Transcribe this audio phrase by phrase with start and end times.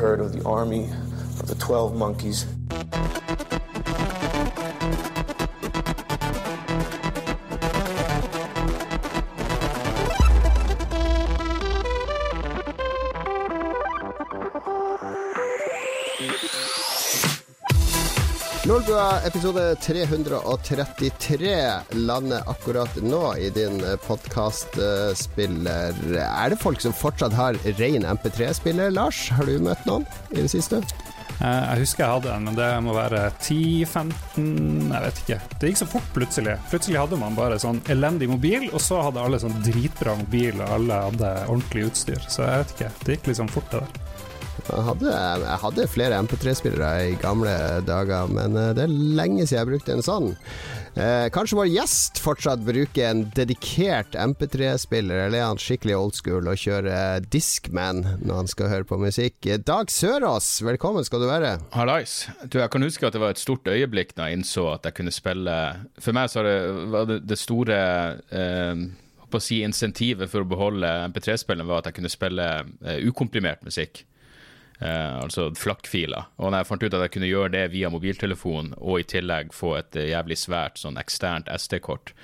[0.00, 0.84] heard of the army
[1.40, 2.46] of the 12 monkeys.
[18.90, 25.94] Lolbua episode 333 lander akkurat nå i din podkastspiller.
[26.18, 29.28] Er det folk som fortsatt har ren MP3-spiller, Lars?
[29.30, 30.82] Har du møtt noen i det siste?
[31.38, 35.38] Eh, Jeg husker jeg hadde en, men det må være 10-15 Jeg vet ikke.
[35.60, 36.58] Det gikk så fort plutselig.
[36.74, 40.66] Plutselig hadde man bare sånn elendig mobil, og så hadde alle sånn dritbra mobil, og
[40.80, 42.18] alle hadde ordentlig utstyr.
[42.26, 42.90] Så jeg vet ikke.
[43.06, 44.09] Det gikk liksom fort, det der.
[44.68, 47.54] Jeg hadde, jeg hadde flere MP3-spillere i gamle
[47.86, 50.30] dager, men eh, det er lenge siden jeg brukte en sånn.
[50.98, 56.50] Eh, kanskje vår gjest fortsatt bruker en dedikert MP3-spiller, eller er han skikkelig old school
[56.50, 59.48] og kjører Discman når han skal høre på musikk?
[59.66, 61.56] Dag Sørås, velkommen skal du være.
[61.76, 62.24] Hallais.
[62.44, 64.98] Du, jeg kan huske at det var et stort øyeblikk da jeg innså at jeg
[64.98, 65.54] kunne spille
[66.02, 67.78] For meg så var det, det, store
[68.34, 68.84] eh,
[69.30, 72.48] på å si insentivet for å beholde MP3-spilleren var at jeg kunne spille
[72.82, 74.04] eh, ukomprimert musikk.
[74.80, 76.30] Eh, altså flakkfiler.
[76.40, 79.52] Og når jeg fant ut at jeg kunne gjøre det via mobiltelefon, og i tillegg
[79.52, 82.14] få et eh, jævlig svært sånn eksternt SD-kort,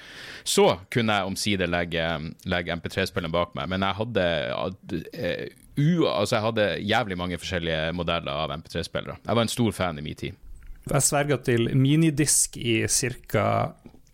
[0.40, 2.06] så kunne jeg omsider legge,
[2.48, 3.68] legge MP3-spilleren bak meg.
[3.74, 4.26] Men jeg hadde
[4.56, 5.44] uh,
[5.76, 9.20] u, altså jeg hadde jævlig mange forskjellige modeller av MP3-spillere.
[9.20, 10.42] Jeg var en stor fan i min tid.
[10.86, 13.48] Jeg sverga til minidisk i ca.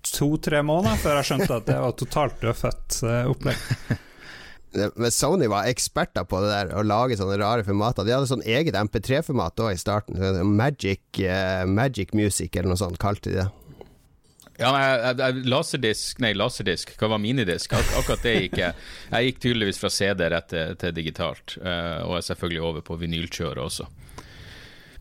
[0.02, 4.00] to-tre måneder før jeg skjønte at det var totalt dødfødt opplegg.
[4.72, 8.06] Men Sony var eksperter på det der, å lage sånne rare formater.
[8.06, 10.20] De hadde sånn eget MP3-format òg i starten.
[10.48, 13.48] Magic, uh, Magic Music eller noe sånt kalte de det.
[14.60, 14.70] Ja,
[15.48, 16.92] laserdisk Nei, laserdisk.
[17.00, 17.72] Hva var minidisk?
[17.74, 18.86] Ak akkurat det gikk jeg.
[19.10, 22.98] Jeg gikk tydeligvis fra CD rett til, til digitalt, uh, og er selvfølgelig over på
[23.00, 23.88] vinylkjøret også.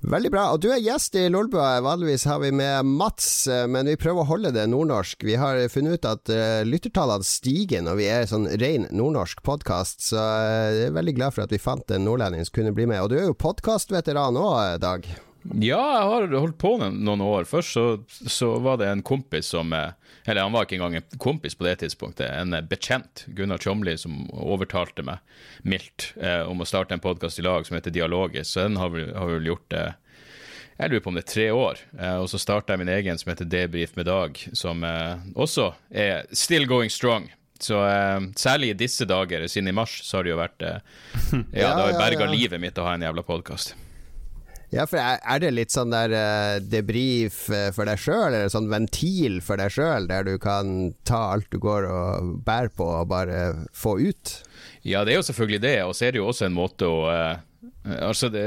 [0.02, 0.48] Veldig bra.
[0.50, 1.76] Og du er gjest i Lolbua.
[1.86, 5.22] Vanligvis har vi med Mats, eh, men vi prøver å holde det nordnorsk.
[5.28, 10.02] Vi har funnet ut at uh, lyttertallene stiger når vi er sånn ren nordnorsk podkast,
[10.10, 12.90] så uh, jeg er veldig glad for at vi fant en nordlending som kunne bli
[12.90, 13.04] med.
[13.04, 15.06] Og du er jo podkastveteran òg, Dag.
[15.44, 17.48] Ja, jeg har holdt på noen år.
[17.50, 21.58] Først så, så, var det en kompis som Eller han var ikke engang en kompis
[21.58, 25.18] på det tidspunktet, en bekjent, Gunnar Tjomli, som overtalte meg
[25.66, 28.52] mildt eh, om å starte en podkast i lag som heter Dialogisk.
[28.54, 29.98] Så den har vi, har vi vel gjort eh,
[30.82, 31.84] jeg lurer på om det er tre år.
[32.00, 35.72] Eh, og så starta jeg min egen som heter Debrif med Dag, som eh, også
[35.90, 37.30] er still going strong.
[37.62, 40.66] Så eh, særlig i disse dager, siden i mars, så har det jo vært
[41.62, 43.76] Ja, det har berga livet mitt å ha en jævla podkast.
[44.72, 47.44] Ja, for er det litt sånn der uh, debrief
[47.76, 51.60] for deg sjøl, eller sånn ventil for deg sjøl, der du kan ta alt du
[51.60, 54.38] går og bærer på og bare få ut?
[54.88, 57.02] Ja, det er jo selvfølgelig det, og så er det jo også en måte å
[57.12, 57.40] uh,
[57.82, 58.42] Altså, det,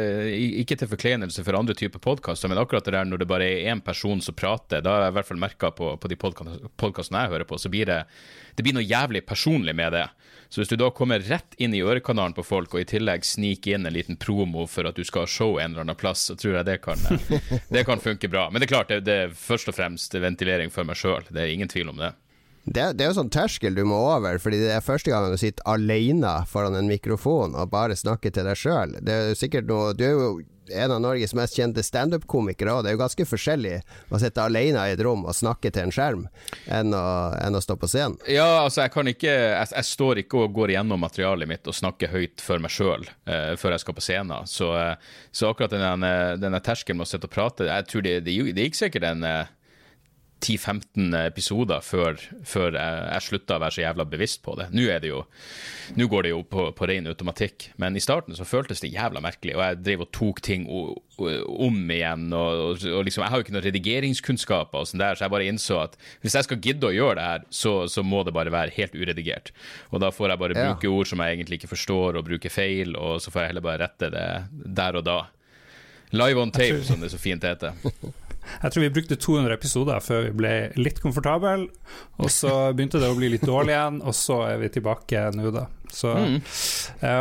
[0.63, 3.73] Ikke til forkleinelse for andre typer podkaster, men akkurat det der når det bare er
[3.73, 7.25] én person som prater, da har jeg i hvert fall merka på, på, de podkastene
[7.25, 8.01] jeg hører på, så blir det,
[8.55, 10.05] det blir noe jævlig personlig med det.
[10.55, 13.75] Så hvis du da kommer rett inn i ørekanalen på folk, og i tillegg sniker
[13.75, 16.37] inn en liten promo for at du skal ha show en eller annen plass, så
[16.39, 17.01] tror jeg det kan,
[17.75, 18.45] det kan funke bra.
[18.53, 21.27] Men det er klart, det, det er først og fremst ventilering for meg sjøl.
[21.27, 22.13] Det er ingen tvil om det.
[22.65, 25.41] Det, det, er jo sånn terskel du må over, fordi det er første gang du
[25.41, 28.97] sitter alene foran en mikrofon og bare snakker til deg sjøl.
[29.05, 30.29] Du er jo
[30.73, 33.75] en av Norges mest kjente standup-komikere og Det er jo ganske forskjellig
[34.09, 36.23] å sitte alene i et rom og snakke til en skjerm
[36.73, 37.05] enn å,
[37.37, 38.17] enn å stå på scenen.
[38.31, 41.77] Ja, altså jeg kan ikke jeg, jeg, står ikke og går gjennom materialet mitt og
[41.77, 44.49] snakker høyt for meg sjøl eh, før jeg skal på scenen.
[44.49, 48.17] Så, uh, så akkurat denne, denne terskelen med å sitte og prate, jeg tror det,
[48.27, 49.53] det, det gikk sikkert en uh,
[50.45, 54.69] 10-15 episoder før, før jeg, jeg slutta å være så jævla bevisst på det.
[54.77, 55.23] Nå, det jo,
[55.97, 59.23] nå går det jo på, på ren automatikk, men i starten så føltes det jævla
[59.25, 62.27] merkelig, og jeg drev og tok ting om igjen.
[62.37, 65.35] Og, og, og liksom, Jeg har jo ikke noen redigeringskunnskaper, og sånn der, så jeg
[65.37, 68.35] bare innså at hvis jeg skal gidde å gjøre det her, så, så må det
[68.37, 69.55] bare være helt uredigert.
[69.93, 70.67] Og da får jeg bare ja.
[70.73, 73.69] bruke ord som jeg egentlig ikke forstår, og bruke feil, og så får jeg heller
[73.71, 74.29] bare rette det
[74.83, 75.23] der og da.
[76.15, 77.75] Live on tape, som det så fint heter.
[78.63, 81.69] Jeg tror vi brukte 200 episoder før vi ble litt komfortable,
[82.19, 85.51] og så begynte det å bli litt dårlig igjen, og så er vi tilbake nå,
[85.55, 85.67] da.
[85.95, 86.37] Så mm.
[87.01, 87.19] ja,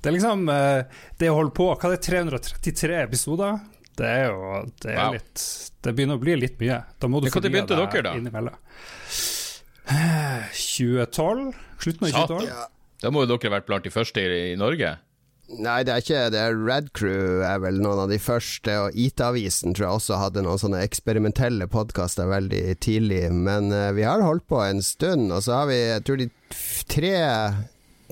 [0.00, 0.46] det er liksom
[1.18, 3.58] Det å holde på Hva er det, 333 episoder?
[3.96, 5.16] Det er jo det er wow.
[5.16, 5.42] litt
[5.84, 6.78] Det begynner å bli litt mye.
[7.00, 8.14] Da må du begynte dere, da?
[8.16, 8.56] Innimellom.
[9.86, 11.52] 2012?
[11.80, 12.48] Slutten av 2012?
[12.50, 12.66] Ja.
[13.02, 14.96] Da må jo dere vært blant de første i Norge?
[15.46, 16.40] Nei, det er ikke det.
[16.42, 20.42] Er Red Crew er vel noen av de første, og IT-avisen tror jeg også hadde
[20.42, 23.22] noen sånne eksperimentelle podkaster veldig tidlig.
[23.30, 26.28] Men uh, vi har holdt på en stund, og så har vi, jeg tror de
[26.90, 27.14] tre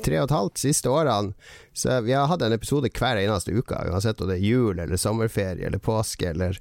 [0.02, 1.34] tre og et halvt siste årene.
[1.74, 5.00] Så vi har hatt en episode hver eneste uke, uansett om det er jul eller
[5.00, 6.58] sommerferie eller påske eller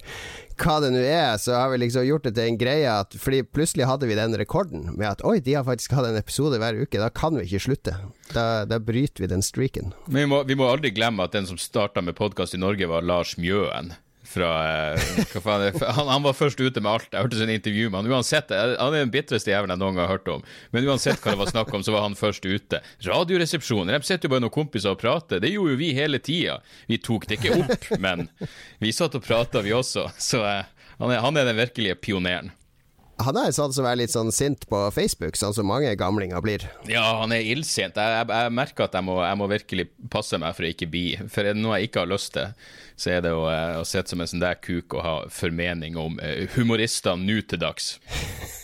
[0.57, 1.37] hva det nå er.
[1.41, 4.37] Så har vi liksom gjort det til en greie at Fordi plutselig hadde vi den
[4.37, 7.01] rekorden med at oi, de har faktisk hatt en episode hver uke.
[7.01, 7.97] Da kan vi ikke slutte.
[8.33, 9.93] Da, da bryter vi den streaken.
[10.07, 12.89] Men vi må, vi må aldri glemme at den som starta med podkast i Norge,
[12.89, 13.93] var Lars Mjøen
[14.33, 14.49] fra
[14.95, 17.07] eh, faen, er- han, han var først ute med alt.
[17.13, 18.09] Jeg hørte sånn intervju med han.
[18.17, 20.43] Uansett, eh, han er den bitreste jævelen jeg noen gang har hørt om.
[20.73, 22.81] Men uansett hva det var snakk om, så var han først ute.
[23.07, 23.93] Radioresepsjonen.
[23.93, 25.39] De sitter jo bare noen kompiser og prater.
[25.43, 26.57] Det gjorde jo vi hele tida.
[26.89, 28.27] Vi tok det ikke opp, men
[28.83, 30.09] vi satt og prata, vi også.
[30.17, 30.65] Så eh,
[30.99, 32.51] han, er, han er den virkelige pioneren.
[33.23, 36.63] Han er sånn som er litt sånn sint på Facebook, sånn som mange gamlinger blir.
[36.89, 37.93] Ja, han er illsint.
[37.95, 40.87] Jeg, jeg, jeg merker at jeg må, jeg må virkelig passe meg for å ikke
[40.89, 42.49] bli For er det noe jeg ikke har lyst til,
[42.95, 45.97] så er det å, eh, å sitte som en sånn der kuk og ha formening
[45.99, 47.95] om eh, humorister nå til dags.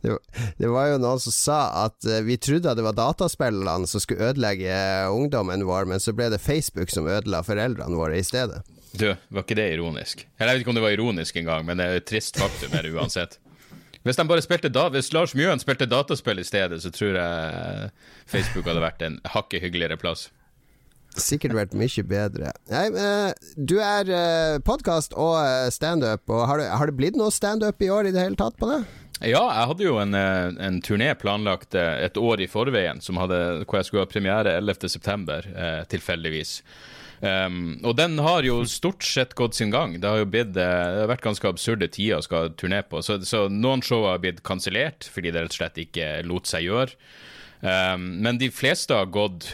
[0.00, 0.14] Det,
[0.56, 4.30] det var jo noen som sa at eh, vi trodde det var dataspillene som skulle
[4.30, 4.72] ødelegge
[5.12, 8.62] ungdommen vår, men så ble det Facebook som ødela foreldrene våre i stedet.
[8.96, 10.24] Du, var ikke det ironisk?
[10.38, 12.72] Eller jeg vet ikke om det var ironisk engang, men det er et trist faktum
[12.74, 13.36] her uansett.
[14.06, 17.90] Hvis, hvis Lars Mjøen spilte dataspill i stedet, så tror jeg
[18.30, 20.30] Facebook hadde vært en hakket hyggeligere plass.
[21.22, 22.52] Sikkert vært mye bedre.
[22.70, 27.18] Nei, eh, du er eh, podkast og eh, standup, og har det, har det blitt
[27.18, 28.82] noe standup i år i det hele tatt på det?
[29.18, 33.88] Ja, jeg hadde jo en, en turné planlagt et år i forveien, hadde, hvor jeg
[33.88, 36.60] skulle ha premiere 11.9., eh, tilfeldigvis.
[37.18, 39.96] Um, og den har jo stort sett gått sin gang.
[39.98, 43.02] Det har jo blitt, det har vært ganske absurde tider å skal turné på.
[43.02, 46.68] Så, så noen show har blitt kansellert fordi det rett og slett ikke lot seg
[46.68, 46.94] gjøre.
[47.58, 49.50] Um, men de fleste har gått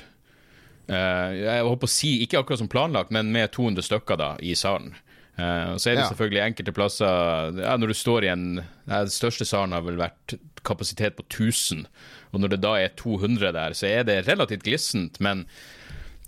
[0.88, 4.94] Jeg håper å si ikke akkurat som planlagt, men med 200 stykker da i salen.
[5.38, 6.08] Eh, så er det Ja.
[6.12, 8.44] selvfølgelig enkelte plasser ja, Når du står i en
[8.86, 11.86] Den største salen har vel vært kapasitet på 1000,
[12.32, 15.44] og når det da er 200 der, så er det relativt glissent, men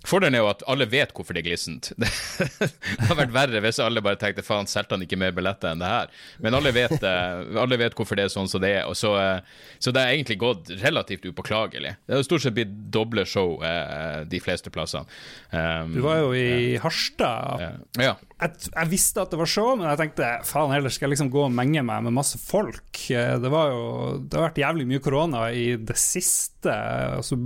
[0.07, 1.89] Fordelen er jo at alle vet hvorfor det er glissent.
[1.97, 5.81] Det har vært verre hvis alle bare tenkte faen, solgte han ikke mer billetter enn
[5.83, 6.13] det her?
[6.43, 8.87] Men alle vet, eh, alle vet hvorfor det er sånn som det er.
[8.97, 9.41] Så, eh,
[9.83, 11.95] så det har egentlig gått relativt upåklagelig.
[12.07, 15.07] Det har stort sett blitt doble show eh, de fleste plassene.
[15.51, 17.67] Um, Du var jo i Harstad.
[17.99, 18.15] ja.
[18.37, 21.31] Jeg, jeg visste at det var show, men jeg tenkte faen heller skal jeg liksom
[21.33, 22.99] gå og menge meg med masse folk.
[23.09, 23.87] Det var jo
[24.21, 26.75] Det har vært jævlig mye korona i det siste,
[27.17, 27.39] og så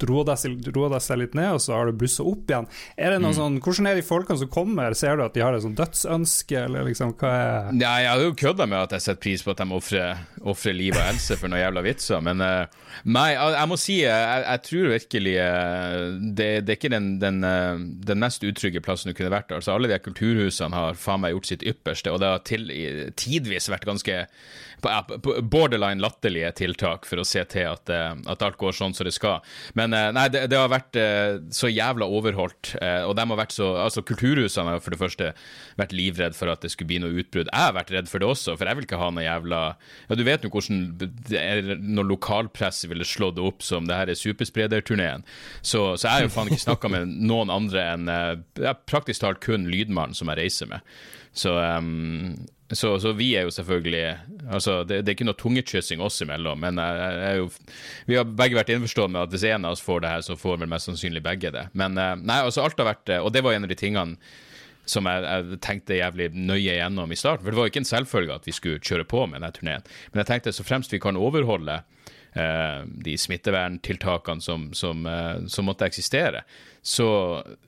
[0.00, 2.68] dro det seg, det litt ned, og så har det blussa opp igjen.
[2.96, 4.96] Er det noe sånn, Hvordan er de folkene som kommer?
[4.96, 8.28] Ser du at de har et sånn dødsønske, eller liksom hva er Ja, jeg hadde
[8.28, 10.14] jo kødda med at jeg setter pris på at de
[10.48, 14.12] ofrer liv og helse for noen jævla vitser, men eh, nei, jeg, må si eh,
[14.12, 15.98] jeg, jeg tror virkelig eh,
[16.38, 17.42] det, det er ikke den, den,
[18.08, 19.52] den mest utrygge plassen du kunne vært.
[19.54, 22.70] Altså, alle de kulturhusene har faen meg gjort sitt ypperste, og det har til,
[23.18, 24.22] tidvis vært ganske
[24.82, 28.94] på- på- borderline latterlige tiltak for å se til at, eh, at alt går sånn
[28.94, 29.40] som det skal.
[29.74, 32.74] Men eh, nei, det, det har vært eh, så jævla overholdt,
[33.08, 35.28] og de har vært så Altså, kulturhusene har for det første
[35.78, 37.48] vært livredd for at det skulle bli noe utbrudd.
[37.52, 39.60] Jeg har vært redd for det også, for jeg vil ikke ha noe jævla
[40.08, 40.80] Ja, du vet jo hvordan
[41.94, 45.24] når lokalpress ville slå det opp som det her er supersprederturneen.
[45.62, 49.40] Så, så jeg har jo faen ikke snakka med noen andre enn ja, praktisk talt
[49.44, 50.80] kun lydmannen som jeg reiser med.
[51.38, 52.36] Så, ehm,
[52.72, 54.02] så, så vi er jo selvfølgelig
[54.52, 57.46] Altså, det, det er ikke noe tungekyssing oss imellom, men jeg, jeg jo
[58.08, 60.36] Vi har begge vært innforstått med at hvis en av oss får det her, så
[60.36, 61.64] får vel mest sannsynlig begge det.
[61.78, 64.18] Men eh, nei, altså alt har vært det Og det var en av de tingene
[64.88, 67.44] som jeg, jeg tenkte jævlig nøye gjennom i starten.
[67.44, 69.84] For det var jo ikke en selvfølge at vi skulle kjøre på med denne turneen.
[70.12, 72.06] Men jeg tenkte så fremst vi kan overholde eh,
[73.04, 76.44] de smitteverntiltakene som, som, eh, som måtte eksistere,
[76.82, 77.08] så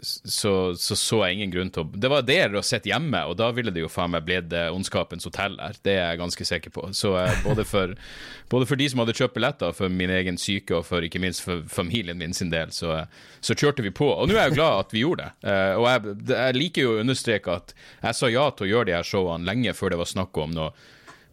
[0.01, 3.37] så, så så jeg ingen grunn til å Det var det å sitte hjemme, og
[3.41, 5.77] da ville det jo faen meg blitt eh, Ondskapens hotell her.
[5.85, 6.87] Det er jeg ganske sikker på.
[6.97, 7.93] Så eh, både, for,
[8.53, 11.45] både for de som hadde kjøpt billetter, for min egen syke, og for ikke minst
[11.45, 13.03] for familien min sin del, så,
[13.45, 14.09] så kjørte vi på.
[14.09, 15.51] Og nå er jeg glad at vi gjorde det.
[15.53, 18.91] Eh, og jeg, jeg liker jo å understreke at jeg sa ja til å gjøre
[18.93, 20.73] de her showene lenge før det var snakk om noe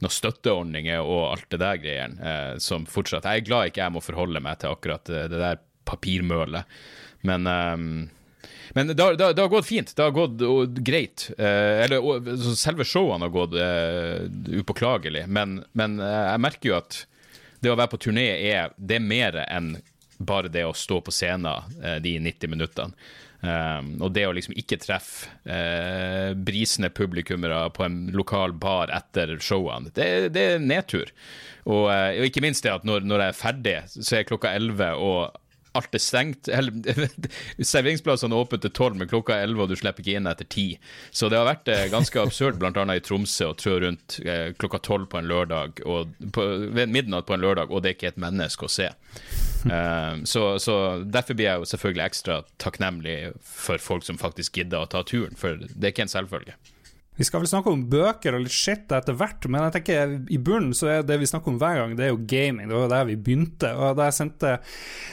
[0.04, 3.96] noen støtteordninger og alt det der greiene eh, som fortsatt Jeg er glad ikke jeg
[3.96, 6.78] må forholde meg til akkurat eh, det der papirmølet.
[7.26, 7.92] Men ehm,
[8.76, 9.96] men det har, det, har, det har gått fint.
[9.96, 11.30] Det har gått og, greit.
[11.38, 12.28] Eh, eller og,
[12.58, 16.98] selve showene har gått eh, upåklagelig, men, men eh, jeg merker jo at
[17.64, 19.78] det å være på turné er, det er mer enn
[20.18, 23.10] bare det å stå på scenen de 90 minuttene.
[23.38, 29.36] Um, og det å liksom ikke treffe uh, brisende publikummere på en lokal bar etter
[29.38, 31.12] showene, det, det er nedtur.
[31.68, 34.56] Og, uh, og ikke minst det at når, når jeg er ferdig, så er klokka
[34.58, 35.38] 11, og
[35.78, 36.50] alt er stengt.
[37.72, 40.48] Serveringsplassene er åpne til tolv, men klokka er elleve, og du slipper ikke inn etter
[40.50, 40.68] ti.
[41.12, 42.86] Så det har vært eh, ganske absurd, bl.a.
[42.94, 47.28] i Tromsø, å trå rundt eh, klokka tolv på en lørdag, og på, ved midnatt
[47.30, 48.90] på en lørdag, og det er ikke et menneske å se.
[49.68, 54.84] Uh, så, så, derfor blir jeg jo selvfølgelig ekstra takknemlig for folk som faktisk gidder
[54.86, 56.58] å ta turen, for det er ikke en selvfølge.
[57.18, 60.38] Vi skal vel snakke om bøker og litt shit etter hvert, men jeg tenker i
[60.38, 62.70] bunnen så er det vi snakker om hver gang, det er jo gaming.
[62.70, 63.72] Det var der vi begynte.
[63.74, 64.52] Og Da jeg sendte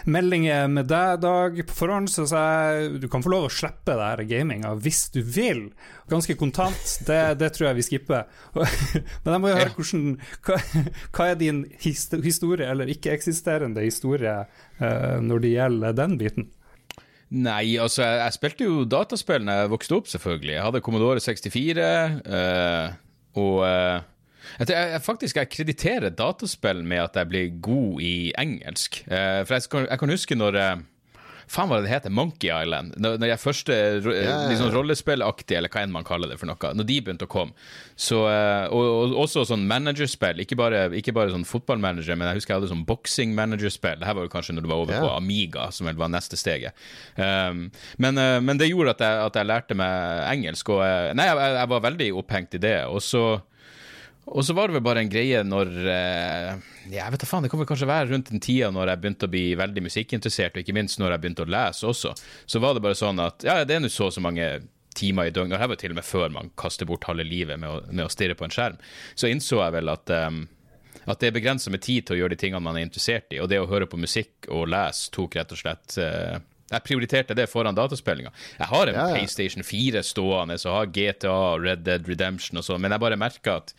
[0.05, 2.43] meldinger med deg, Dag, på forhånd, så sa
[2.75, 5.63] jeg du kan få lov å slippe det her gaminga hvis du vil.
[6.13, 6.99] Ganske kontant.
[7.09, 8.29] Det, det tror jeg vi skipper.
[9.25, 10.05] men jeg må jo høre hvordan,
[10.45, 10.59] hva,
[11.09, 14.43] hva, er din historie, eller ikke-eksisterende historie,
[14.83, 16.51] uh, når det gjelder den biten?
[17.31, 20.53] Nei, altså, jeg, jeg, spilte jo dataspill da jeg vokste opp, selvfølgelig.
[20.55, 21.79] Jeg hadde Commodore 64,
[22.27, 22.91] øh,
[23.41, 24.03] og øh,
[24.59, 29.03] jeg, jeg, faktisk jeg krediterer dataspill med at jeg blir god i engelsk.
[29.07, 30.59] Uh, for jeg, jeg, kan huske når
[31.51, 32.95] Faen hva det heter, Monkey Island.
[33.01, 34.47] Når, når jeg første yeah.
[34.51, 37.57] liksom rollespillaktig, eller hva enn man kaller det for noe, når de begynte å komme.
[37.95, 42.41] Så, eh, og, og, også sånn managerspill, ikke bare, ikke bare sånn fotballmanager, men jeg
[42.41, 44.01] husker jeg hadde sånn boksing-managerspill.
[44.01, 45.07] Det her var jo kanskje når du var over yeah.
[45.07, 46.77] på Amiga, som vel var neste steget.
[47.17, 47.67] Um,
[48.03, 51.29] men, uh, men, det gjorde at jeg, at jeg, lærte meg engelsk, og uh, nei,
[51.31, 52.79] jeg, jeg var veldig opphengt i det.
[52.91, 53.25] Og så
[54.27, 56.53] og så var det vel bare en greie når eh,
[56.93, 59.29] Jeg vet da faen, det kan vel kanskje være rundt den tida når jeg begynte
[59.29, 62.15] å bli veldig musikkinteressert, og ikke minst når jeg begynte å lese også.
[62.47, 64.49] Så var det bare sånn at ja, det er nå så og så mange
[64.95, 67.61] timer i døgnet, og her var til og med før man kaster bort halve livet
[67.61, 68.81] med å, med å stirre på en skjerm.
[69.19, 70.45] Så innså jeg vel at um,
[71.05, 73.41] at det er begrensa med tid til å gjøre de tingene man er interessert i,
[73.43, 76.39] og det å høre på musikk og lese tok rett og slett uh,
[76.71, 78.33] jeg prioriterte det foran dataspillinga.
[78.59, 79.17] Jeg har en ja, ja.
[79.19, 83.61] PlayStation 4 stående, så har GTA, Red Dead Redemption og sånn, men jeg bare merker
[83.61, 83.75] at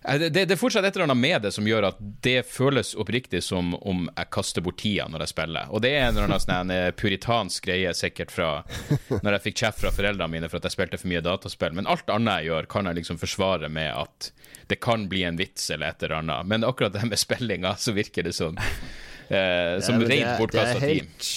[0.00, 3.42] det, det, er fortsatt et eller annet med det som gjør at det føles oppriktig
[3.44, 5.68] som om jeg kaster bort tida når jeg spiller.
[5.68, 8.48] Og det er en eller annen sånn eh, puritansk greie sikkert fra
[9.24, 11.76] når jeg fikk kjeft fra foreldrene mine for at jeg spilte for mye dataspill.
[11.76, 14.32] Men alt annet jeg gjør, kan jeg liksom forsvare med at
[14.72, 16.48] det kan bli en vits eller et eller annet.
[16.48, 21.28] Men akkurat det med spillinga, så virker det sånn eh, som rent bortkasta tid.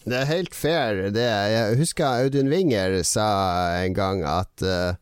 [0.00, 1.26] Det er helt fair, det.
[1.28, 3.26] Jeg husker Audun Winger sa
[3.84, 4.96] en gang at uh,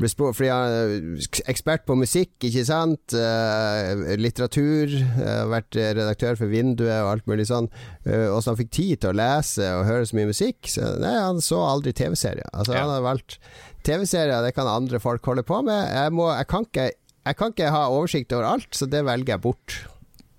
[0.00, 3.12] fordi han er ekspert på musikk, ikke sant.
[3.12, 4.94] Uh, litteratur.
[5.18, 7.68] Uh, vært redaktør for Vinduet og alt mulig sånn.
[8.06, 10.64] Uh, og så han fikk tid til å lese og høre så mye musikk.
[10.72, 12.48] Så, nei, han så aldri TV-serier.
[12.54, 12.86] Altså, ja.
[12.86, 13.36] Han har valgt
[13.84, 15.84] TV-serier, det kan andre folk holde på med.
[15.92, 16.90] Jeg, må, jeg, kan ikke,
[17.28, 19.82] jeg kan ikke ha oversikt over alt, så det velger jeg bort.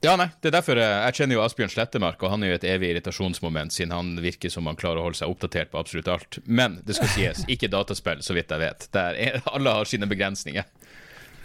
[0.01, 2.55] Ja, nei, det er derfor jeg, jeg kjenner jo Asbjørn Slettemark, og han er jo
[2.58, 6.10] et evig irritasjonsmoment, siden han virker som han klarer å holde seg oppdatert på absolutt
[6.10, 6.39] alt.
[6.50, 8.88] Men det skal sies, ikke dataspill, så vidt jeg vet.
[8.98, 10.65] Der er, alle har sine begrensninger.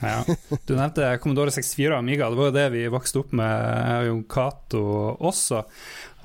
[0.00, 0.24] Ja.
[0.66, 4.24] Du nevnte Commodore 64 og Amiga, det var jo det vi vokste opp med, Jon
[4.28, 4.82] Cato
[5.24, 5.62] også.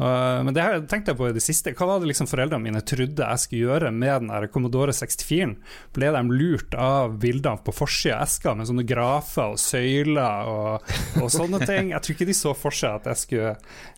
[0.01, 1.74] Uh, men det har jeg tenkt på i det siste.
[1.78, 5.56] Hva var det liksom foreldrene mine trodde jeg skulle gjøre med den Commodore 64-en?
[5.96, 10.96] Ble de lurt av bildene på forsida av eska med sånne grafer og søyler og,
[11.22, 11.94] og, sånne ting?
[11.94, 13.54] Jeg tror ikke de så for seg at jeg skulle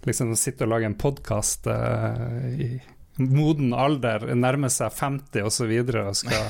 [0.09, 2.75] liksom sitte og lage en podkast uh, i
[3.21, 5.73] moden alder, nærmer seg 50 osv.
[5.83, 6.47] og, så og skal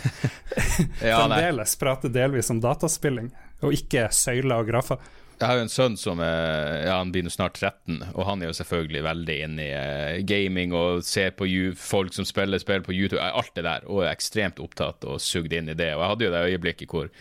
[1.09, 5.11] ja, fremdeles prate delvis om dataspilling, og ikke søyler og grafer.
[5.39, 8.51] Jeg har jo en sønn som er, ja, han blir snart 13, og han er
[8.51, 12.93] jo selvfølgelig veldig inne i uh, gaming og ser på folk som spiller spill på
[12.95, 15.89] YouTube, alt det der, og er ekstremt opptatt og sugd inn i det.
[15.97, 17.11] Og jeg hadde jo det øyeblikket hvor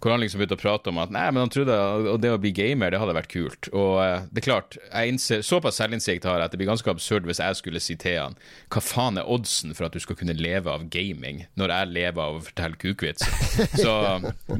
[0.00, 1.74] hvor han liksom begynte å prate om at nei, men han trodde
[2.14, 3.68] at det å bli gamer, det hadde vært kult.
[3.72, 6.90] Og uh, det er klart, jeg innser, såpass selvinnsikt har jeg at det blir ganske
[6.92, 8.38] absurd hvis jeg skulle si til han
[8.72, 12.24] hva faen er oddsen for at du skal kunne leve av gaming, når jeg lever
[12.24, 13.26] av å fortelle kukvits?
[13.84, 13.94] Så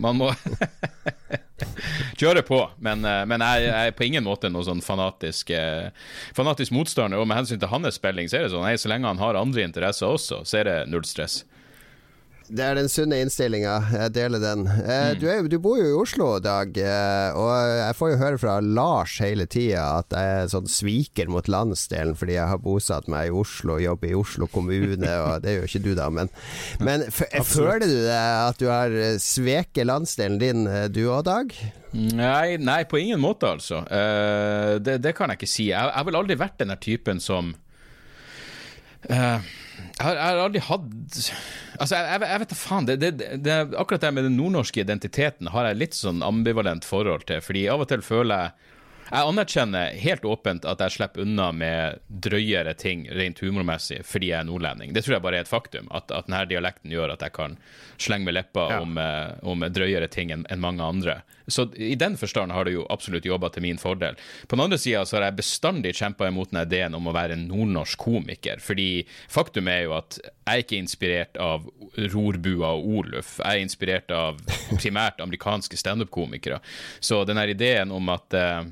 [0.01, 0.33] man må
[2.21, 2.61] kjøre på.
[2.85, 5.91] Men, uh, men jeg, jeg, er på ingen måte noen sånn fanatisk, uh,
[6.37, 7.21] fanatisk motstander.
[7.21, 9.39] Og med hensyn til hans spilling, så er det sånn nei, så lenge han har
[9.39, 11.43] andre interesser også, så er det null stress.
[12.45, 13.75] Det er den sunne innstillinga.
[13.95, 14.67] Jeg deler den.
[14.69, 15.21] Eh, mm.
[15.21, 18.57] du, er, du, bor jo i Oslo, Dag, eh, og jeg får jo høre fra
[18.61, 23.31] Lars hele tida at jeg er sånn sviker mot landsdelen fordi jeg har bosatt meg
[23.31, 26.11] i Oslo og jobber i Oslo kommune, og det gjør ikke du, da.
[26.13, 26.33] Men,
[26.85, 28.13] men føler du deg
[28.51, 31.57] at du har eh, sveket landsdelen din, du òg, Dag?
[31.95, 33.85] Nei, nei, på ingen måte, altså.
[33.87, 35.69] Uh, det, det, kan jeg ikke si.
[35.71, 37.55] Jeg, jeg har vel aldri vært den typen som
[39.11, 39.53] uh,
[39.95, 40.87] jeg har, jeg har, aldri hatt
[41.75, 42.87] Altså, jeg, jeg, vet da faen.
[42.87, 43.11] Det, det,
[43.43, 47.43] det, akkurat det med den nordnorske identiteten har jeg litt sånn ambivalent forhold til.
[47.43, 48.74] Fordi av og til føler jeg
[49.15, 54.41] Jeg anerkjenner helt åpent at jeg slipper unna med drøyere ting rent humormessig fordi jeg
[54.41, 54.91] er nordlending.
[54.97, 55.87] Det tror jeg bare er et faktum.
[55.95, 57.55] At, at denne dialekten gjør at jeg kan
[57.95, 58.81] slenge med leppa Ja.
[58.83, 61.21] om, eh, om drøyere ting enn en mange andre.
[61.47, 64.17] Så i den forstand har det jo absolutt jobba til min fordel.
[64.49, 67.37] På den andre sida så har jeg bestandig kjempa imot den ideen om å være
[67.37, 68.59] en nordnorsk komiker.
[68.65, 71.69] Fordi faktum er jo at jeg er ikke inspirert av
[72.11, 73.37] Rorbua og Oluf.
[73.39, 74.41] Jeg er inspirert av
[74.81, 76.59] primært amerikanske standup-komikere.
[77.01, 78.65] Så den ideen om at eh,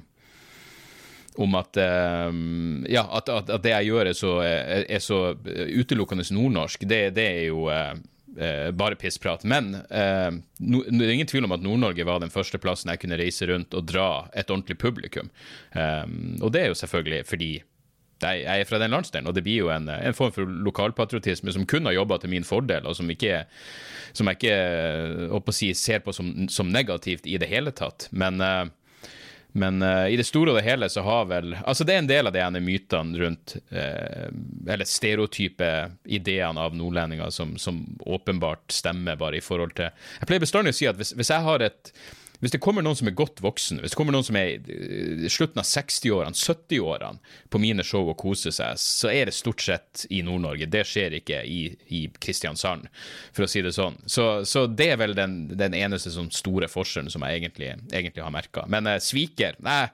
[1.41, 2.31] om at, eh,
[2.93, 5.21] ja, at, at, det jeg gjør er så, er, er så
[5.81, 7.95] utelukkende nordnorsk, det, det er jo eh,
[8.37, 9.45] eh, bare pissprat.
[9.49, 13.03] Men eh, no, det er ingen tvil om at Nord-Norge var den første plassen jeg
[13.03, 15.33] kunne reise rundt og dra et ordentlig publikum.
[15.73, 16.07] Eh,
[16.41, 17.53] og det er jo selvfølgelig fordi
[18.23, 21.53] jeg jeg er fra den landsdelen, og det blir jo en, en form for lokalpatriotisme
[21.55, 23.45] som kun har jobba til min fordel, og som, ikke,
[24.15, 28.07] som jeg ikke eh, å si, ser på som, som negativt i det hele tatt.
[28.13, 28.71] Men eh,
[29.53, 32.09] men uh, i det store og det hele så har vel Altså, det er en
[32.09, 34.31] del av de ene mytene rundt uh,
[34.65, 35.69] Eller stereotype
[36.09, 40.79] ideene av nordlendinger som, som åpenbart stemmer, bare i forhold til Jeg pleier bestandig å
[40.81, 41.93] si at hvis, hvis jeg har et
[42.43, 45.31] hvis det kommer noen som er godt voksen, hvis det kommer noen som er i
[45.31, 47.21] slutten av 60-årene, 70-årene,
[47.55, 50.67] på mine show og koser seg, så er det stort sett i Nord-Norge.
[50.73, 51.61] Det skjer ikke i,
[51.95, 52.89] i Kristiansand,
[53.31, 54.01] for å si det sånn.
[54.11, 58.27] Så, så det er vel den, den eneste sånn store forskjellen som jeg egentlig, egentlig
[58.27, 58.67] har merka.
[58.67, 59.85] Men eh, sviker, nei,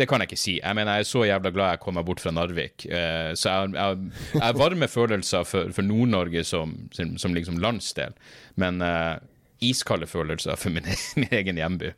[0.00, 0.56] det kan jeg ikke si.
[0.56, 2.86] Jeg mener, jeg er så jævla glad jeg kom meg bort fra Narvik.
[2.88, 8.16] Eh, så jeg, jeg har varme følelser for, for Nord-Norge som, som, som liksom landsdel.
[8.60, 9.18] Men eh,
[9.60, 10.88] iskalde følelser for min,
[11.20, 11.92] min egen hjemby.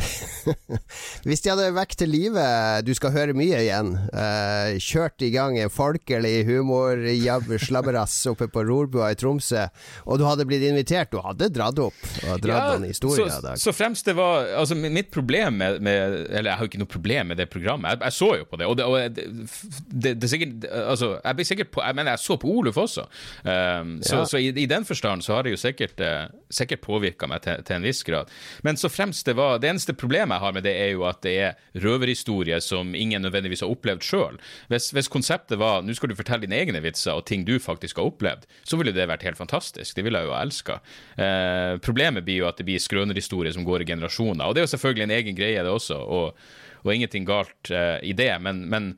[1.28, 2.44] Hvis de hadde vekk til live
[2.86, 3.92] Du skal høre mye igjen.
[4.08, 9.66] Eh, kjørt i gang en folkelig humor-slabberas oppe på Rorbua i Tromsø,
[10.06, 13.30] og du hadde blitt invitert, du hadde dratt opp og dratt noen historier.
[13.32, 16.80] så, så fremst det var Altså, mitt problem med, med Eller jeg har jo ikke
[16.82, 17.94] noe problem med det programmet.
[17.94, 21.38] Jeg, jeg så jo på det, og det, og det, det, er sikkert Altså, jeg
[21.38, 23.06] blir sikkert på Jeg mener, jeg så på Oluf også,
[23.44, 24.24] um, så, Ja.
[24.28, 27.62] så i, i den forstand så har det jo sikkert, uh, sikkert påvirka meg til,
[27.66, 28.30] til en viss grad.
[28.66, 31.22] Men så fremst det var Det eneste problemet jeg har med det, er jo at
[31.24, 34.38] det er røverhistorier som ingen nødvendigvis har opplevd sjøl.
[34.72, 38.00] Hvis, hvis konseptet var nå skal du fortelle dine egne vitser og ting du faktisk
[38.00, 39.96] har opplevd, så ville det vært helt fantastisk.
[39.96, 40.78] Det ville jeg jo ha elska.
[41.16, 44.46] Eh, problemet blir jo at det blir skrønerhistorier som går i generasjoner.
[44.46, 46.40] Og det er jo selvfølgelig en egen greie, det også, og,
[46.84, 48.94] og ingenting galt eh, i det, men, men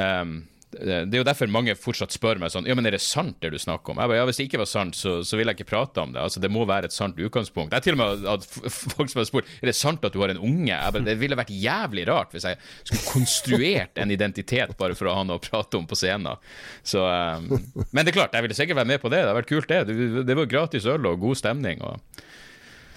[0.00, 0.36] ehm,
[0.72, 3.52] det er jo derfor mange fortsatt spør meg sånn Ja, men er det sant det
[3.54, 4.00] du snakker om?
[4.02, 6.10] Jeg bare, ja, Hvis det ikke var sant, så, så vil jeg ikke prate om
[6.12, 6.20] det.
[6.20, 7.70] Altså, Det må være et sant utgangspunkt.
[7.72, 10.20] Jeg er til og med at folk som har spurt Er det sant at du
[10.20, 10.72] har en unge.
[10.74, 15.08] Jeg bare, det ville vært jævlig rart hvis jeg skulle konstruert en identitet bare for
[15.08, 16.36] å ha noe å prate om på scenen.
[16.82, 17.46] Så, um,
[17.94, 19.22] men det er klart, jeg ville sikkert være med på det.
[19.22, 19.80] Det hadde vært kult, det.
[19.86, 21.80] Det- Det var gratis øl og god stemning.
[21.86, 22.00] Og,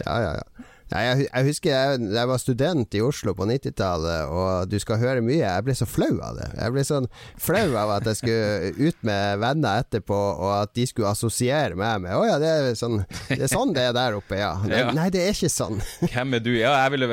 [0.05, 0.65] Ja, ja, ja.
[0.89, 5.21] Jeg, jeg husker jeg, jeg var student i Oslo på 90-tallet, og du skal høre
[5.25, 5.41] mye.
[5.43, 6.47] Jeg ble så flau av det.
[6.57, 7.07] Jeg ble sånn
[7.39, 12.01] flau av at jeg skulle ut med venner etterpå, og at de skulle assosiere meg
[12.05, 12.99] med Å ja, det er sånn
[13.29, 14.53] det er sånn det er der oppe, ja.
[14.65, 14.91] Det, Ja.
[14.95, 15.81] Nei, det er ikke sånn.
[16.13, 16.51] Hvem er du?
[16.57, 17.07] Ja, ville,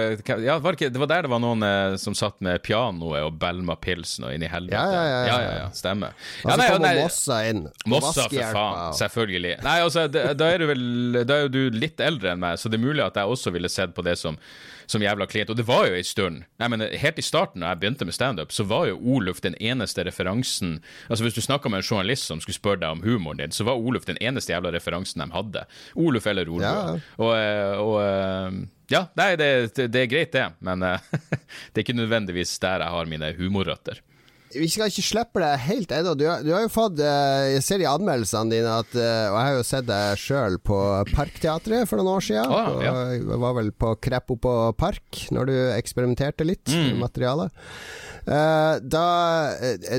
[0.46, 3.26] ja, var det, ikke, det var der det var noen eh, som satt med pianoet
[3.26, 4.78] og Belma Pilsen og inn i helvete.
[4.78, 5.66] Ja, ja, ja, ja.
[5.76, 6.14] stemmer.
[6.44, 7.64] Og så kommer Mossa inn.
[7.90, 8.80] Mossa, for faen.
[8.86, 9.56] og- Selvfølgelig.
[9.66, 10.84] Nei, altså, da, er du vel
[11.26, 13.52] Da er jo du litt eldre enn meg, så det er mulig at jeg også
[13.54, 14.38] ville sett på det som,
[14.86, 15.50] som jævla klient.
[15.52, 16.44] Og det var jo ei stund.
[16.60, 19.56] Jeg mener, helt i starten, da jeg begynte med standup, så var jo Oluf den
[19.60, 23.40] eneste referansen Altså, hvis du snakka med en journalist som skulle spørre deg om humoren
[23.40, 25.66] din, så var Oluf den eneste jævla referansen de hadde.
[25.94, 26.66] Oluf eller Oluf.
[26.66, 26.96] Ja.
[27.22, 28.58] Og, eh, og eh,
[28.92, 31.08] ja, nei, det, det, det er greit, det, men eh,
[31.72, 34.02] det er ikke nødvendigvis der jeg har mine humorrøtter.
[34.60, 36.14] Vi skal ikke slippe deg helt ennå.
[36.18, 39.44] Du, du har jo fått eh, Jeg ser i anmeldelsene dine at eh, Og jeg
[39.50, 40.80] har jo sett deg sjøl på
[41.12, 42.50] Parkteatret for noen år siden.
[42.50, 42.94] Oh, ja.
[42.96, 46.96] Og jeg var vel på Kreppo på Park når du eksperimenterte litt Mm.
[46.96, 47.52] med materialet.
[48.26, 49.02] Eh, da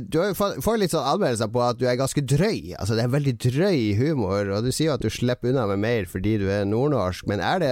[0.04, 2.74] Du har jo fått, får litt sånn anmeldelser på at du er ganske drøy.
[2.76, 5.80] Altså Det er veldig drøy humor, og du sier jo at du slipper unna med
[5.86, 7.72] mer fordi du er nordnorsk, men er det,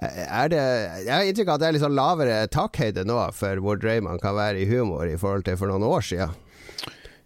[0.00, 0.62] er det
[1.04, 4.00] Jeg har inntrykk av at det er litt sånn lavere takhøyde nå for hvor drøy
[4.08, 6.34] man kan være i humor i forhold til for noen år siden.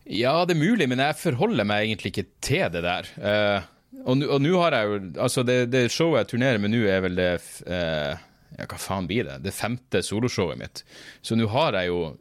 [0.08, 3.10] Ja, det er mulig, men jeg forholder meg egentlig ikke til det der.
[3.20, 3.74] Uh,
[4.08, 7.16] og nå- har jeg jo Altså, det, det showet jeg turnerer med nå, er vel
[7.18, 7.28] det
[7.66, 8.14] eh,
[8.58, 9.38] Ja, hva faen blir det?
[9.44, 10.82] Det femte soloshowet mitt.
[11.22, 12.16] Så nå har jeg jo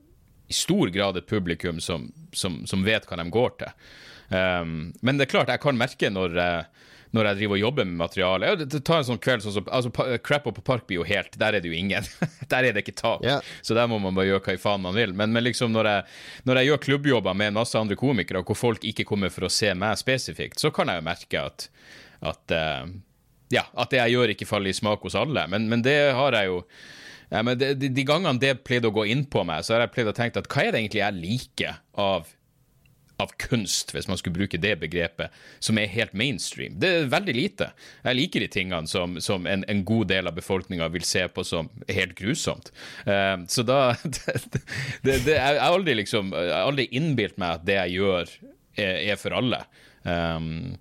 [0.47, 3.71] i stor grad et publikum som, som, som vet hva de går til.
[4.31, 6.65] Um, men det er klart, jeg kan merke når jeg,
[7.15, 9.91] når jeg driver og jobber med materiale ja, tar en sånn kveld sånn som altså,
[9.95, 12.05] pa- Crap på Park blir jo helt Der er det jo ingen.
[12.51, 13.23] der er det ikke tak.
[13.25, 13.45] Yeah.
[13.61, 15.15] Så der må man bare gjøre hva i faen man vil.
[15.17, 16.05] Men, men liksom når jeg,
[16.49, 19.51] når jeg gjør klubbjobber med en masse andre komikere, hvor folk ikke kommer for å
[19.53, 21.67] se meg spesifikt, så kan jeg jo merke at,
[22.27, 22.85] at uh,
[23.53, 25.47] ja, at det jeg gjør ikke faller i smak hos alle.
[25.51, 26.61] Men, men det har jeg jo
[27.31, 30.11] ja, de, de gangene det pleide å gå inn på meg, så har jeg pleid
[30.11, 32.29] å tenke at hva er det egentlig jeg liker av
[33.17, 36.77] av kunst, hvis man skulle bruke det begrepet, som er helt mainstream.
[36.79, 37.71] Det er veldig lite.
[38.05, 41.45] Jeg liker de tingene som, som en, en, god del av befolkninga vil se på
[41.47, 42.69] som helt grusomt.
[43.07, 47.79] Uh, så da det, det, det, Jeg har aldri liksom aldri innbilt meg at det
[47.81, 48.37] jeg gjør,
[48.77, 49.63] er, er for alle.
[50.07, 50.77] Um,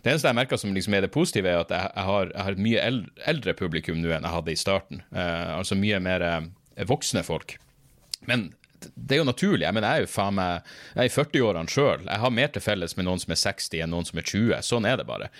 [0.00, 2.46] det eneste jeg merker som liksom er det positive, er at jeg, jeg, har, jeg
[2.46, 2.86] har, et mye
[3.32, 5.02] eldre publikum nå enn jeg hadde i starten.
[5.10, 7.58] Uh, altså mye mer uh, voksne folk.
[8.28, 8.50] Men
[8.94, 9.64] det er jo naturlig.
[9.66, 12.04] Jeg, mener, jeg er jo faen meg Jeg er i 40-årene sjøl.
[12.06, 14.54] Jeg har mer til felles med noen som er 60 enn noen som er 20.
[14.66, 15.30] Sånn er det bare.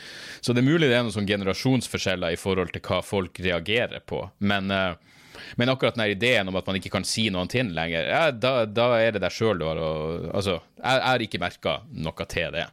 [0.40, 4.04] Så det er mulig det er noen sånn generasjonsforskjeller i forhold til hva folk reagerer
[4.06, 4.22] på.
[4.38, 8.10] Men, uh, men akkurat den ideen om at man ikke kan si noen ting lenger,
[8.10, 9.90] ja, da, da, er det deg sjøl du har å
[10.34, 12.68] Altså, jeg har ikke merka noe til det.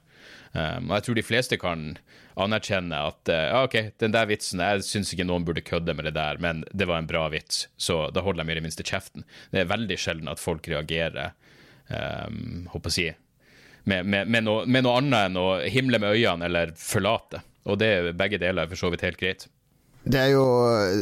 [0.54, 1.90] Um, og jeg tror de fleste kan
[2.38, 6.16] anerkjenne at uh, OK, den der vitsen Jeg syns ikke noen burde kødde med det
[6.18, 8.88] der, men det var en bra vits, så da holder jeg meg i det minste
[8.88, 9.26] kjeften.
[9.54, 11.34] Det er veldig sjelden at folk reagerer,
[11.90, 13.08] um, håper å si,
[13.88, 17.42] med, med, med, noe, med noe annet enn å himle med øynene eller forlate.
[17.68, 19.48] Og det, begge deler er for så vidt helt greit.
[20.08, 20.44] Det er jo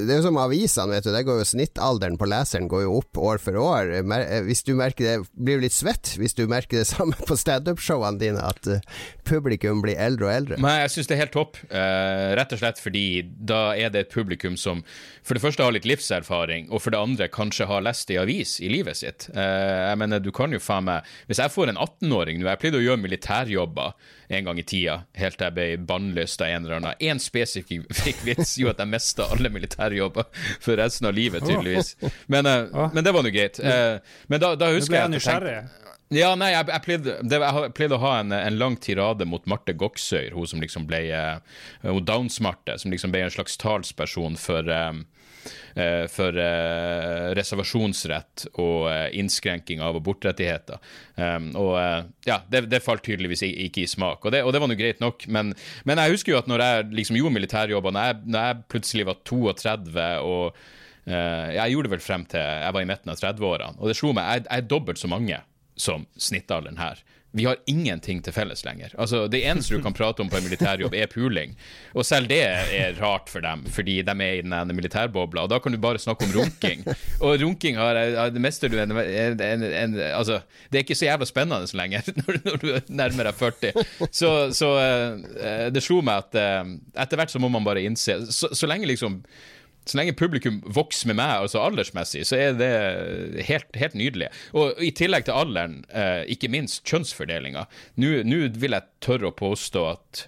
[0.07, 1.11] det er jo som avisene, vet du.
[1.13, 3.91] Det går jo Snittalderen på leseren går jo opp år for år.
[3.99, 7.37] Eh, hvis du merker det, blir du litt svett hvis du merker det samme på
[7.37, 8.83] standup-showene dine, at eh,
[9.27, 10.59] publikum blir eldre og eldre?
[10.61, 11.59] Nei, jeg syns det er helt topp.
[11.69, 14.83] Uh, rett og slett fordi da er det et publikum som
[15.25, 18.57] for det første har litt livserfaring, og for det andre kanskje har lest i avis
[18.61, 19.29] i livet sitt.
[19.33, 22.59] Uh, jeg mener, du kan jo faen meg Hvis jeg får en 18-åring nå Jeg
[22.61, 23.95] pleide å gjøre militærjobber
[24.27, 26.99] en gang i tida, helt til jeg ble bannlyst av en eller annen.
[26.99, 30.29] Én spesifikk vits gjorde at jeg mista alle militærjobber
[30.63, 31.95] for resten av livet, tydeligvis.
[32.31, 33.59] Men, uh, men det var nå greit.
[34.27, 37.97] men da, da husker jeg at jeg ja, nei, jeg, jeg, pleide, det, jeg, pleide,
[37.97, 41.39] å ha en, en, lang tirade mot Marte Goksøyr, hun som liksom ble uh,
[41.81, 45.14] Downs-Marte, som liksom ble en slags talsperson for um, uh,
[46.11, 50.79] for uh, reservasjonsrett og innskrenking av abortrettigheter.
[51.17, 51.75] Um, og
[52.27, 55.03] ja, det, det, falt tydeligvis ikke i smak, og det, og det var nå greit
[55.03, 55.27] nok.
[55.27, 55.53] Men,
[55.83, 59.21] men, jeg husker jo at når jeg liksom gjorde militærjobber, når når jeg plutselig var
[59.25, 60.65] 32 og
[61.05, 64.09] Jeg gjorde det vel frem til jeg var i midten av 30-årene, og det slo
[64.17, 65.37] meg, jeg, jeg er dobbelt så mange
[65.77, 67.03] som snittalderen her.
[67.35, 68.93] Vi har ingenting til felles lenger.
[68.97, 71.55] Altså, Det eneste du kan prate om på en militærjobb, er puling.
[71.93, 75.43] Og selv det er rart for dem, fordi de er i den militærbobla.
[75.43, 76.85] Og da kan du bare snakke om runking.
[77.19, 77.99] Og runking har,
[78.31, 80.39] det mister du en, en, en, Altså,
[80.71, 83.85] det er ikke så jævla spennende lenger når, når du nærmer deg 40.
[84.11, 86.71] Så, så uh, det slo meg at uh,
[87.03, 89.19] etter hvert så må man bare innse Så, så lenge liksom
[89.85, 92.69] så lenge publikum vokser med meg, altså aldersmessig, så er det
[93.47, 94.31] helt, helt nydelig.
[94.57, 97.67] Og i tillegg til alderen, eh, ikke minst kjønnsfordelinga.
[98.01, 100.25] Nå vil jeg tørre å påstå at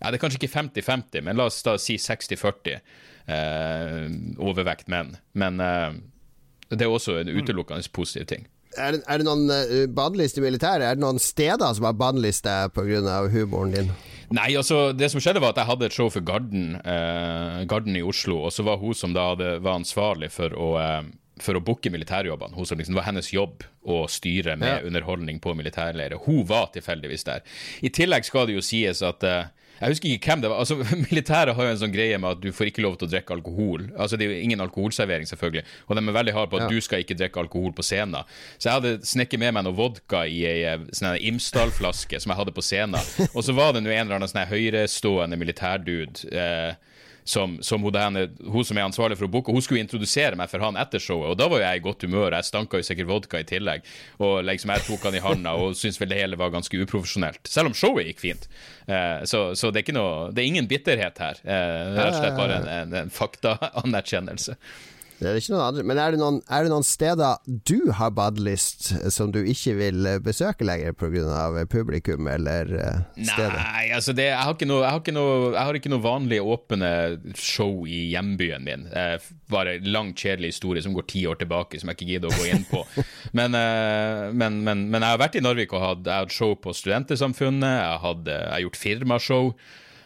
[0.00, 4.06] ja, Det er kanskje ikke 50-50, men la oss da si 60-40 eh,
[4.40, 5.12] overvekt menn.
[5.36, 5.98] Men eh,
[6.72, 8.46] det er også en utelukkende positiv ting.
[8.78, 10.86] Er det, er det noen uh, bannlyst i militæret?
[10.86, 13.16] Er det noen steder som har bannliste pga.
[13.32, 13.90] humoren din?
[14.30, 17.96] Nei, altså, det som skjedde var at jeg hadde et show for Garden, eh, Garden
[17.98, 21.08] i Oslo, og så var hun som da hadde, var ansvarlig for å eh,
[21.40, 22.52] for å booke militærjobbene.
[22.56, 24.82] Hun som liksom, det var hennes jobb å styre med ja.
[24.86, 26.20] underholdning på militærleirer.
[26.26, 27.46] Hun var tilfeldigvis der.
[27.80, 29.48] I tillegg skal det jo sies at uh,
[29.80, 30.58] jeg husker ikke hvem det var.
[30.60, 30.76] altså
[31.10, 33.36] Militæret har jo en sånn greie med at du får ikke lov til å drikke
[33.38, 33.86] alkohol.
[33.96, 35.64] Altså Det er jo ingen alkoholservering, selvfølgelig.
[35.88, 36.70] Og de er veldig harde på at ja.
[36.74, 38.28] du skal ikke drikke alkohol på scenen.
[38.58, 42.40] Så jeg hadde snekket med meg noe vodka i ei eh, sånn Imsdal-flaske som jeg
[42.42, 43.00] hadde på scenen.
[43.36, 46.28] Og så var det nå en eller annen sånn høyrestående militærdude.
[46.28, 46.89] Eh,
[47.30, 50.50] som, som hun, denne, hun, som er ansvarlig for å booke, hun skulle introdusere meg
[50.50, 51.30] for han etter showet.
[51.30, 53.86] Og da var jo jeg i godt humør, jeg stanka jo sikkert vodka i tillegg.
[54.26, 57.42] Og liksom jeg tok han i handa og syntes vel det hele var ganske uprofesjonelt.
[57.48, 58.48] Selv om showet gikk fint.
[58.90, 61.42] Eh, så, så det, er noe, det, er ingen bitterhet her.
[61.44, 64.58] Eh, rett og slett bare en, en, en faktaanerkjennelse.
[65.20, 65.82] Det er ikke noen andre.
[65.84, 70.08] Men er det noen, er det noen steder du har badelyst som du ikke vil
[70.24, 71.66] besøke lenger pga.
[71.68, 72.70] publikum eller
[73.14, 73.58] stedet?
[73.58, 76.92] Nei, altså det, jeg, har ikke noe, jeg, noe, jeg har ikke noe vanlig åpne
[77.36, 78.86] show i hjembyen min.
[78.96, 79.18] Eh,
[79.52, 82.48] bare lang, kjedelig historie som går ti år tilbake, som jeg ikke gidder å gå
[82.54, 82.80] inn på.
[83.38, 87.76] men, men, men, men, jeg har vært i Narvik og hatt, hatt show på Studentersamfunnet.
[87.84, 89.52] Jeg har gjort firmashow.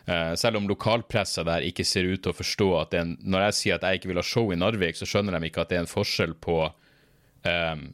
[0.05, 3.59] Uh, selv om lokalpressa der ikke ser ut til å forstå at en, når jeg
[3.59, 5.79] sier at jeg ikke vil ha show i Narvik, så skjønner de ikke at det
[5.79, 7.87] er en forskjell på um,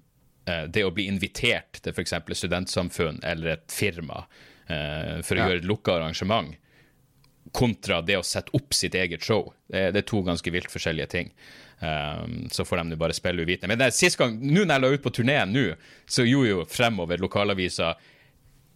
[0.74, 2.16] det å bli invitert til f.eks.
[2.40, 5.46] studentsamfunn eller et firma uh, for å ja.
[5.46, 6.56] gjøre et lukka arrangement,
[7.54, 9.52] kontra det å sette opp sitt eget show.
[9.70, 11.30] Det, det er to ganske vilt forskjellige ting.
[11.80, 13.70] Um, så får de bare spille uvitende.
[13.72, 15.68] Men det, sist gang, nå når jeg la ut på turneen nå,
[16.10, 17.94] så gjorde jo fremover lokalavisa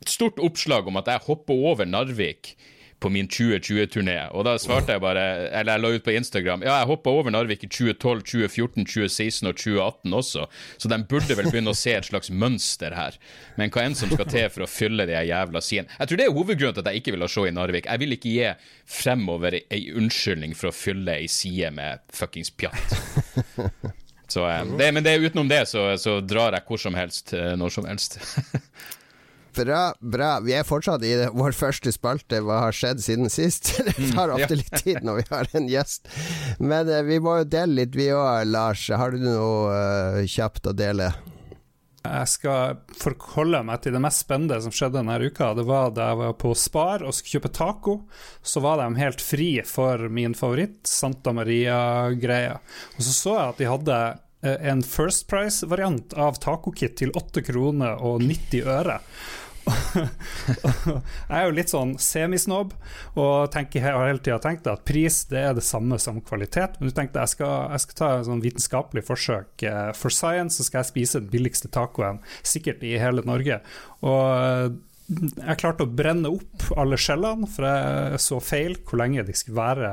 [0.04, 2.54] et stort oppslag om at jeg hopper over Narvik
[3.00, 4.16] på min 2020-turné.
[4.36, 7.34] Og da svarte jeg bare, eller jeg la ut på Instagram, ja, jeg hoppa over
[7.34, 10.46] Narvik i 2012, 2014, 2016 og 2018 også,
[10.78, 13.18] så de burde vel begynne å se et slags mønster her.
[13.60, 15.92] Men hva enn som skal til for å fylle de jævla sidene.
[15.98, 17.90] Jeg tror det er hovedgrunnen til at jeg ikke vil ha show i Narvik.
[17.90, 18.52] Jeg vil ikke gi
[19.00, 22.96] fremover ei unnskyldning for å fylle ei side med fuckings pjatt.
[24.28, 27.52] Så, eh, det, men det, utenom det så, så drar jeg hvor som helst, eh,
[27.60, 28.18] når som helst.
[29.54, 30.30] Bra, bra.
[30.42, 32.40] Vi er fortsatt i det, vår første spalte.
[32.42, 33.74] Hva har skjedd siden sist?
[33.86, 36.10] Det tar ofte litt tid når vi har en gjest.
[36.58, 38.88] Men eh, vi må jo dele litt, vi òg, Lars.
[38.90, 41.12] Har du noe uh, kjapt å dele?
[42.04, 45.54] Jeg skal forholde meg til det mest spennende som skjedde denne uka.
[45.56, 47.94] Det var da jeg var på Spar og skulle kjøpe taco.
[48.44, 52.58] Så var de helt fri for min favoritt, Santa Maria-greia.
[52.98, 54.00] Og så så jeg at de hadde
[54.44, 58.98] eh, en First Price-variant av tacokit til 8 kroner og 90 øre.
[61.28, 62.74] jeg er jo litt sånn semisnobb
[63.20, 66.78] og tenker, jeg har hele tida tenkt at pris det er det samme som kvalitet.
[66.78, 69.66] Men du tenkte jeg skal, jeg skal ta et sånn vitenskapelig forsøk.
[69.66, 73.60] Eh, for science så skal jeg spise den billigste tacoen sikkert i hele Norge.
[74.04, 79.34] Og jeg klarte å brenne opp alle skjellene, for jeg så feil hvor lenge de
[79.36, 79.90] skulle være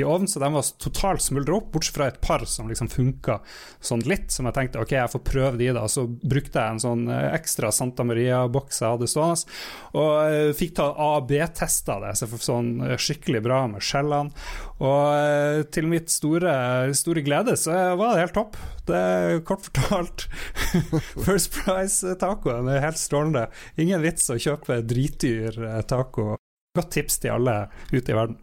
[0.00, 0.30] i ovnen.
[0.30, 3.38] Så de var totalt smuldra opp, bortsett fra et par som liksom funka
[3.84, 4.30] sånn litt.
[4.32, 5.84] Som jeg tenkte ok, jeg får prøve de, da.
[5.90, 9.58] Så brukte jeg en sånn eh, ekstra Santa Maria-boks jeg hadde stående,
[10.00, 14.46] og eh, fikk ta A-B-testa det, så jeg fikk sånn eh, skikkelig bra med skjellene.
[14.82, 16.54] Og til mitt store,
[16.98, 18.56] store glede så var det helt topp.
[18.88, 20.26] Det er kort fortalt
[21.24, 23.46] First Price-tacoen er helt strålende.
[23.80, 26.34] Ingen vits å kjøpe dritdyr eh, taco.
[26.74, 27.58] Godt tips til alle
[27.92, 28.40] ute i verden.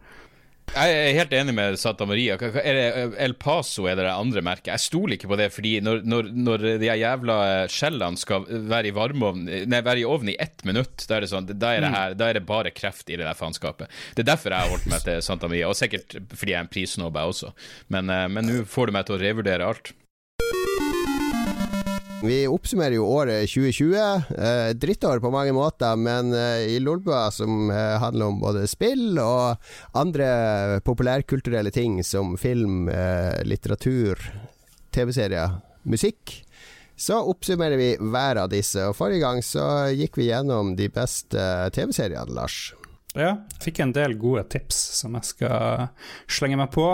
[0.72, 2.38] Jeg er helt enig med Santa Maria.
[2.40, 4.70] Eh, El Paso er det det andre merket?
[4.70, 8.88] Jeg stoler ikke på det, fordi når, når, når de jævla eh, skjellene skal være
[8.88, 11.84] i, varmeovn, nei, være i ovnen i ett minutt, da er, det sånn, da, er
[11.84, 11.98] det mm.
[11.98, 13.92] her, da er det bare kreft i det der faenskapet.
[14.16, 16.64] Det er derfor jeg har holdt meg til Santa Maria, og sikkert fordi jeg er
[16.64, 17.52] en prissnobb, jeg også.
[17.92, 18.14] Men
[18.48, 19.92] nå får du meg til å revurdere alt.
[22.22, 23.94] Vi oppsummerer jo året 2020.
[24.38, 29.18] Eh, drittår på mange måter, men eh, i Lolbua, som eh, handler om både spill
[29.18, 29.58] og
[29.98, 30.28] andre
[30.86, 34.22] populærkulturelle ting som film, eh, litteratur,
[34.94, 36.36] TV-serier, musikk,
[36.94, 38.86] så oppsummerer vi hver av disse.
[38.86, 42.68] Og Forrige gang så gikk vi gjennom de beste TV-seriene, Lars.
[43.18, 45.88] Ja, fikk en del gode tips som jeg skal
[46.30, 46.86] slenge meg på.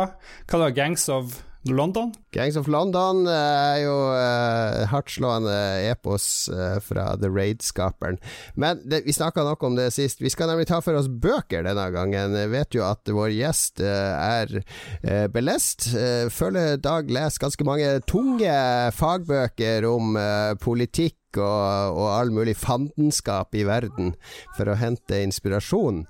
[0.48, 2.14] Hva da, Gangs of London?
[2.30, 5.56] Gangs of London eh, er jo uh, hardtslående
[5.88, 8.18] epos uh, fra The Raid-skaperen.
[8.54, 10.20] Men det, vi snakka nok om det sist.
[10.20, 12.36] Vi skal nemlig ta for oss bøker denne gangen.
[12.36, 15.88] Jeg vet jo at vår gjest uh, er belest.
[16.32, 18.52] føler Dag leser ganske mange tunge
[18.96, 20.16] fagbøker om
[20.60, 24.14] politikk og, og, all mulig fandenskap i verden
[24.56, 26.04] for å hente inspirasjon.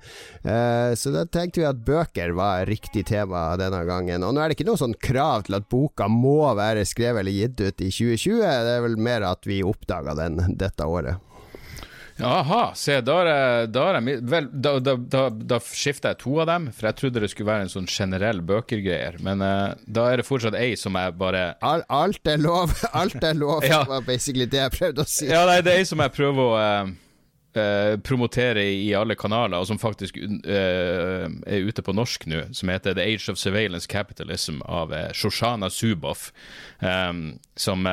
[0.45, 4.25] Eh, så da tenkte vi at bøker var riktig tema denne gangen.
[4.27, 7.37] Og nå er det ikke noe sånn krav til at boka må være skrevet eller
[7.37, 11.25] gitt ut i 2020, det er vel mer at vi oppdaga den dette året.
[12.19, 16.65] Jaha, se, da, er, da, er vel, da, da, da skifter jeg to av dem,
[16.75, 19.21] for jeg trodde det skulle være en sånn generell bøkergreier.
[19.23, 22.75] Men uh, da er det fortsatt ei som jeg bare Al, Alt er lov!
[23.01, 23.85] Alt er lov, ja.
[23.87, 25.29] var basically det jeg prøvde å si.
[25.31, 26.91] Ja, nei, det er ei som jeg prøver å uh,
[27.57, 32.99] uh, promoterer i, alle kanaler, og som faktisk er ute på norsk nå, som heter
[32.99, 36.33] The Age of Surveillance Capitalism av Shoshana Zuboff,
[36.81, 37.87] um, som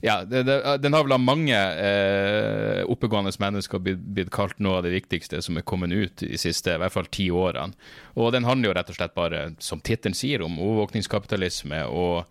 [0.00, 4.80] ja, det, det, den har vel av mange eh, oppegående mennesker blitt, blitt, kalt noe
[4.80, 7.74] av det viktigste som er kommet ut de siste i hvert fall ti årene.
[8.14, 12.26] Og den handler jo rett og slett bare, som tittelen sier, om overvåkningskapitalisme og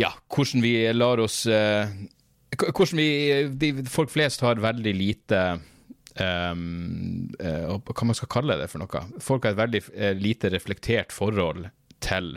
[0.00, 1.92] ja, hvordan vi lar oss eh,
[2.52, 3.10] Hvordan vi
[3.58, 5.44] de, Folk flest har veldig lite
[6.12, 9.00] Um, uh, hva man skal kalle det for noe.
[9.24, 11.70] Folk har et veldig uh, lite reflektert forhold
[12.04, 12.34] til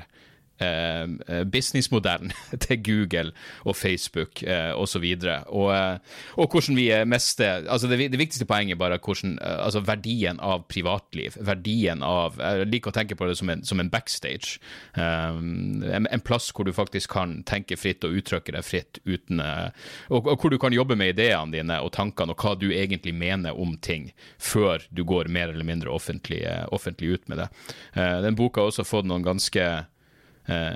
[1.52, 2.32] businessmodellen
[2.64, 3.32] til Google
[3.66, 5.04] og Facebook eh, osv.
[5.04, 5.98] Og, og, eh,
[6.38, 10.66] og hvordan vi mister altså det, det, viktigste poenget bare hvordan, eh, altså verdien av
[10.70, 11.38] privatliv.
[11.42, 14.60] Verdien av Jeg liker å tenke på det som en, som en backstage.
[14.96, 19.42] Um, en, en, plass hvor du faktisk kan tenke fritt og uttrykke deg fritt uten
[19.42, 23.14] og, og, hvor du kan jobbe med ideene dine og tankene og hva du egentlig
[23.16, 24.10] mener om ting,
[24.42, 26.42] før du går mer eller mindre offentlig,
[26.74, 27.50] offentlig ut med det.
[27.98, 29.66] Uh, den boka har også fått noen ganske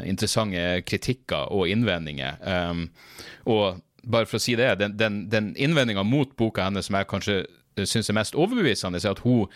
[0.07, 2.39] interessante kritikker og innvendinger.
[2.41, 2.87] Um,
[3.45, 7.09] og bare for å si det, den, den, den innvendinga mot boka hennes som jeg
[7.11, 7.37] kanskje
[7.85, 9.47] syns er mest overbevisende, er at hun,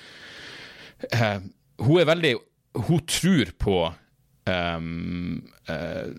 [1.13, 1.39] uh,
[1.84, 2.36] hun er veldig
[2.73, 3.76] Hun tror på
[4.43, 6.12] Um, uh,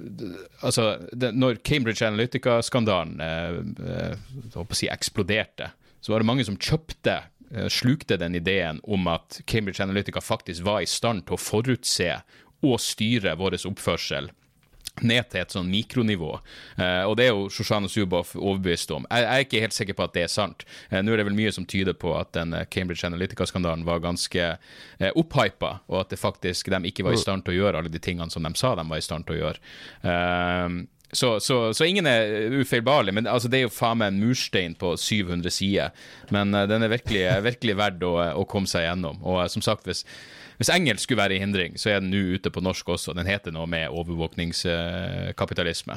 [0.62, 5.68] altså, det, når Cambridge Analytica-skandalen uh, si eksploderte,
[6.00, 10.64] så var det mange som kjøpte eh, slukte den ideen om at Cambridge Analytica faktisk
[10.66, 12.10] var i stand til å forutse
[12.64, 14.30] og styre vår oppførsel
[15.02, 16.30] ned til et sånn mikronivå.
[16.78, 19.08] Eh, og det er jo Shoshana Zuboff overbevist om.
[19.10, 20.62] Jeg, jeg, er ikke helt sikker på at det er sant.
[20.90, 24.04] Eh, Nå er det vel mye som tyder på at den eh, Cambridge Analytica-skandalen var
[24.04, 27.82] ganske eh, opphypa, og at det faktisk de ikke var i stand til å gjøre
[27.82, 29.72] alle de tingene som de sa de var i stand til å gjøre.
[30.12, 30.82] Eh,
[31.14, 34.74] så, så, så, ingen er ufeilbarlig, men altså, det er jo faen meg en murstein
[34.78, 36.06] på 700 sider.
[36.34, 39.20] Men uh, den er virkelig, virkelig verdt å, å, komme seg gjennom.
[39.22, 40.02] Og uh, som sagt, hvis,
[40.58, 43.10] hvis engelsk skulle være i hindring, så er den nå ute på norsk også.
[43.16, 45.94] Den heter noe med overvåkningskapitalisme.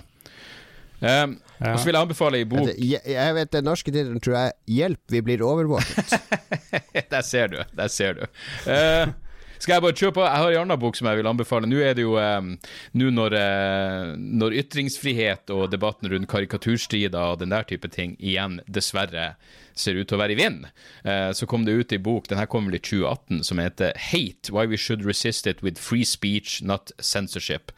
[0.97, 1.73] Um, ja.
[1.73, 4.49] Og så vil jeg anbefale i bok jeg, jeg vet Den norske tittelen tror jeg
[4.65, 6.17] 'Hjelp, vi blir overvåket'.
[7.13, 7.61] der ser du.
[7.77, 8.25] Der ser du.
[8.65, 9.13] Uh,
[9.57, 10.25] skal jeg bare kjøre på?
[10.25, 11.69] Jeg har en annen bok som jeg vil anbefale.
[11.69, 12.53] Nå er det jo um,
[12.97, 18.59] Nå når, uh, når, ytringsfrihet og debatten rundt karikaturstrider og den der type ting igjen
[18.67, 19.31] dessverre
[19.77, 20.67] ser ut til å være i vind,
[21.05, 23.97] uh, så kom det ut i bok, den her kom vel i 2018, som heter
[24.09, 27.73] Hate Why We Should Resist It With Free Speech, Not Censorship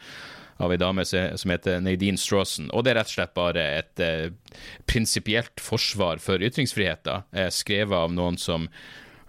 [0.60, 2.68] av ei dame som heter Nadine Strawson.
[2.76, 4.58] Og det er rett og slett bare et eh,
[4.90, 8.68] prinsipielt forsvar for ytringsfriheten, eh, skrevet av noen som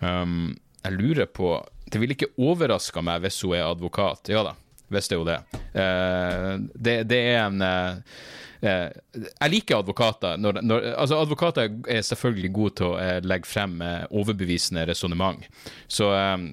[0.00, 1.52] um, Jeg lurer på
[1.90, 4.30] det ville ikke overraska meg hvis hun er advokat.
[4.30, 4.56] Ja da,
[4.92, 5.40] hvis jo det.
[5.74, 7.02] Uh, det.
[7.10, 7.20] det.
[7.32, 8.20] er en uh,
[8.60, 10.36] Jeg liker advokater.
[10.36, 13.78] Når, når, altså Advokater er selvfølgelig gode til å legge frem
[14.10, 15.46] overbevisende resonnement.
[15.88, 16.10] Så,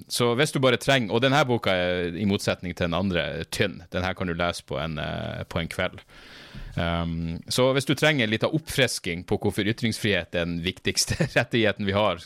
[0.08, 3.82] så, hvis du bare trenger Og denne boka er i motsetning til den andre tynn.
[3.92, 4.96] Denne kan du lese på en,
[5.52, 6.00] på en kveld.
[6.78, 11.88] Um, så hvis du trenger litt av oppfrisking på hvorfor ytringsfrihet er den viktigste rettigheten
[11.88, 12.22] vi har,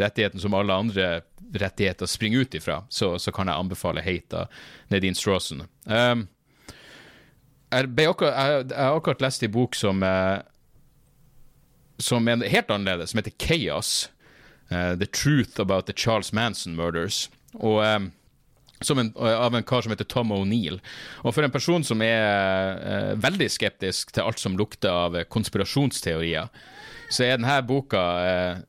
[0.00, 1.08] rettigheten som alle andre
[1.54, 5.66] rettigheter springer ut ifra, så, så kan jeg anbefale Hate av Nadine Strawson.
[5.84, 6.26] Um,
[7.74, 10.40] jeg, har akkurat lest en bok som, uh,
[11.98, 14.10] som er helt annerledes, som heter Chaos.
[14.70, 17.30] Uh, the Truth About the Charles Manson Murders.
[17.54, 18.12] Og um,
[18.92, 20.80] en, av en kar som heter Tom O'Neill.
[21.22, 26.52] Og for en person som er uh, veldig skeptisk til alt som lukter av konspirasjonsteorier,
[27.08, 28.62] så er denne boka uh,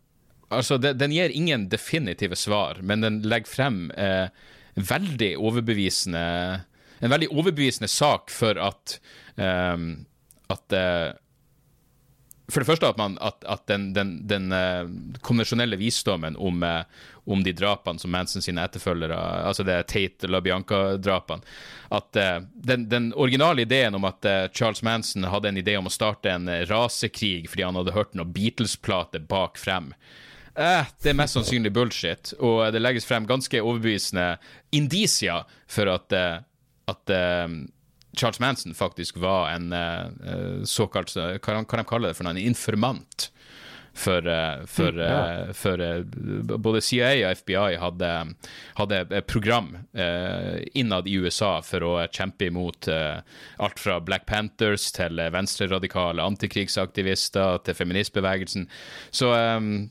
[0.53, 4.29] Altså, det, den gir ingen definitive svar, men den legger frem uh,
[4.77, 6.21] veldig overbevisende
[7.01, 8.99] En veldig overbevisende sak for at
[9.35, 10.05] um,
[10.53, 10.75] at
[12.47, 14.85] for det første at, man, at, at den, den, den uh,
[15.25, 16.83] konvensjonelle visdommen om, uh,
[17.25, 19.17] om, de drapene som Manson sine etterfølgere
[19.49, 21.41] Altså det Tate LaBianca-drapene
[21.89, 25.93] At uh, den, den, originale ideen om at Charles Manson hadde en idé om å
[25.93, 29.91] starte en rasekrig fordi han hadde hørt noen Beatles-plate bak frem.
[30.55, 34.37] Det er mest sannsynlig bullshit, og det legges frem ganske overbevisende
[34.75, 37.13] indisier for at, at
[38.15, 42.35] Charles Manson faktisk var en uh, såkalt Hva kan de kalle det for noe?
[42.35, 43.31] En informant.
[43.95, 44.25] For,
[44.67, 45.53] for, mm, ja.
[45.55, 45.79] for
[46.59, 48.09] både CIA og FBI hadde,
[48.75, 49.69] hadde program
[50.75, 57.79] innad i USA for å kjempe imot alt fra Black Panthers til venstreradikale antikrigsaktivister til
[57.79, 58.67] feministbevegelsen.
[59.15, 59.87] Så um,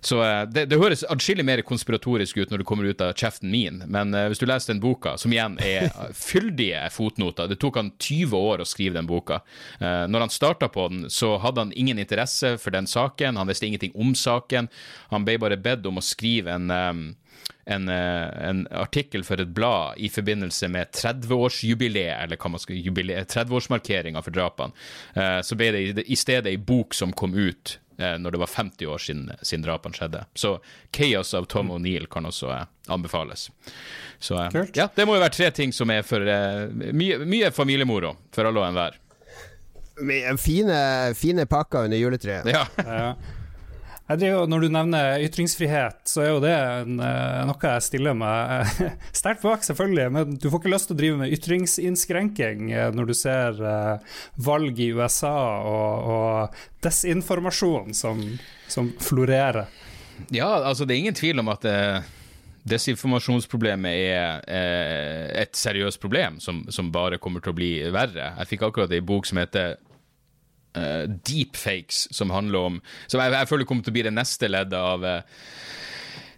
[0.00, 3.50] så uh, det, det, høres atskillig mer konspiratorisk ut når det kommer ut av kjeften
[3.52, 7.80] min, men uh, hvis du leser den boka, som igjen er fyldige fotnoter Det tok
[7.80, 9.42] han 20 år å skrive den boka.
[9.80, 13.50] Uh, når han starta på den, så hadde han ingen interesse for den saken, han
[13.50, 14.70] visste ingenting om saken.
[15.12, 17.16] Han ble bare bedt om å skrive en
[17.70, 24.22] en, en, artikkel for et blad i forbindelse med 30-årsjubileet, eller hva man skal 30-årsmarkeringa
[24.24, 24.74] for drapene.
[25.46, 28.86] så ble det i stedet ei bok som kom ut eh, når det var 50
[28.86, 30.24] år siden, siden drapene skjedde.
[30.34, 30.58] Så
[30.92, 31.74] 'Chaos' av Tom mm.
[31.76, 33.50] O'Neill kan også eh, anbefales.
[34.18, 37.50] Så eh, ja, det må jo være tre ting som er for eh, mye, mye
[37.54, 38.98] familiemoro for alle og enhver.
[40.40, 40.80] Fine,
[41.14, 42.48] fine pakker under juletreet.
[42.48, 42.64] Ja.
[44.18, 48.70] Jo, når du nevner ytringsfrihet, så er jo det en, eh, noe jeg stiller meg
[49.20, 50.06] sterkt bak, selvfølgelig.
[50.10, 54.16] Men du får ikke lyst til å drive med ytringsinnskrenking eh, når du ser eh,
[54.42, 58.24] valg i USA og, og desinformasjon som,
[58.66, 59.70] som, florerer.
[60.34, 61.62] Ja, altså det er ingen tvil om at
[62.68, 64.42] desinformasjonsproblemet er
[65.40, 68.34] et seriøst problem som, som, bare kommer til å bli verre.
[68.42, 69.78] Jeg fikk akkurat ei bok som heter
[70.78, 74.50] uh, deepfakes, som handler om Som jeg, jeg, føler kommer til å bli det neste
[74.50, 75.46] leddet av uh,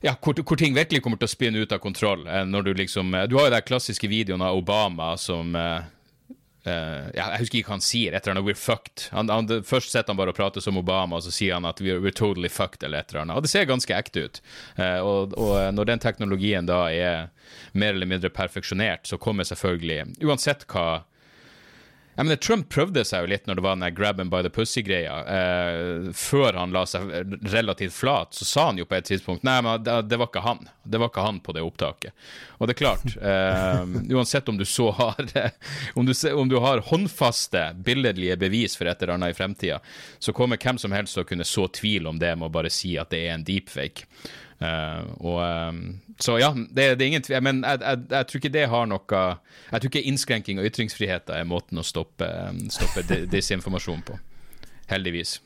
[0.02, 2.26] ja, hvor, hvor, ting virkelig kommer til å spinne ut av kontroll.
[2.26, 5.56] Uh, når Du liksom Du har jo den klassiske videoen av Obama som
[6.62, 8.14] Uh, ja, jeg husker ikke hva han sier.
[8.14, 9.08] Etter annet We're fucked.
[9.10, 11.82] Han, han, først sitter han bare og prater som Obama, og så sier han at
[11.82, 13.38] we're, we're totally fucked, eller et eller annet.
[13.38, 14.42] Og det ser ganske ekte ut.
[14.78, 17.32] Uh, og, og, når den teknologien da er
[17.74, 21.02] mer eller mindre perfeksjonert, så kommer selvfølgelig, uansett hva
[22.22, 24.50] jeg mener, Trump prøvde seg jo litt når det var den grab him by the
[24.54, 25.14] pussy-greia.
[25.26, 27.08] Eh, før han la seg
[27.50, 30.62] relativt flat, så sa han jo på et tidspunkt Nei, men det, var ikke han.
[30.86, 32.14] Det var ikke han på det opptaket.
[32.60, 33.82] Og det er klart, eh,
[34.14, 35.18] uansett om du så har
[35.98, 39.80] om du, om du, har håndfaste, billedlige bevis for et eller annet i fremtida,
[40.22, 42.70] så kommer hvem som helst til å kunne så tvil om det med å bare
[42.70, 44.06] si at det er en deepfake.
[44.62, 47.42] Uh, og, um, så ja, det, det er ingen tvil.
[47.42, 49.22] Men jeg, jeg, jeg, tror ikke det har noe
[49.72, 52.28] Jeg tror ikke innskrenking av ytringsfriheten er måten å stoppe,
[52.70, 54.20] stoppe disinformasjon på.
[54.92, 55.40] Heldigvis.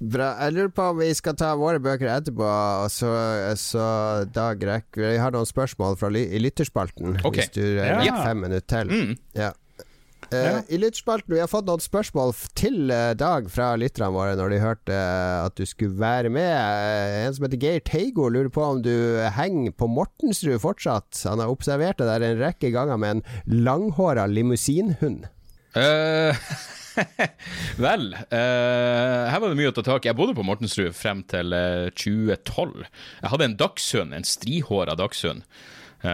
[0.00, 0.30] Bra.
[0.40, 2.46] Jeg lurer på om vi skal ta våre bøker etterpå.
[2.90, 3.10] Så,
[3.60, 3.84] så
[4.32, 7.18] Dag rekker Vi har noen spørsmål fra ly i lytterspalten.
[7.20, 7.44] Okay.
[7.44, 8.16] Hvis du har ja.
[8.24, 8.90] fem minutter til.
[8.90, 9.18] Mm.
[9.36, 9.52] Ja.
[10.30, 14.52] Uh, I lyttspalten Vi har fått noen spørsmål til uh, Dag fra lytterne våre når
[14.52, 16.54] de hørte uh, at du skulle være med.
[17.24, 18.94] en som heter Geir Teigo lurer på om du
[19.34, 21.18] henger på Mortensrud fortsatt.
[21.26, 23.24] Han har observert deg der en rekke ganger med en
[23.66, 25.26] langhåra limousinhund.
[27.80, 30.10] Vel, her var det mye å ta tak i.
[30.10, 31.54] Jeg bodde på Mortensrud frem til
[31.96, 32.86] 2012.
[33.22, 35.46] Jeg hadde en dagshund, en strihåra dagshund.
[36.04, 36.08] Uh,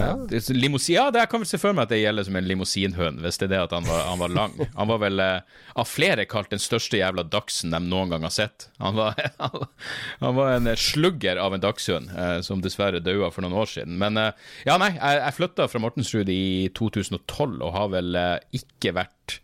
[0.00, 0.40] ja.
[0.48, 3.20] Limousin, ja, det jeg kan vel se for meg at det gjelder som en limousinhund,
[3.20, 4.54] hvis det er det at han var, han var lang.
[4.72, 8.32] Han var vel uh, av flere kalt den største jævla dachsen de noen gang har
[8.32, 8.70] sett.
[8.80, 9.20] Han var,
[10.24, 14.00] han var en slugger av en dachshund, uh, som dessverre daua for noen år siden.
[14.00, 18.22] Men ja, nei, jeg, jeg flytta fra Mortensrud i 2012 og har vel
[18.56, 19.40] ikke vært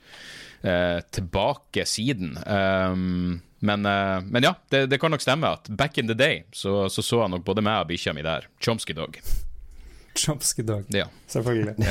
[1.13, 2.39] tilbake siden.
[2.49, 6.87] Um, men, men, ja, det, det, kan nok stemme at back in the day så
[6.89, 8.49] så, så han nok både meg og bikkja mi der.
[8.65, 9.21] Chomsky dog.
[10.15, 10.89] Chomsky Dog.
[10.95, 11.09] Ja.
[11.27, 11.75] Selvfølgelig.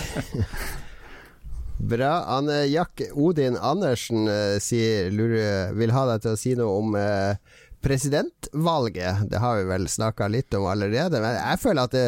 [1.83, 2.13] Bra.
[2.37, 6.95] Anne Jack Odin Andersen uh, sier, lurer, vil ha deg til å si noe om
[6.95, 9.25] eh, presidentvalget.
[9.31, 12.05] Det har vi vel snakka litt om allerede, men jeg føler at det,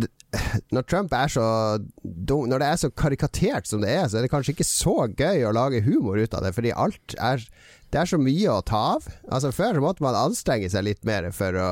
[0.00, 0.08] det,
[0.72, 1.46] når Trump er så
[2.02, 4.96] dum, Når det er så karikatert som det er, så er det kanskje ikke så
[5.12, 7.44] gøy å lage humor ut av det, fordi alt er
[7.92, 9.04] Det er så mye å ta av.
[9.28, 11.68] Altså Før så måtte man anstrenge seg litt mer for å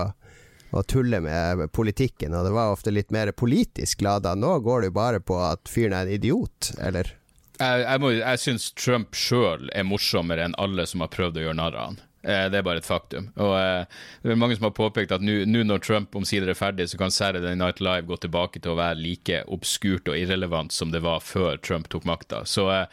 [0.75, 4.35] og tulle med politikken, og det var ofte litt mer politisk lada.
[4.35, 7.13] Nå går det jo bare på at fyren er en idiot, eller?
[7.61, 11.59] Jeg, jeg, jeg syns Trump sjøl er morsommere enn alle som har prøvd å gjøre
[11.61, 12.01] narr av han.
[12.25, 13.29] Eh, det er bare et faktum.
[13.37, 13.85] Og eh,
[14.23, 17.13] Det er mange som har påpekt at nå når Trump omsider er ferdig, så kan
[17.13, 21.21] Saturday Night Live gå tilbake til å være like obskurt og irrelevant som det var
[21.25, 22.45] før Trump tok makta.
[22.49, 22.87] Så eh,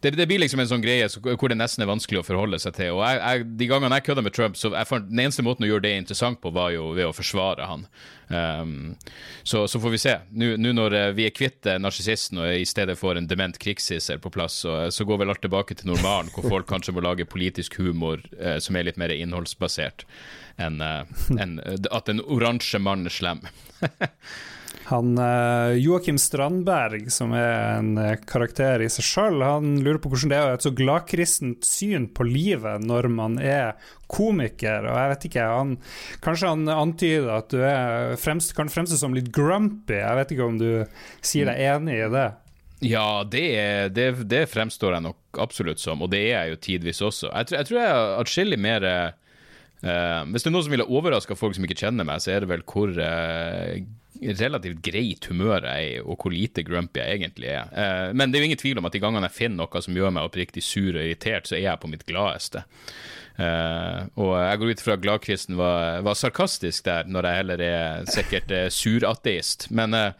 [0.00, 2.78] det, det, blir liksom en sånn greie hvor det nesten er vanskelig å forholde seg
[2.78, 2.96] til.
[2.96, 5.72] Og jeg, jeg, De gangene jeg kødda med Trump, så jeg, den eneste måten å
[5.72, 7.86] gjøre det interessant på, var jo ved å forsvare han.
[8.32, 8.96] Um,
[9.42, 10.14] så, så, får vi se.
[10.32, 14.22] Nå når eh, vi er kvitt eh, narsissisten og i stedet får en dement krigssisser
[14.22, 17.28] på plass, så, så, går vel alt tilbake til normalen, hvor folk kanskje må lage
[17.28, 20.06] politisk humor uh, som er litt mer innholdsbasert
[20.60, 21.04] enn uh,
[21.40, 21.58] en,
[21.92, 23.44] at en oransje mann er slem.
[24.92, 30.10] Han uh, Joakim Strandberg, som er en uh, karakter i seg sjøl, han lurer på
[30.12, 33.72] hvordan det er å ha et så gladkristent syn på livet når man er
[34.12, 34.84] komiker.
[34.90, 35.72] Og jeg vet ikke, han,
[36.24, 39.96] Kanskje han antyder at du er fremst, kan fremstå som litt grumpy.
[39.96, 40.70] Jeg vet ikke om du
[41.24, 42.28] sier deg enig i det?
[42.82, 43.46] Ja, det,
[43.96, 47.30] det, det fremstår jeg nok absolutt som, og det er jeg jo tidvis også.
[47.30, 51.38] Jeg, jeg tror jeg er atskillig mer uh, Hvis det er noe som ville overraska
[51.38, 52.92] folk som ikke kjenner meg, så er det vel hvor
[54.38, 57.72] relativt greit humør jeg er, og hvor lite grumpy jeg egentlig er.
[57.72, 59.98] Eh, men det er jo ingen tvil om at de gangene jeg finner noe som
[59.98, 62.64] gjør meg oppriktig sur og irritert, så er jeg på mitt gladeste.
[63.32, 67.62] Uh, og jeg går ut fra at gladkristen var, var, sarkastisk der, når jeg heller
[67.64, 69.70] er sikkert uh, surateist.
[69.72, 70.12] Men uh,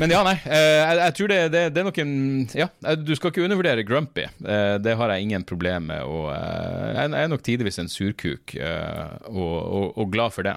[0.00, 0.38] men ja, nei.
[0.40, 2.12] Jeg, jeg, tror det, det, det, er noen
[2.56, 4.24] Ja, du skal ikke undervurdere grumpy.
[4.40, 6.00] Det har jeg ingen problem med.
[6.08, 10.54] Og jeg er nok tidvis en surkuk, og, og, og glad for det.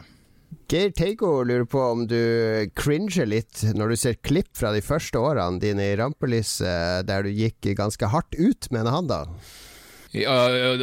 [0.72, 2.20] Geir Teigo lurer på om du
[2.78, 7.34] cringer litt når du ser klipp fra de første årene dine i rampelyset, der du
[7.34, 9.24] gikk ganske hardt ut, mener han da?
[10.14, 10.34] Ja,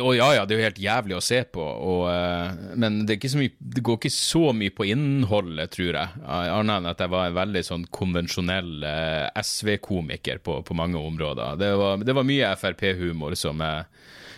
[0.03, 3.21] og ja, ja, det er jo helt jævlig å se på, og, uh, men det,
[3.39, 6.23] mye, det, går ikke så mye på innholdet, tror jeg.
[6.27, 11.61] Annet enn at jeg var en veldig sånn konvensjonell eh, SV-komiker på, på, mange områder.
[11.63, 13.87] Det var, det var mye Frp-humor som jeg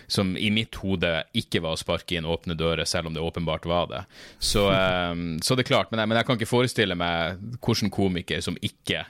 [0.07, 3.67] som i mitt hode ikke var å sparke inn åpne dører, selv om det åpenbart
[3.69, 4.03] var det.
[4.39, 7.93] Så, um, så det er klart, men jeg, men jeg, kan ikke forestille meg hvordan
[7.93, 9.05] komiker som ikke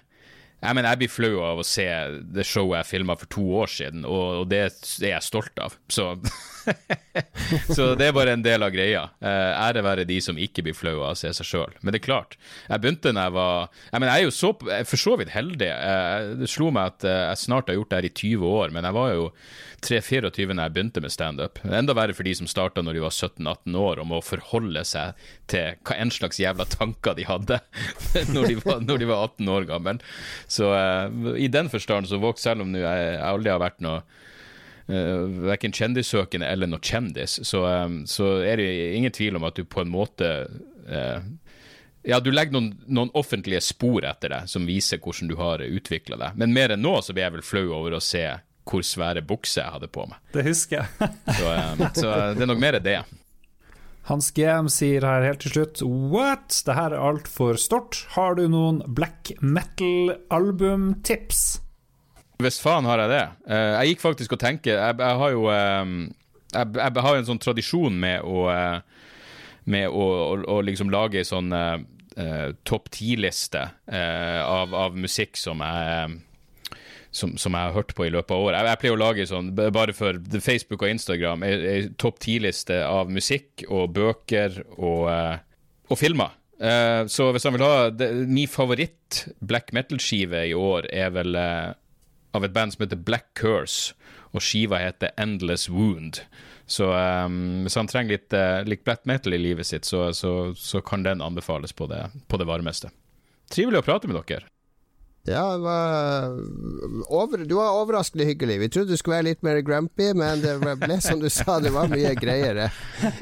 [0.64, 1.86] jeg mener, jeg blir flau av å se
[2.24, 5.76] det showet jeg filma for to år siden, og, og, det er jeg stolt av.
[5.92, 6.14] Så
[7.76, 9.04] så det er bare en del av greia.
[9.22, 11.76] Eh, ære være de som ikke blir flaue av å se seg sjøl.
[11.82, 12.38] Men det er klart,
[12.70, 13.52] jeg begynte når jeg var
[13.92, 14.52] Jeg, mener, jeg er jo så,
[14.90, 15.70] for så vidt heldig.
[15.74, 18.74] Eh, det slo meg at eh, jeg snart har gjort det her i 20 år,
[18.76, 19.30] men jeg var jo
[19.84, 21.62] 3-24 når jeg begynte med standup.
[21.68, 25.20] Enda verre for de som starta når de var 17-18 år om å forholde seg
[25.52, 27.60] til hva en slags jævla tanker de hadde
[28.36, 30.04] når, de var, når de var 18 år gammel.
[30.48, 34.04] Så eh, i den forstand så våg selv om jeg, jeg aldri har vært noe
[34.92, 39.60] uh, verken kjendissøkende eller noe kjendis, så, um, så, er det ingen tvil om at
[39.60, 40.30] du på en måte
[40.90, 41.20] uh,
[42.04, 46.16] ja, du legger noen, noen, offentlige spor etter deg som viser hvordan du har utvikla
[46.20, 46.32] deg.
[46.40, 48.26] Men mer enn nå så blir jeg vel flau over å se
[48.68, 50.18] hvor svære bukser jeg hadde på meg.
[50.36, 50.88] Det husker jeg.
[51.40, 53.02] så, um, så, det er nok mer det.
[54.10, 55.78] Hans GM sier her helt til slutt
[56.12, 56.50] What?
[56.68, 57.94] Det her er altfor stort.
[58.18, 61.63] Har du noen black metal-albumtips?
[62.44, 63.24] Hvis faen har jeg det.
[63.48, 65.96] Uh, jeg gikk faktisk og tenkte Jeg, jeg har jo um,
[66.54, 69.08] jeg, jeg, har en sånn tradisjon med å uh,
[69.70, 71.80] Med å, å, å, liksom lage ei sånn uh,
[72.68, 76.20] topp ti-liste av, av, musikk som jeg
[77.10, 78.60] som, som, jeg har hørt på i løpet av året.
[78.60, 83.10] Jeg, jeg, pleier å lage sånn, bare for Facebook og Instagram, ei topp ti-liste av
[83.10, 85.10] musikk og bøker og,
[85.90, 86.38] og filmer.
[86.64, 91.36] Uh, så hvis han vil ha det, Min favoritt black metal-skive i år er vel
[91.36, 91.74] uh,
[92.34, 93.94] av et band som heter Black Curse,
[94.34, 96.24] og skiva heter Endless Wound.
[96.66, 98.36] Så um, hvis han trenger litt,
[98.70, 102.40] litt, black metal i livet sitt, så, så, så kan den anbefales på det, på
[102.40, 102.90] det varmeste.
[103.54, 104.48] Trivelig å prate med dere.
[105.26, 105.56] Ja,
[107.08, 108.60] over, du var overraskende hyggelig.
[108.60, 111.72] Vi trodde du skulle være litt mer grumpy, men det ble som du sa, det
[111.72, 112.68] var mye greiere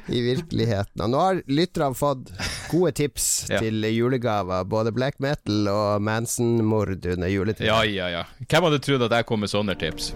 [0.09, 1.03] i virkeligheten.
[1.05, 2.33] Og nå har lytterne fått
[2.71, 3.61] gode tips ja.
[3.61, 4.65] til julegaver.
[4.65, 7.69] Både black metal og Manson-mord under juletiden.
[7.69, 8.25] Ja, ja, ja.
[8.47, 10.15] Hvem hadde trodd at jeg kom med sånne tips?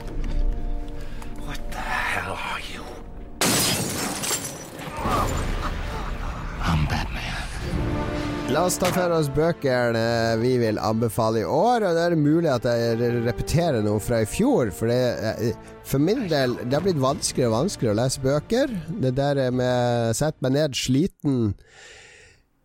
[8.56, 10.02] La oss ta for oss bøkene
[10.40, 11.84] vi vil anbefale i år.
[11.90, 14.70] Og det er mulig at jeg repeterer noe fra i fjor.
[14.72, 15.52] For det,
[15.84, 18.72] for min del det har blitt vanskeligere og vanskeligere å lese bøker.
[19.04, 21.52] Det der med sett meg ned sliten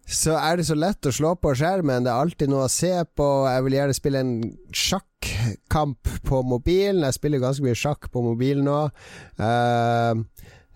[0.06, 2.06] så er det så lett å slå på skjermen.
[2.06, 3.28] Det er alltid noe å se på.
[3.50, 4.32] Jeg vil gjerne spille en
[4.70, 7.02] sjakkamp på mobilen.
[7.08, 8.78] Jeg spiller ganske mye sjakk på mobilen nå.
[9.42, 10.22] Uh,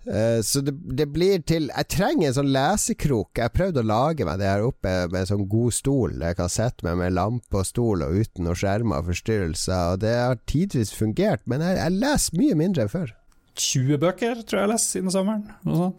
[0.05, 3.31] Eh, så det, det, blir til Jeg trenger en sånn lesekrok.
[3.39, 6.51] Jeg prøvde å lage meg det her oppe med en sånn god stol jeg kan
[6.51, 10.41] sette meg med lampe og stol og uten noen skjermer og forstyrrelser, og det har
[10.49, 13.15] tidvis fungert, men jeg, jeg leser mye mindre enn før.
[13.55, 15.45] 20 bøker, tror jeg jeg leste siden sommeren.
[15.63, 15.89] Ja.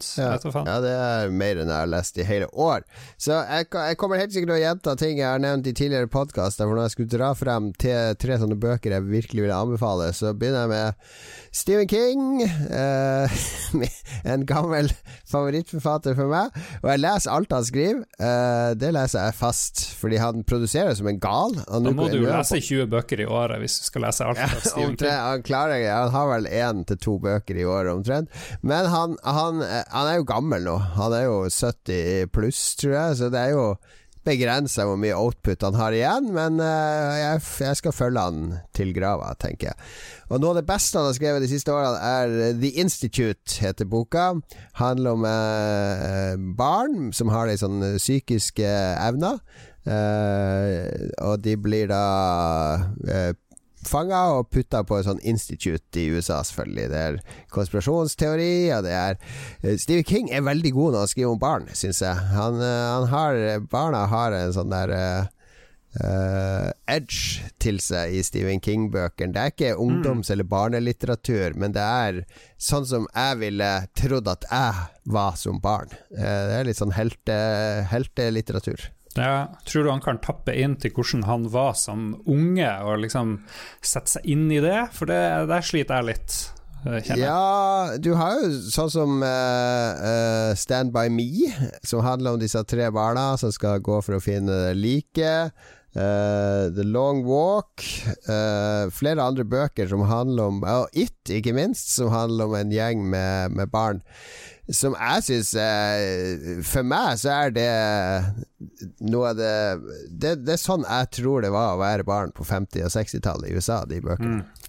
[0.67, 0.77] ja.
[0.85, 2.85] det er mer enn jeg har lest i hele år.
[3.21, 6.11] Så jeg, jeg kommer helt sikkert til å gjenta ting jeg har nevnt i tidligere
[6.13, 6.67] podkaster.
[6.67, 10.35] For når jeg skulle dra frem til tre sånne bøker jeg virkelig ville anbefale, så
[10.37, 11.07] begynner jeg med
[11.57, 12.43] Stephen King.
[12.45, 13.37] Eh,
[14.33, 14.91] en gammel
[15.31, 16.53] favorittforfatter for meg.
[16.83, 18.05] Og jeg leser alt han skriver.
[18.21, 21.57] Eh, det leser jeg fast, fordi han produserer som en gal.
[21.65, 24.59] da må du jo lese 20 bøker i året hvis du skal lese alt av
[24.61, 25.11] Stephen King.
[25.17, 28.31] Han klarer Han har vel én til to bøker bøker i året omtrent.
[28.63, 30.79] Men han, han, han, er jo gammel nå.
[30.97, 33.77] Han er jo 70 pluss, tror jeg, så det er jo
[34.27, 38.91] begrensa hvor mye output han har igjen, men uh, jeg, jeg, skal følge han til
[38.91, 39.79] grava, tenker jeg.
[40.33, 43.87] Og Noe av det beste han har skrevet de siste årene, er The Institute, heter
[43.87, 44.33] boka.
[44.83, 49.39] Handler om uh, barn som har de sånne psykiske evner.
[49.87, 50.91] Uh,
[51.23, 52.03] og de blir da
[53.91, 56.89] fanga og putta på et sånn institute i USA, selvfølgelig.
[56.93, 57.21] Det er
[57.55, 59.17] konspirasjonsteori, og det er
[59.63, 62.27] eh, Steve King er veldig god når han skriver om barn, syns jeg.
[62.35, 64.95] Han, eh, han, har Barna har en sånn der
[66.03, 69.33] uh, edge til seg i Stephen King-bøkene.
[69.35, 69.83] Det er ikke mm.
[69.87, 72.21] ungdoms- eller barnelitteratur, men det er
[72.61, 75.93] sånn som jeg ville trodd at jeg var som barn.
[76.13, 77.39] Uh, det er litt sånn helte,
[77.93, 78.91] heltelitteratur.
[79.17, 83.39] Ja, tror du han kan tappe inn til hvordan han var som unge, og liksom
[83.81, 84.89] sette seg inn i det?
[84.97, 86.37] For det, der sliter jeg litt.
[86.87, 87.19] Kjenner.
[87.19, 91.49] ja, du har jo sånn som uh, uh, Stand By Me,
[91.83, 95.57] som handler om disse tre barna som skal gå for å finne liket.
[95.97, 97.83] Uh, The Long Walk.
[98.93, 103.07] flere andre bøker som handler om Og It, ikke minst, som handler om en gjeng
[103.09, 104.05] med, med barn
[104.75, 107.67] som jeg syns eh, For meg så er det
[109.07, 109.53] noe av det,
[110.11, 113.51] det, det er sånn jeg tror det var å være barn på 50- og 60-tallet
[113.51, 114.41] i USA, de bøkene.
[114.41, 114.67] Mm.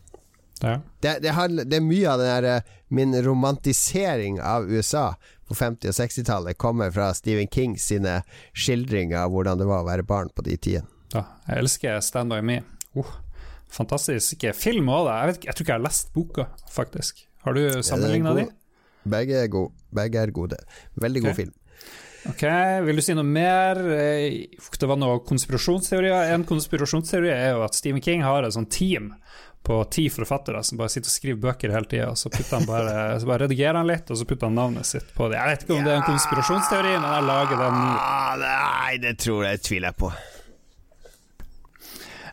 [0.61, 0.75] Ja.
[1.01, 5.11] Det, det, handler, det, er mye av den der, eh, min romantisering av USA
[5.47, 8.19] på 50- og 60-tallet kommer fra Stephen King sine
[8.53, 10.89] skildringer av hvordan det var å være barn på de tidene.
[11.13, 12.59] Ja, jeg elsker Stand By Me.
[12.97, 13.13] Oh,
[13.71, 17.25] fantastisk film òg, jeg, jeg, tror ikke jeg har lest boka, faktisk.
[17.45, 18.49] Har du sammenligna ja, de?
[19.09, 19.73] Begge er, gode.
[19.95, 20.59] Begge er gode.
[20.99, 21.53] Veldig god film.
[22.27, 22.43] Ok,
[22.83, 23.79] Vil du si noe mer?
[23.95, 26.33] Eh, Det var noen konspirasjonsteorier.
[26.35, 29.13] En konspirasjonsteori er jo at Stephen King har et sånt team
[29.67, 32.29] på ti forfattere som bare sitter og skriver bøker hele tida, og så,
[32.67, 35.39] bare, så bare redigerer han litt, og så putter han navnet sitt på det.
[35.41, 37.93] Jeg vet ikke om det er en konspirasjonsteori, men jeg lager den nå.
[37.99, 40.11] Ah, nei, det tror jeg tviler jeg på.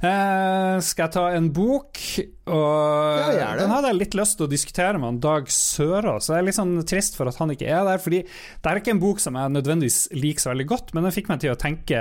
[0.04, 2.00] Eh, skal jeg ta en bok?
[2.44, 3.54] Og Ja.
[3.56, 6.26] Den hadde jeg litt lyst til å diskutere med han Dag Sørås.
[6.26, 7.98] Så jeg er litt sånn trist for at han ikke er der.
[7.98, 11.14] Fordi det er ikke en bok som jeg nødvendigvis liker så veldig godt, men den
[11.14, 11.96] fikk meg til å tenke,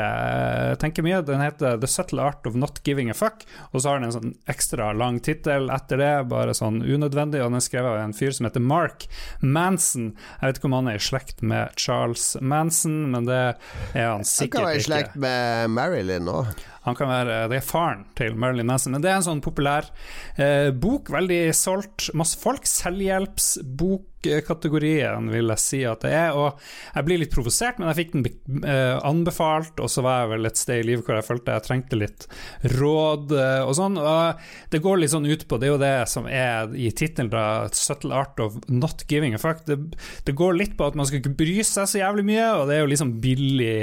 [0.83, 1.21] tenke mye.
[1.23, 4.17] Den heter 'The Subtle Art of Not Giving a Fuck', og så har den en
[4.19, 8.13] sånn ekstra lang tittel etter det, bare sånn unødvendig, og den er skrevet av en
[8.13, 9.07] fyr som heter Mark
[9.41, 10.13] Manson.
[10.41, 13.55] Jeg vet ikke om han er i slekt med Charles Manson, men det
[13.95, 14.57] er han sikkert ikke.
[14.57, 16.72] Han kan være i slekt med Marilyn òg.
[16.83, 18.91] Han kan være, Det er faren til Marilyn Manson.
[18.95, 19.83] Men det er en sånn populær
[20.35, 22.09] eh, bok, veldig solgt.
[22.17, 22.65] Masse folk.
[22.67, 26.31] Selvhjelpsbokkategorien vil jeg si at det er.
[26.35, 26.59] Og
[26.91, 28.25] jeg blir litt provosert, men jeg fikk den
[28.67, 31.67] eh, anbefalt, og så var jeg vel et sted i livet hvor jeg følte jeg
[31.69, 32.21] trengte litt
[32.75, 33.95] råd eh, og sånn.
[34.01, 34.21] Og
[34.75, 37.31] det går litt sånn ut på, det er jo det som er i tittelen,
[37.73, 39.65] 'Subtle Art of Not Giving a Fuck'.
[39.67, 39.77] Det,
[40.27, 42.73] det går litt på at man skal ikke bry seg så jævlig mye, og det
[42.75, 43.77] er jo liksom billig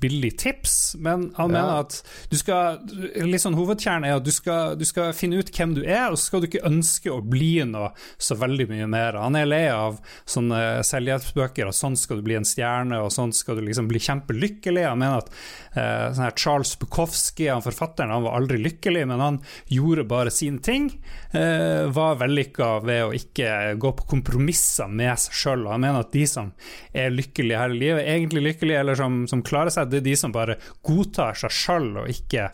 [0.00, 1.62] billig tips, men han Ja.
[1.62, 2.78] mener at du skal
[3.26, 6.18] Litt sånn hovedkjernen er at du skal, du skal finne ut hvem du er, og
[6.18, 9.12] så skal du ikke ønske å bli noe så veldig mye mer.
[9.20, 13.32] Han er lei av sånne selvhjelpsbøker, at sånn skal du bli en stjerne, og sånn
[13.34, 14.84] skal du liksom bli kjempelykkelig.
[14.88, 15.30] Han mener at
[15.76, 19.40] eh, sånn her Charles Bukowski, han forfatteren, han var aldri lykkelig, men han
[19.72, 20.90] gjorde bare sine ting.
[21.32, 25.66] Eh, var vellykka ved å ikke gå på kompromisser med seg sjøl.
[25.72, 26.52] Han mener at de som
[26.94, 30.16] er lykkelige her i livet, egentlig lykkelige, eller som, som klarer seg, det er de
[30.18, 32.48] som bare godtar seg sjøl og ikke,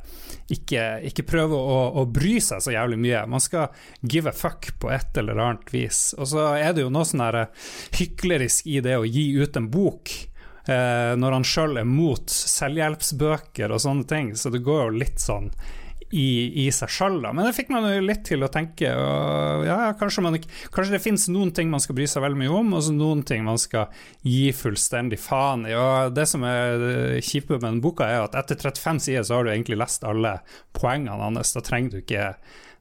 [0.54, 3.24] ikke, ikke prøver å, å bry seg så jævlig mye.
[3.30, 6.10] Man skal give a fuck på et eller annet vis.
[6.18, 7.24] Og så er det jo noe sånn
[7.98, 10.14] hyklerisk i det å gi ut en bok.
[10.70, 15.22] Eh, når han sjøl er mot selvhjelpsbøker og sånne ting, så det går jo litt
[15.22, 15.50] sånn
[16.12, 17.32] i, i seg sjøl, da.
[17.32, 20.36] Men det fikk meg jo litt til å tenke og ja, kanskje, man,
[20.74, 23.46] kanskje det finnes noen ting man skal bry seg veldig mye om, og noen ting
[23.46, 23.88] man skal
[24.26, 25.76] gi fullstendig faen i.
[25.78, 29.48] Og det som er kjipe med den boka, er at etter 35 sider så har
[29.48, 30.38] du egentlig lest alle
[30.76, 31.54] poengene hans.
[31.56, 32.28] Da trenger du ikke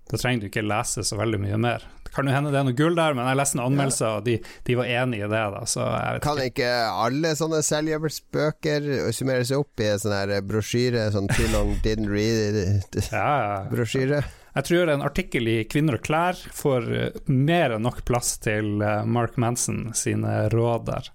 [0.10, 1.80] da trenger du ikke lese så veldig mye mer.
[2.04, 4.26] Det kan jo hende det er noe gull der, men jeg leste en anmeldelse, og
[4.26, 4.34] de,
[4.68, 5.44] de var enig i det.
[5.54, 6.50] da vet Kan ikke.
[6.52, 6.72] ikke
[7.06, 11.06] alle sånne selvhjelpsbøker summeres opp i en sånn her brosjyre?
[11.16, 14.20] Sånn too long didn't read-brosjyre?
[14.20, 14.38] Ja, ja.
[14.52, 18.82] Jeg tror en artikkel i Kvinner og klær får eh, mer enn nok plass til
[18.84, 21.08] eh, Mark Manson sine råd der.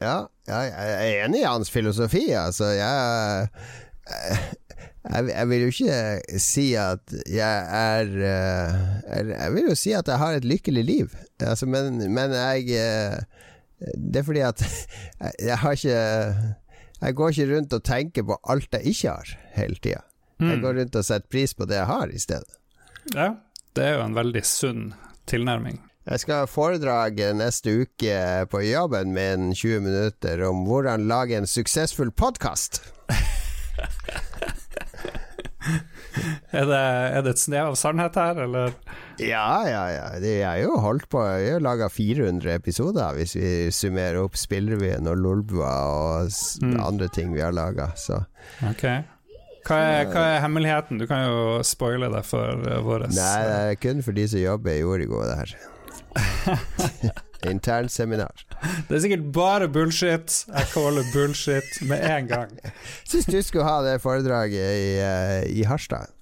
[0.00, 0.14] Ja,
[0.48, 2.24] ja, jeg er enig i hans filosofi.
[2.34, 3.50] Altså, jeg,
[4.12, 10.08] jeg Jeg vil jo ikke si at jeg er eh, Jeg vil jo si at
[10.08, 13.18] jeg har et lykkelig liv, altså, men, men jeg eh,
[13.96, 16.02] Det er fordi at jeg, jeg har ikke
[17.02, 20.04] Jeg går ikke rundt og tenker på alt jeg ikke har, hele tida.
[20.38, 22.58] Jeg går rundt og setter pris på det jeg har, i stedet.
[23.14, 23.32] Ja,
[23.74, 24.84] det er jo en veldig sunn
[25.26, 25.80] tilnærming.
[26.06, 31.46] Jeg skal ha foredrag neste uke på jobben min 20 minutter om hvordan lage en
[31.46, 32.84] suksessfull podkast.
[36.52, 36.80] Er det,
[37.16, 38.74] er det et snev av sannhet her, eller?
[39.22, 40.08] Ja, ja, ja.
[40.20, 45.08] Det er jo holdt på Jeg har laga 400 episoder, hvis vi summerer opp Spillrevyen
[45.08, 46.76] og Lolbua og mm.
[46.82, 47.92] andre ting vi har laga.
[47.96, 48.20] Så
[48.68, 49.06] okay.
[49.62, 51.00] Hva er, hva er hemmeligheten?
[51.00, 54.42] Du kan jo spoile det for uh, våre Nei, det er kun for de som
[54.42, 55.50] jobber i Origo, det her.
[57.52, 58.44] Internseminar.
[58.88, 60.34] Det er sikkert bare bullshit.
[60.46, 62.52] Jeg caller bullshit med en gang.
[63.08, 66.12] Syns du skulle ha det foredraget i, eh, i Harstad.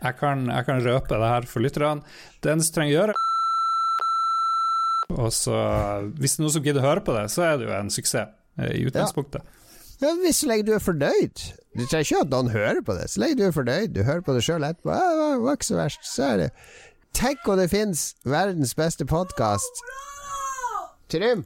[0.00, 2.04] Jeg kan, jeg kan røpe det her for lytterne.
[2.40, 3.16] Det eneste du trenger å gjøre
[5.20, 5.56] Og så,
[6.16, 7.90] hvis det er noen som gidder å høre på det, så er det jo en
[7.92, 9.56] suksess eh, i utgangspunktet.
[10.00, 11.42] Ja, hvis så lenge du er fornøyd.
[11.76, 13.10] Du trenger ikke at noen hører på det.
[13.12, 15.68] Så lenge du er fornøyd, du hører på det sjøl etterpå, ja, det var ikke
[15.68, 16.06] så verst.
[16.08, 16.50] Så er det
[17.16, 19.82] Tenk om det fins verdens beste podkast.
[21.10, 21.42] Trym?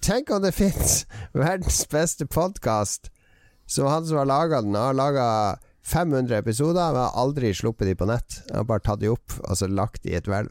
[0.00, 3.10] Tenk om det fins verdens beste podkast
[3.70, 5.26] som han som har laga den, har laga
[5.86, 8.40] 500 episoder, men har aldri sluppet de på nett.
[8.48, 10.50] Han har bare tatt de opp og så lagt de i et hvelv.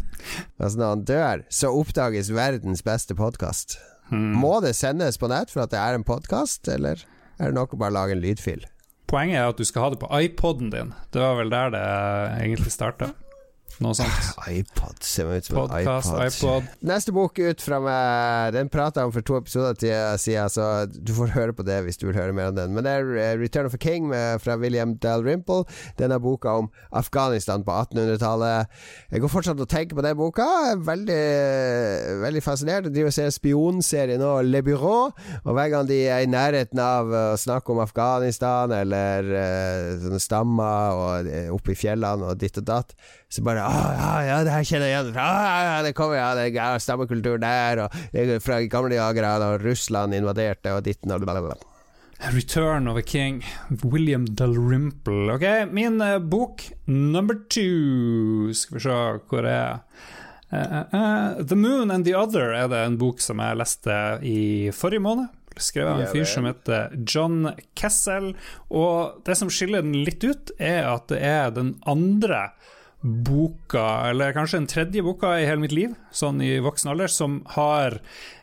[0.62, 3.76] altså når han dør, så oppdages verdens beste podkast.
[4.10, 7.02] Må det sendes på nett for at det er en podkast, eller
[7.36, 8.64] er det nok å bare lage en lydfil?
[9.10, 10.94] Poenget er at du skal ha det på iPoden din.
[11.14, 11.86] Det var vel der det
[12.40, 13.12] egentlig starta.
[13.84, 14.28] Noe sånt.
[14.48, 16.06] iPod ser meg ut som en iPod.
[16.24, 16.68] iPod.
[16.88, 21.12] Neste bok ut fra meg Den prata jeg om for to episoder siden, så du
[21.16, 22.72] får høre på det hvis du vil høre mer om den.
[22.72, 25.66] Men det er eh, Return of a King med, fra William Dalrymple.
[26.00, 28.72] Denne boka om Afghanistan på 1800-tallet.
[29.12, 30.46] Jeg går fortsatt og tenker på den boka.
[30.86, 31.20] Veldig,
[32.24, 32.88] veldig fascinert.
[32.88, 35.12] Jeg driver og ser spionserie nå, Le Bureau.
[35.44, 40.22] Og hver gang de er i nærheten av å snakke om Afghanistan eller eh, sånne
[40.22, 42.96] stammer og eh, oppe i fjellene og ditt og datt,
[43.36, 46.18] så bare ah, ja, ja, det her kjenner jeg igjen fra ah, ja, Det kommer,
[46.18, 50.84] ja, det er stammekultur der, og det er fra gamle dager da Russland invaderte, og
[50.86, 51.76] ditten og blablabla.
[52.18, 53.44] Return of a King,
[53.82, 55.34] William Dalrymple.
[55.34, 59.82] Ok, min uh, bok number two Skal vi se hvor det er.
[60.46, 63.96] Uh, uh, eh, The Moon and the Other er det en bok som jeg leste
[64.24, 65.28] i forrige måned.
[65.56, 68.32] Skrevet av en fyr som heter John Kessel.
[68.70, 72.50] Og det som skiller den litt ut, er at det er den andre
[73.00, 77.36] boka, eller kanskje den tredje boka i hele mitt liv, sånn i voksen alder, som
[77.54, 77.98] har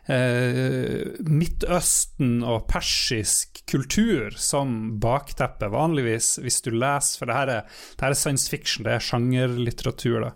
[0.07, 5.67] eh, Midtøsten og persisk kultur som bakteppe.
[5.73, 9.03] Vanligvis, hvis du leser For det her er, det her er science fiction, det er
[9.03, 10.29] sjangerlitteratur.
[10.29, 10.31] da.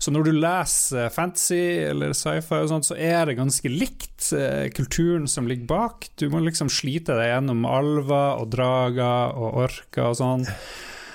[0.00, 1.62] Så når du leser fantasy
[1.92, 6.10] eller sci-fi, og sånt, så er det ganske likt eh, kulturen som ligger bak.
[6.18, 10.48] Du må liksom slite deg gjennom alver og drager og orker og sånn.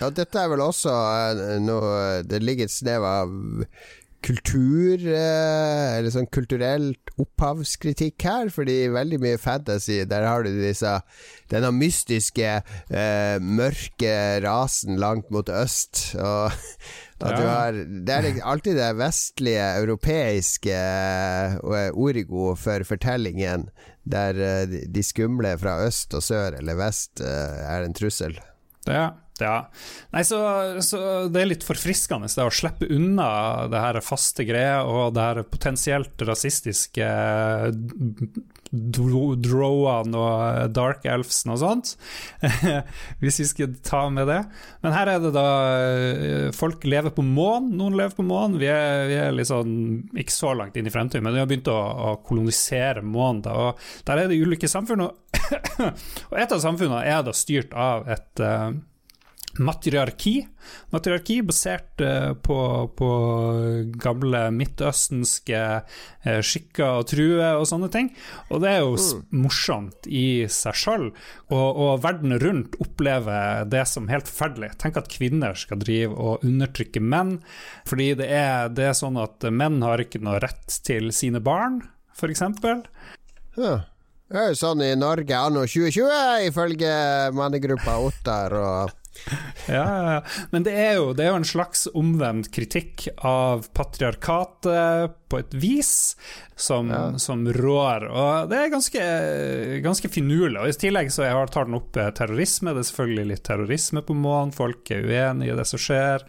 [0.04, 3.32] Ja, dette er vel også eh, noe Det ligger et snev av
[4.24, 10.93] kultur, eh, eller sånn kulturelt opphavskritikk her, fordi veldig mye fantasy, der har du disse
[11.51, 12.54] denne mystiske,
[12.88, 14.14] eh, mørke
[14.45, 16.56] rasen langt mot øst, og
[17.24, 23.68] har Det er alltid det vestlige, europeiske eh, origo for fortellingen,
[24.08, 24.39] der
[24.88, 28.39] de- skumle fra øst og sør eller vest er en trussel.
[28.88, 29.55] Det Ja, ja.
[30.13, 30.39] Nei, så,
[30.86, 30.99] så
[31.34, 35.43] det er litt forfriskende det å slippe unna det her faste greia og det her
[35.49, 37.07] potensielt rasistiske
[38.73, 41.91] drowene og dark elfsen og sånt.
[43.21, 44.39] Hvis vi skal ta med det.
[44.81, 45.47] Men her er det da
[46.57, 48.57] Folk lever på månen, noen lever på månen.
[48.61, 48.69] Vi
[49.09, 49.75] vi er sånn
[50.17, 53.43] ikke så langt inn i fremtiden, men vi har begynt å, å kolonisere månen.
[53.45, 55.38] Da, og der er det ulike samfunn, og,
[56.31, 58.69] og et av samfunnene er da styrt av et eh,
[59.60, 60.47] matriarki.
[60.93, 62.58] Matriarki basert eh, på,
[62.97, 63.10] på
[64.01, 68.10] gamle midtøstenske eh, skikker og truer og sånne ting.
[68.49, 69.22] Og det er jo mm.
[69.43, 71.08] morsomt i seg sjøl.
[71.54, 74.74] Og, og verden rundt opplever det som helt forferdelig.
[74.82, 77.38] Tenk at kvinner skal drive og undertrykke menn.
[77.89, 81.82] Fordi det er, det er sånn at menn har ikke noe rett til sine barn,
[82.18, 82.45] f.eks.
[83.60, 83.76] Ja.
[84.34, 86.93] Det er jo sånn i Norge anno 2020, ifølge
[87.38, 88.93] mannegruppa Ottar og
[89.70, 90.22] Ja.
[90.51, 95.57] Men det er, jo, det er jo en slags omvendt kritikk av patriarkatet på et
[95.57, 96.13] vis,
[96.55, 98.05] som, som rår.
[98.13, 99.05] Og det er ganske,
[99.84, 100.59] ganske finurlig.
[100.61, 102.73] Og I tillegg så jeg tar den opp eh, terrorisme.
[102.75, 104.53] Det er selvfølgelig litt terrorisme på månen.
[104.55, 106.25] Folk er uenige i det som skjer.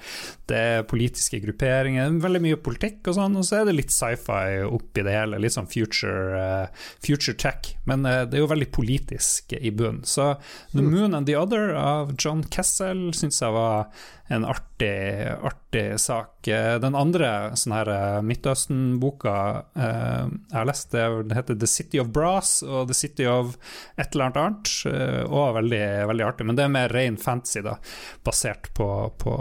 [0.49, 2.17] Det er politiske grupperinger.
[2.25, 3.39] Veldig mye politikk og sånn.
[3.41, 5.43] Og så er det litt sci-fi oppi det hele.
[5.43, 7.75] Litt sånn future, eh, future tech.
[7.89, 10.05] Men eh, det er jo veldig politisk i bunnen.
[10.09, 10.35] Så
[10.73, 13.91] The Moon and the Other av John Kessel syns jeg var
[14.33, 16.49] en artig, artig sak.
[16.49, 19.35] Eh, Den andre sånn eh, Midtøsten-boka
[19.77, 23.59] eh, jeg har lest, det, er- heter The City of Brass og The City of
[23.99, 24.73] et eller annet annet.
[24.95, 27.77] eh, Og veldig, veldig artig, men det er mer ren fantasy, da,
[28.25, 29.37] basert på, på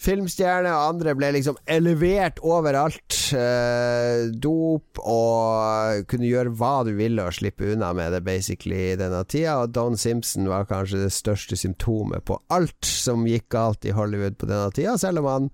[0.00, 3.16] Filmstjerner og andre ble liksom elevert overalt.
[3.36, 8.96] Eh, dop og kunne gjøre hva du ville og slippe unna med det, basically, i
[8.98, 9.58] denne tida.
[9.60, 14.38] Og Don Simpson var kanskje det største symptomet på alt som gikk galt i Hollywood
[14.40, 15.50] på denne tida, selv om han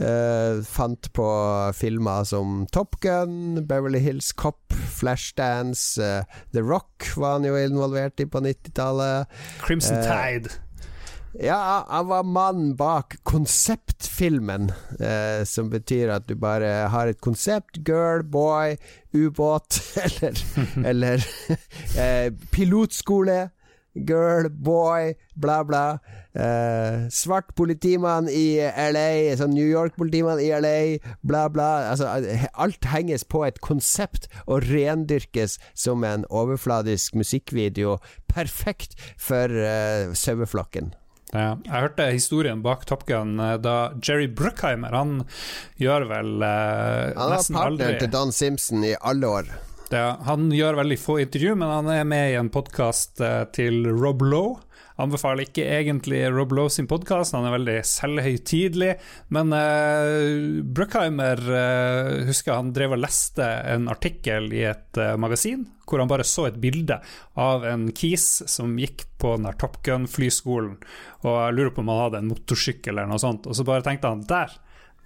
[0.00, 1.28] eh, fant på
[1.76, 8.20] filmer som Top Gun, Beverly Hills Cop, Flashdance, eh, The Rock var han jo involvert
[8.24, 9.28] i på 90-tallet.
[9.60, 10.56] Crimson Eh, Tide.
[11.32, 17.78] Ja, han var mannen bak konseptfilmen, eh, som betyr at du bare har et konsept,
[17.86, 18.74] girl, boy,
[19.14, 20.42] ubåt, eller,
[20.84, 21.26] eller
[22.02, 23.50] eh, pilotskole,
[23.94, 25.84] girl, boy, bla, bla.
[26.34, 28.58] Eh, svart politimann i
[28.90, 30.78] LA, sånn New York-politimann i LA,
[31.22, 31.70] bla, bla.
[31.92, 32.10] Altså,
[32.54, 38.00] alt henges på et konsept og rendyrkes som en overfladisk musikkvideo.
[38.30, 40.90] Perfekt for eh, saueflokken.
[41.30, 45.12] Ja, jeg hørte historien bak Top Gun eh, da Jerry Bruckheimer Han
[45.78, 49.52] gjør vel eh, Han var aldri partneren til Dan Simpson i alle år.
[49.90, 53.86] Ja, han gjør veldig få intervju, men han er med i en podkast eh, til
[53.90, 54.58] Rob Lowe.
[55.00, 58.94] Anbefaler ikke egentlig Rob Lowe sin podkast, han er veldig selvhøytidelig.
[59.32, 65.66] Men uh, Bruckheimer uh, husker han drev og leste en artikkel i et uh, magasin
[65.90, 67.00] hvor han bare så et bilde
[67.40, 70.76] av en kis som gikk på den der Top Gun-flyskolen.
[71.24, 73.48] Og jeg lurer på om han hadde en motorsykkel eller noe sånt.
[73.50, 74.54] Og så bare tenkte han der,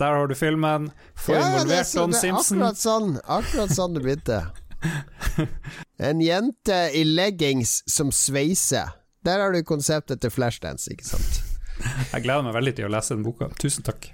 [0.03, 0.91] der har du filmen.
[1.17, 2.61] Få Ja, er involvert Don Simpson.
[2.61, 4.43] akkurat sånn, akkurat sånn det begynte.
[6.05, 8.93] En jente i leggings som sveiser.
[9.25, 11.41] Der har du konseptet til Flashdance, ikke sant?
[12.13, 13.49] Jeg gleder meg veldig til å lese den boka.
[13.61, 14.13] Tusen takk.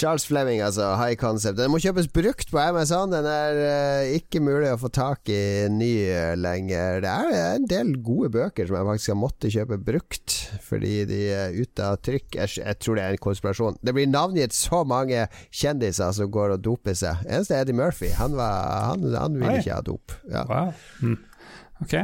[0.00, 0.94] Charles Fleming, altså.
[0.96, 1.58] High concept.
[1.58, 3.12] Den må kjøpes brukt på Amazon.
[3.12, 7.02] Den er uh, ikke mulig å få tak i ny eh, lenger.
[7.04, 11.20] Det er en del gode bøker som jeg faktisk har måttet kjøpe brukt, fordi de
[11.36, 12.38] er ute av trykk.
[12.38, 13.76] Jeg, jeg tror det er en konspirasjon.
[13.84, 17.20] Det blir navngitt så mange kjendiser som går og doper seg.
[17.28, 18.14] Eneste er Eddie Murphy.
[18.16, 18.56] Han, var,
[18.94, 20.16] han, han ville ikke ha dop.
[20.30, 20.46] Ja.
[20.48, 20.72] Wow.
[21.04, 21.18] Mm.
[21.84, 21.98] Ok.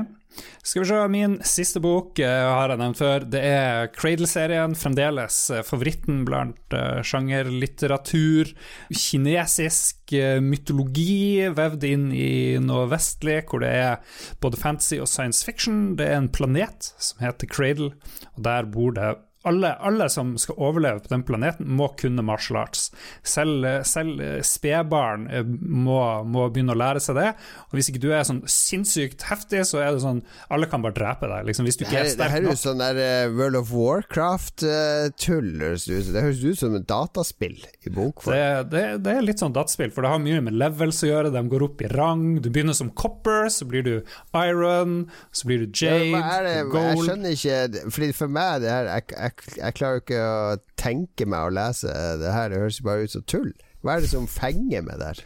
[0.66, 3.26] Skal vi se, min siste bok eh, har jeg nevnt før.
[3.30, 4.74] Det er Cradle-serien.
[4.78, 8.50] Fremdeles eh, favoritten blant uh, sjangerlitteratur.
[8.90, 12.30] Kinesisk eh, mytologi vevd inn i
[12.62, 15.94] noe vestlig, hvor det er både fantasy og science fiction.
[15.98, 17.92] Det er en planet som heter Cradle,
[18.34, 19.14] og der bor det
[19.46, 22.88] alle, alle som skal overleve på den planeten, må kunne martial arts.
[23.26, 27.28] Selv, selv eh, spedbarn eh, må, må begynne å lære seg det.
[27.68, 30.22] Og hvis ikke du er sånn sinnssykt heftig, så er det sånn
[30.52, 31.46] Alle kan bare drepe deg.
[31.48, 33.60] Liksom, hvis du Det ikke er det sterk her høres jo som sånn eh, World
[33.60, 35.52] of Warcraft-tull.
[35.60, 38.36] det høres ut som et dataspill i bokform.
[38.36, 41.34] Det, det, det er litt sånn dataspill, for det har mye med levels å gjøre.
[41.34, 42.26] De går opp i rang.
[42.42, 43.94] Du begynner som copper, så blir du
[44.34, 44.98] iron,
[45.30, 46.54] så blir du jade, ja, er det?
[46.76, 51.26] Jeg skjønner ikke Fordi For meg det her jeg, jeg, jeg klarer ikke å tenke
[51.28, 52.50] meg å lese det her.
[52.50, 53.52] Det høres bare ut som tull.
[53.84, 55.22] Hva er det som fenger meg der?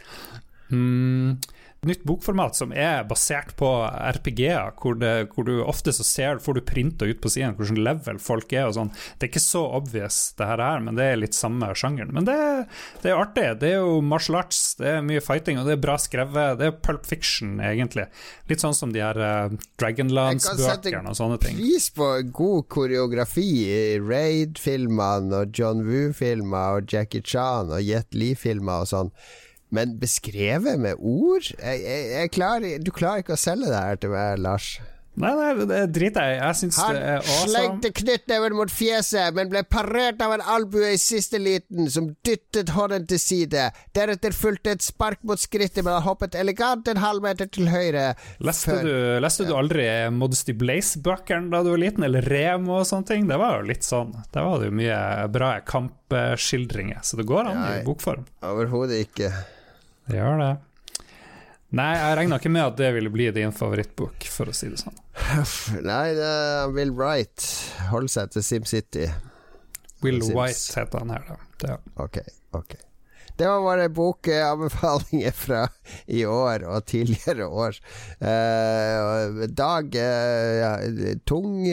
[0.70, 1.38] Mm,
[1.86, 4.98] nytt bokformat som er basert på RPG-er, hvor,
[5.32, 8.68] hvor du ofte så ser, får du printa ut på siden hvordan level folk er
[8.68, 8.92] og sånn.
[9.16, 12.12] Det er ikke så obvious, det her, er, men det er litt samme sjangeren.
[12.16, 12.36] Men det,
[13.00, 13.46] det er artig.
[13.62, 16.60] Det er jo martial arts, det er mye fighting, og det er bra skrevet.
[16.60, 18.06] Det er pulp fiction, egentlig.
[18.52, 21.56] Litt sånn som de her uh, Dragonlands-bøkene og sånne ting.
[21.56, 27.72] Jeg kan sette pris på god koreografi i Raid-filmene og John Woo-filmer og Jackie Chan
[27.72, 29.14] og Jet Li-filmer og sånn.
[29.70, 31.46] Men beskrevet med ord?
[31.56, 34.72] Jeg, jeg, klarer, du klarer ikke å selge det her til meg, Lars.
[35.20, 36.38] Nei, nei, det driter jeg i.
[36.40, 37.48] Jeg syns Han det er awesome.
[37.50, 42.70] slengte knyttneven mot fjeset, men ble parert av en albue i siste liten, som dyttet
[42.72, 43.66] hånden til side.
[43.98, 48.14] Deretter fulgte et spark mot skrittet, men han hoppet elegant en halv meter til høyre.
[48.40, 48.94] Leste, før- du,
[49.26, 53.28] leste du aldri Modesty Blaze-bøkene da du var liten, eller Remo og sånne ting?
[53.28, 54.14] Det var jo litt sånn.
[54.32, 55.00] Der var det jo mye
[55.36, 57.72] bra kampskildringer, så det går an Nei.
[57.80, 58.24] i bokform.
[58.46, 59.34] Overhodet ikke.
[60.10, 60.50] Det gjør det.
[61.78, 64.80] Nei, jeg regna ikke med at det ville bli din favorittbok, for å si det
[64.80, 64.96] sånn.
[65.90, 67.46] Nei, det er Will Wright
[67.92, 69.06] holder seg til SimCity.
[70.02, 70.34] Will Sims.
[70.34, 71.36] White heter han her, da.
[71.68, 71.76] Ja.
[72.02, 72.18] Ok,
[72.58, 72.74] ok.
[73.40, 75.68] Det var våre bokanbefalinger fra
[76.06, 77.76] i år og tidligere år.
[78.20, 81.64] Eh, Dag eh, tung,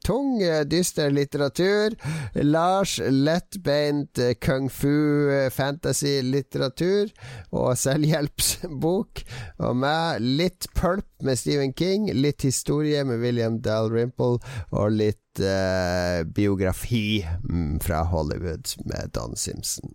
[0.00, 0.30] tung,
[0.70, 1.98] dyster litteratur.
[2.32, 7.12] Lars lettbeint kung fu, eh, fantasy-litteratur
[7.50, 9.24] og selvhjelpsbok.
[9.68, 14.40] Og meg litt pulp med Stephen King, litt historie med William Dalrymple
[14.72, 19.92] og litt eh, biografi mm, fra Hollywood med Don Simpson.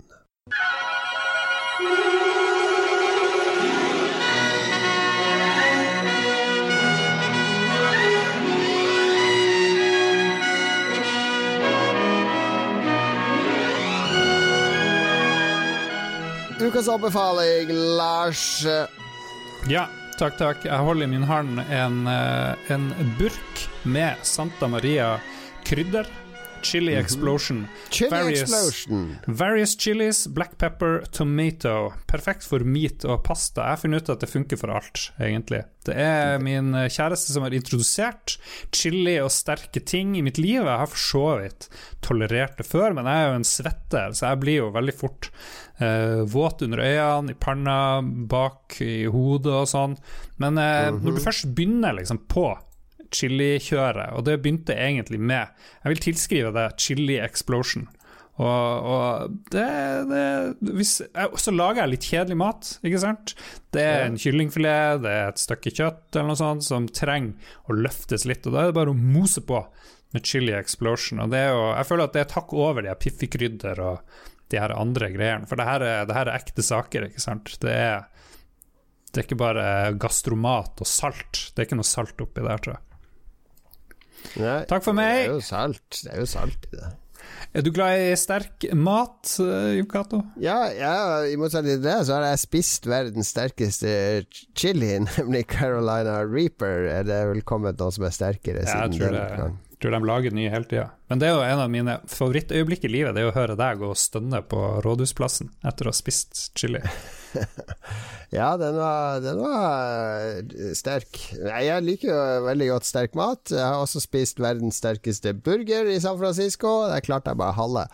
[16.68, 18.66] Ukas anbefaling, Lars.
[19.72, 19.86] ja,
[20.20, 20.66] takk, takk.
[20.66, 22.90] Jeg holder i min hånd en, eh, en
[23.20, 25.20] burk med Santa Maria
[25.64, 26.10] krydder.
[26.62, 27.68] Chili Explosion.
[27.90, 29.18] Chili Various- Explosion.
[29.28, 31.94] Various chilies, black pepper, tomato.
[32.08, 33.62] Perfekt for meat og pasta.
[33.64, 35.64] Jeg har funnet ut at det funker for alt, egentlig.
[35.88, 38.36] Det er min kjæreste som har introdusert
[38.76, 40.60] chili og sterke ting i mitt liv.
[40.66, 41.70] Jeg har for så vidt
[42.04, 45.30] tolerert det før, men jeg er jo en svetter, så jeg blir jo veldig fort
[45.80, 49.96] eh, våt under øynene, i panna, bak i hodet og sånn.
[50.44, 52.50] Men eh, når du først begynner liksom på
[53.14, 55.48] chilikjøret, og det begynte egentlig med
[55.84, 57.88] Jeg vil tilskrive det chili explosion.
[58.38, 59.66] Og, og det,
[60.12, 61.00] det hvis,
[61.42, 63.34] Så lager jeg litt kjedelig mat, ikke sant.
[63.74, 67.34] Det er en kyllingfilet, det er et stykke kjøtt eller noe sånt som trenger
[67.66, 69.64] å løftes litt, og da er det bare å mose på
[70.14, 71.24] med chili explosion.
[71.24, 74.20] Og det er jo, jeg føler at det er takk over de piffikrydder og
[74.54, 77.58] de her andre greiene, for det her, er, det her er ekte saker, ikke sant.
[77.64, 78.06] Det er,
[79.10, 79.66] det er ikke bare
[80.00, 81.50] gastromat og salt.
[81.52, 82.87] Det er ikke noe salt oppi der, tror jeg.
[84.38, 85.26] Nei, Takk for meg.
[85.26, 86.94] Det er jo salt, det er jo salt i det.
[87.58, 90.20] Er du glad i sterk mat, uh, Jon Cato?
[90.42, 90.96] Ja, ja,
[91.26, 93.94] i motsetning til det, så har jeg spist verdens sterkeste
[94.58, 96.90] chili, nemlig Carolina Reaper.
[96.92, 99.48] Er det vel kommet noe som er sterkere Ja, siden den det.
[99.78, 100.88] Jeg tror de lager nye hele tida.
[101.10, 103.82] Men det er jo en av mine favorittøyeblikk i livet, det er å høre deg
[103.82, 106.82] gå og stønne på Rådhusplassen etter å ha spist chili.
[108.36, 111.16] Ja, den var, den var eh, sterk.
[111.32, 113.54] Jeg liker jo veldig godt sterk mat.
[113.54, 116.82] Jeg har også spist verdens sterkeste burger i San Francisco.
[116.92, 117.86] Der klarte jeg bare halve.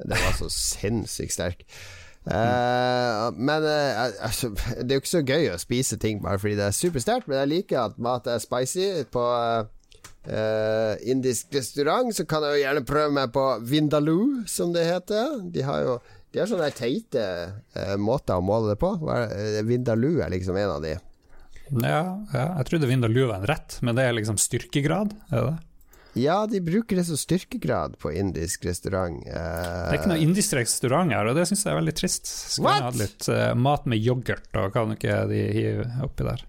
[0.00, 1.66] Den var så sinnssykt sterk.
[2.22, 4.48] Uh, men uh, altså,
[4.78, 7.40] det er jo ikke så gøy å spise ting bare fordi det er supersterkt, men
[7.40, 8.86] jeg liker at mat er spicy.
[9.12, 14.86] På uh, indisk restaurant så kan jeg jo gjerne prøve meg på Vindaloo, som det
[14.86, 15.40] heter.
[15.52, 15.98] De har jo
[16.32, 17.24] de har sånne teite
[17.76, 18.94] uh, måter å måle det på.
[19.12, 20.94] Eh, Vindaloo er liksom en av de.
[21.72, 22.00] Ja,
[22.32, 25.60] ja jeg trodde Vindaloo var en rett, men det er liksom styrkegrad, er det det?
[26.14, 29.22] Ja, de bruker det som styrkegrad på indisk restaurant.
[29.24, 32.28] Det Eh, er ikke noe indisk restaurant her, og det syns jeg er veldig trist.
[32.28, 36.44] Skulle hatt litt uh, mat med yoghurt, og kan ikke de hive oppi der.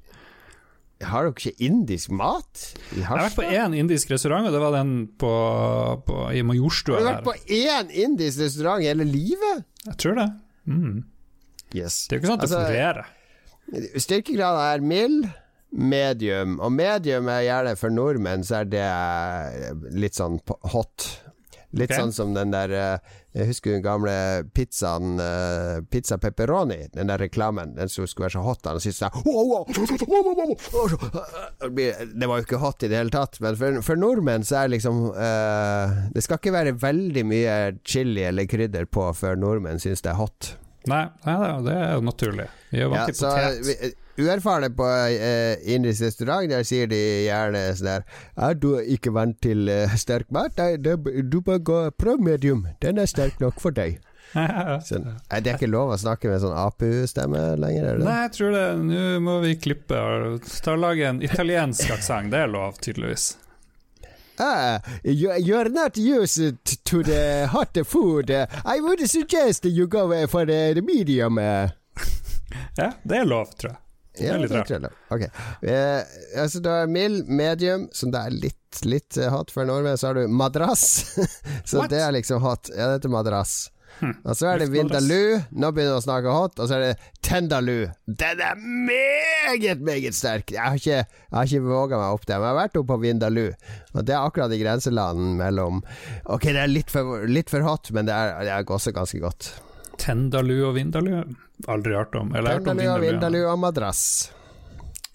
[1.04, 4.72] har dere ikke indisk mat Jeg har vært på én indisk restaurant, og det var
[4.72, 5.32] den på,
[6.08, 9.66] på, i Majorstua Har du vært på én indisk restaurant i hele livet?
[9.88, 10.30] Jeg tror det.
[10.70, 11.04] Mm.
[11.74, 12.06] Yes.
[12.08, 13.12] Det er jo ikke sånn at det fungerer.
[14.04, 15.28] Styrkegraden er mild,
[15.74, 20.38] medium, og medium er gjerne for nordmenn, så er det litt sånn
[20.74, 21.08] hot.
[21.74, 22.04] Litt okay.
[22.04, 24.14] sånn som den der eh, Jeg husker den gamle
[24.54, 27.74] pizzaen eh, Pizza pepperoni, den der reklamen.
[27.78, 28.62] Den som skulle være så hot.
[28.70, 29.14] Han syntes sånn.
[32.14, 34.70] Det var jo ikke hot i det hele tatt, men for, for nordmenn så er
[34.70, 37.58] det liksom uh, Det skal ikke være veldig mye
[37.88, 40.54] chili eller krydder på før nordmenn syns det er hot.
[40.90, 42.48] Nei, nei, det- er jo naturlig.
[42.70, 44.00] Vi er vant til potet.
[44.20, 48.04] Uerfarne på eh, indisk restaurant, der sier de gjerne sånn der
[48.38, 50.54] Er du ikke vant til eh, sterk mat?
[50.60, 51.00] Nei, det,
[51.32, 52.68] du bør gå prøv medium.
[52.84, 53.98] Den er sterk nok for deg.
[54.88, 55.12] Sånn.
[55.30, 58.00] Er det ikke lov å snakke med sånn APU-stemme lenger, er?
[58.02, 58.64] Nei, jeg tror det.
[58.82, 62.32] Nå må vi klippe og lage en italiensk aksent.
[62.34, 63.28] Det er lov, tydeligvis.
[64.42, 66.58] Ah, you, you're not used
[66.90, 68.32] to the hot food.
[68.32, 71.38] I would suggest you go for the, medium.
[72.78, 73.80] Ja, det er lov, tror jeg.
[74.22, 74.92] Ja, er det tror da.
[75.14, 75.24] Ok.
[75.62, 76.02] Eh,
[76.38, 79.98] altså, du har mild, medium, som det er litt, litt eh, hot for nordmenn.
[79.98, 81.16] Så har du madrass.
[81.66, 81.90] så What?
[81.94, 82.70] det er liksom hot.
[82.76, 83.72] Ja, det heter madrass.
[84.00, 84.14] Hm.
[84.26, 85.40] Og så er det Vindaloo.
[85.54, 86.62] Nå begynner vi å snakke hot.
[86.62, 87.90] Og så er det Tendaloo.
[88.06, 90.54] Den er meget, meget sterk.
[90.54, 92.94] Jeg har ikke, jeg har ikke våga meg opp der, men jeg har vært oppe
[92.94, 93.52] på Vindaloo.
[93.94, 95.84] Og det er akkurat i grenseland mellom
[96.30, 99.22] Ok, det er litt for, litt for hot, men det er, det er også ganske
[99.24, 99.54] godt.
[100.02, 101.12] Tendalu og Vindalu?
[101.70, 102.34] Aldri hørt om.
[102.36, 103.12] Eller Tendaloo, Vindaloo.
[103.12, 104.32] vindalu og madrass.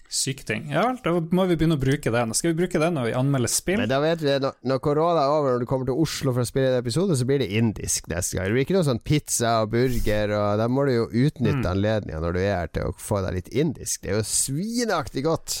[0.09, 0.71] Syk ting.
[0.73, 2.31] Ja vel, da må vi begynne å bruke den.
[2.33, 3.77] Skal vi bruke den når vi anmelder spill?
[3.77, 6.41] Men da vet vi når, når korona er over, når du kommer til Oslo for
[6.41, 8.47] å spille en episode, så blir det indisk neste gang.
[8.49, 11.69] Det blir ikke noe sånn pizza og burger, og da må du jo utnytte Mm.
[11.75, 14.01] anledninga når du er her til å få deg litt indisk.
[14.01, 15.59] Det er jo svinaktig godt.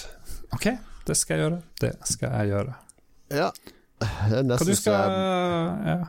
[0.57, 0.65] Ok,
[1.05, 1.61] det skal jeg gjøre.
[1.85, 2.75] Det skal jeg gjøre.
[3.29, 3.51] Ja.
[3.99, 5.13] Det er nesten så jeg,
[5.85, 5.99] ja.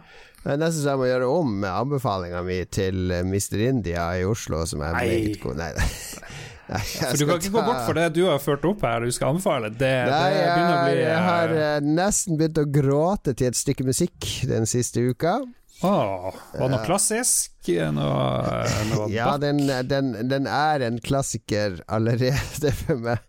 [0.44, 3.66] Det er nesten så jeg må gjøre om med anbefalinga mi til Mister Mr.
[3.68, 5.58] India i Oslo, som er meget god.
[5.60, 5.70] Nei,
[6.72, 6.80] nei.
[6.80, 9.34] For du kan ikke gå bort for det du har ført opp her, du skal
[9.34, 9.72] anbefale.
[9.74, 13.50] Det, Nei, det begynner å bli jeg har eh, eh, nesten begynt å gråte til
[13.50, 15.40] et stykke musikk den siste uka.
[15.82, 17.54] Åh, var det noe klassisk?
[17.96, 23.22] Noe, noe Ja, den, den, den er en klassiker allerede for meg.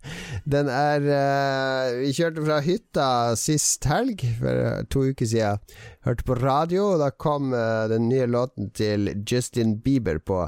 [0.43, 3.07] Den er uh, Vi kjørte fra hytta
[3.39, 5.63] sist helg, for to uker siden.
[6.03, 10.43] Hørte på radio, og da kom uh, den nye låten til Justin Bieber på.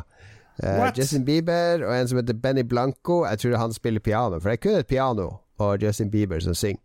[0.59, 3.23] Uh, Justin Bieber og en som heter Benny Blanco.
[3.29, 5.29] Jeg tror han spiller piano, for det er kun et piano
[5.63, 6.83] og Justin Bieber som synger.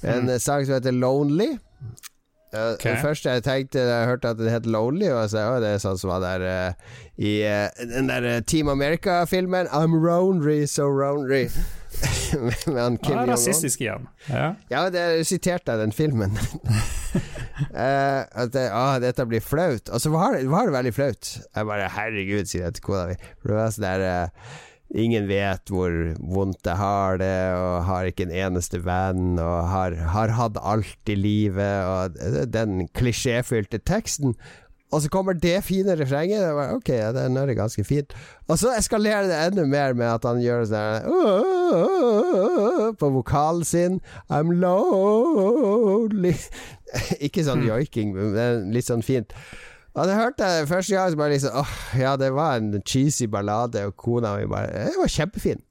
[0.00, 0.38] En mm.
[0.40, 1.58] sang som heter Lonely.
[2.50, 2.82] Uh, Ok.
[2.82, 5.68] Det første jeg tenkte da jeg hørte at det het Lonely, og så, å, det
[5.76, 10.64] er sånn som var der uh, i uh, den der eh, Team America-filmen I'm Ronry,
[10.66, 11.44] so Ronry.
[12.40, 13.30] med, han Kim Jong-un.
[13.34, 14.08] rasistisk igjen.
[14.30, 14.54] Ja.
[14.70, 16.34] Ja, det er sitert av den filmen.
[16.34, 19.90] uh, at det, ah, dette blir flaut.
[19.90, 21.30] Og så var det, var det veldig flaut.
[21.54, 23.16] Jeg bare Herregud, sier jeg til kona mi.
[23.42, 24.50] For det var sånn der eh,
[24.90, 29.94] Ingen vet hvor vondt jeg har det, og har ikke en eneste venn, og har,
[30.14, 34.34] har hatt alt i livet, og den klisjéfylte teksten.
[34.90, 36.42] Og så kommer det fine refrenget.
[36.42, 38.14] Det var, ok, den er ganske fint.
[38.48, 41.06] Og så eskalerer det enda mer med at han gjør sånn
[42.98, 44.00] På vokalen sin.
[44.26, 46.34] I'm lonely.
[47.26, 49.30] Ikke sånn joiking, men litt sånn fint.
[49.94, 53.26] Og det hørte jeg første gang, så bare liksom åh, ja, det var en cheesy
[53.30, 55.64] ballade, og kona mi bare Det var kjempefin.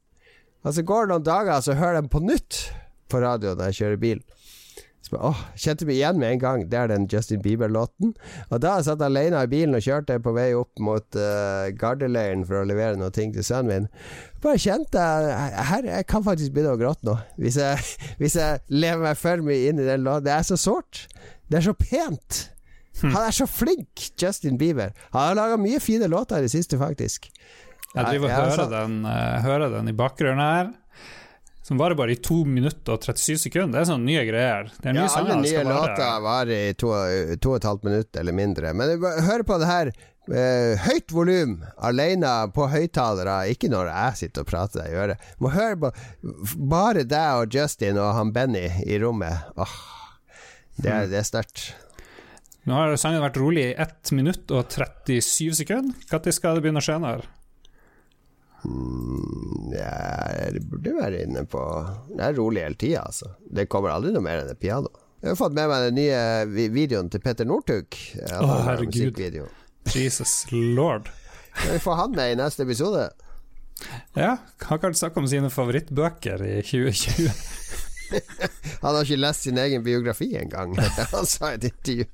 [0.67, 2.59] Og så går det noen dager, så hører jeg den på nytt
[3.09, 4.19] på radio når jeg kjører bil.
[4.99, 6.65] Så bare, åh, Kjente meg igjen med en gang.
[6.69, 8.11] Det er den Justin Bieber-låten.
[8.49, 12.43] Og da jeg satt alene i bilen og kjørte på vei opp mot uh, Gardeleiren
[12.47, 13.89] for å levere noe ting til sønnen min,
[14.43, 17.15] bare kjente jeg her, jeg kan faktisk begynne å gråte nå.
[17.39, 17.79] Hvis jeg,
[18.19, 20.27] hvis jeg lever meg for mye inn i den låten.
[20.27, 21.05] Det er så sårt.
[21.47, 22.43] Det er så pent.
[23.01, 24.93] Han er så flink, Justin Bieber.
[25.13, 27.29] Han har laga mye fine låter i det siste, faktisk.
[27.95, 30.69] Jeg driver og hører, den, uh, hører den i bakgrunnen her.
[31.65, 33.75] Som varer bare i 2 minutter og 37 sekunder.
[33.77, 34.69] Det er sånne nye greier.
[34.73, 38.71] Det er nye ja, alle nye låter varer i 2,5 minutter eller mindre.
[38.73, 39.91] Men hør på det her.
[40.29, 45.29] Uh, høyt volum alene på høyttalere, ikke når jeg sitter og prater deg i øret.
[45.41, 45.93] Må høre på
[46.69, 49.49] bare deg og Justin og han Benny i rommet.
[49.57, 49.77] Åh,
[50.77, 51.71] det er, det er sterkt.
[52.67, 56.07] Nå har sangen vært rolig i 1 minutt og 37 sekunder.
[56.11, 57.21] Når skal det begynne å skje noe?
[58.67, 61.61] Mm, jeg burde være inne på
[62.09, 63.31] Det er rolig hele tida, altså.
[63.47, 64.91] Det kommer aldri noe mer enn et piano.
[65.19, 67.95] Jeg har fått med meg den nye videoen til Petter Northug.
[68.23, 69.19] Å, oh, herregud.
[69.95, 71.09] Jesus lord.
[71.49, 73.09] Skal vi få han med i neste episode?
[74.15, 74.37] Ja,
[74.67, 77.87] han kan snakke om sine favorittbøker i 2020.
[78.83, 80.75] han har ikke lest sin egen biografi engang,
[81.13, 82.05] han sa i et intervju.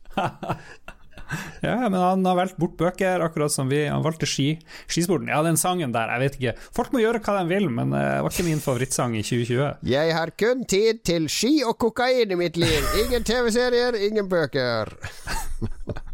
[1.65, 3.85] ja, men han har valgt bort bøker, akkurat som vi.
[3.87, 4.47] Han valgte ski.
[4.87, 5.29] skisporten.
[5.31, 6.55] Ja, den sangen der, jeg vet ikke.
[6.75, 9.85] Folk må gjøre hva de vil, men det var ikke min favorittsang i 2020.
[9.91, 12.91] Jeg har kun tid til ski og kokain i mitt liv.
[13.05, 14.95] Ingen TV-serier, ingen bøker.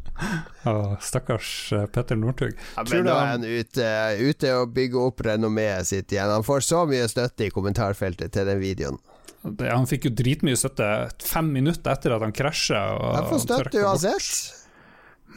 [0.65, 2.53] Oh, stakkars eh, Petter Northug.
[2.75, 3.87] Ja, men nå er han ute,
[4.21, 6.29] ute og bygger opp renommeet sitt igjen.
[6.29, 8.99] Han får så mye støtte i kommentarfeltet til den videoen.
[9.41, 10.87] Det, han fikk jo dritmye støtte
[11.25, 12.81] fem minutter etter at han krasja.
[13.17, 14.27] Han får støtte uansett.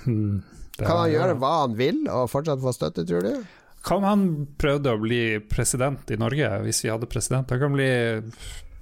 [0.05, 0.43] Hmm,
[0.77, 3.33] kan han gjøre hva han vil og fortsatt få støtte, tror du?
[3.85, 4.27] Kan han
[4.61, 7.51] prøvde å bli president i Norge, hvis vi hadde president?
[7.53, 7.89] Han kan bli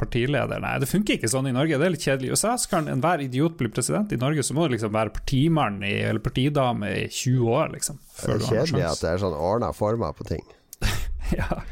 [0.02, 0.62] partileder.
[0.62, 2.30] Nei, det funker ikke sånn i Norge, det er litt kjedelig.
[2.30, 4.14] I USA så kan enhver idiot bli president.
[4.14, 8.00] I Norge så må du liksom være partimann i, eller partidame i 20 år, liksom.
[8.22, 10.42] det er kjedelig at det er sånn ordna former på ting.
[11.40, 11.62] ja.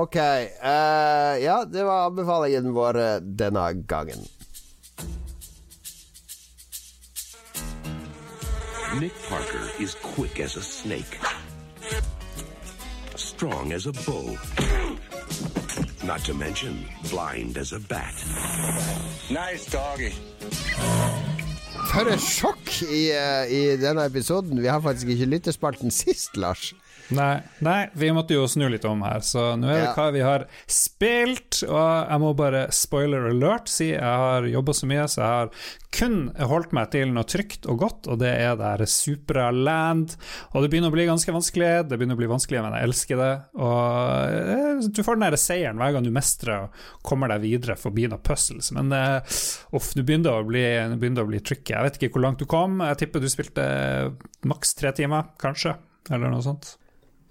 [0.00, 0.16] Ok.
[0.16, 4.24] Uh, ja, det var anbefalingen vår denne gangen.
[9.00, 11.18] Nick Parker is quick as a snake,
[13.16, 14.36] strong as a bull,
[16.04, 18.14] not to mention blind as a bat.
[19.30, 20.12] Nice doggy.
[21.92, 24.60] For et sjokk i, uh, i denne episoden.
[24.62, 26.74] Vi har faktisk ikke lyttespalten sist, Lars.
[27.10, 29.92] Nei, nei, vi måtte jo snu litt om her, så nå er det ja.
[29.96, 31.62] hva vi har spilt.
[31.66, 35.52] Og jeg må bare spoiler alert si jeg har jobba så mye, så jeg har
[35.92, 36.16] kun
[36.48, 40.16] holdt meg til noe trygt og godt, og det er det her Supra Land.
[40.52, 43.20] Og det begynner å bli ganske vanskelig, det begynner å bli vanskelig, men jeg elsker
[43.20, 43.32] det.
[43.60, 47.76] Og eh, du får den der seieren hver gang du mestrer og kommer deg videre
[47.80, 48.72] forbi noen puzzles.
[48.76, 49.40] Men uh,
[49.76, 50.64] uff, du begynner å bli,
[50.96, 51.74] begynner å bli tricky.
[51.74, 53.66] Jeg vet ikke hvor langt du kom, jeg tipper du spilte
[54.48, 55.76] maks tre timer, kanskje,
[56.10, 56.76] eller noe sånt.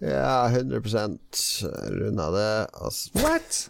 [0.02, 0.82] Ja, 100
[1.94, 2.50] runda det.
[2.74, 3.12] Altså.
[3.22, 3.70] What?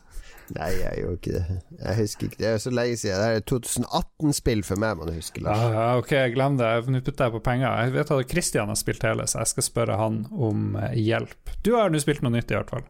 [0.52, 1.58] Nei, jeg gjorde ikke det.
[1.80, 3.20] Jeg husker ikke Det er så lenge siden.
[3.22, 5.44] Det er 2018-spill for meg, man husker.
[5.46, 5.62] Lars.
[5.76, 6.72] Ja, ok, glem det.
[6.92, 7.68] Nå putter jeg på penger.
[7.86, 11.56] Jeg vet at Christian har spilt hele, så jeg skal spørre han om eh, hjelp.
[11.66, 12.88] Du har nå spilt noe nytt, i hvert fall.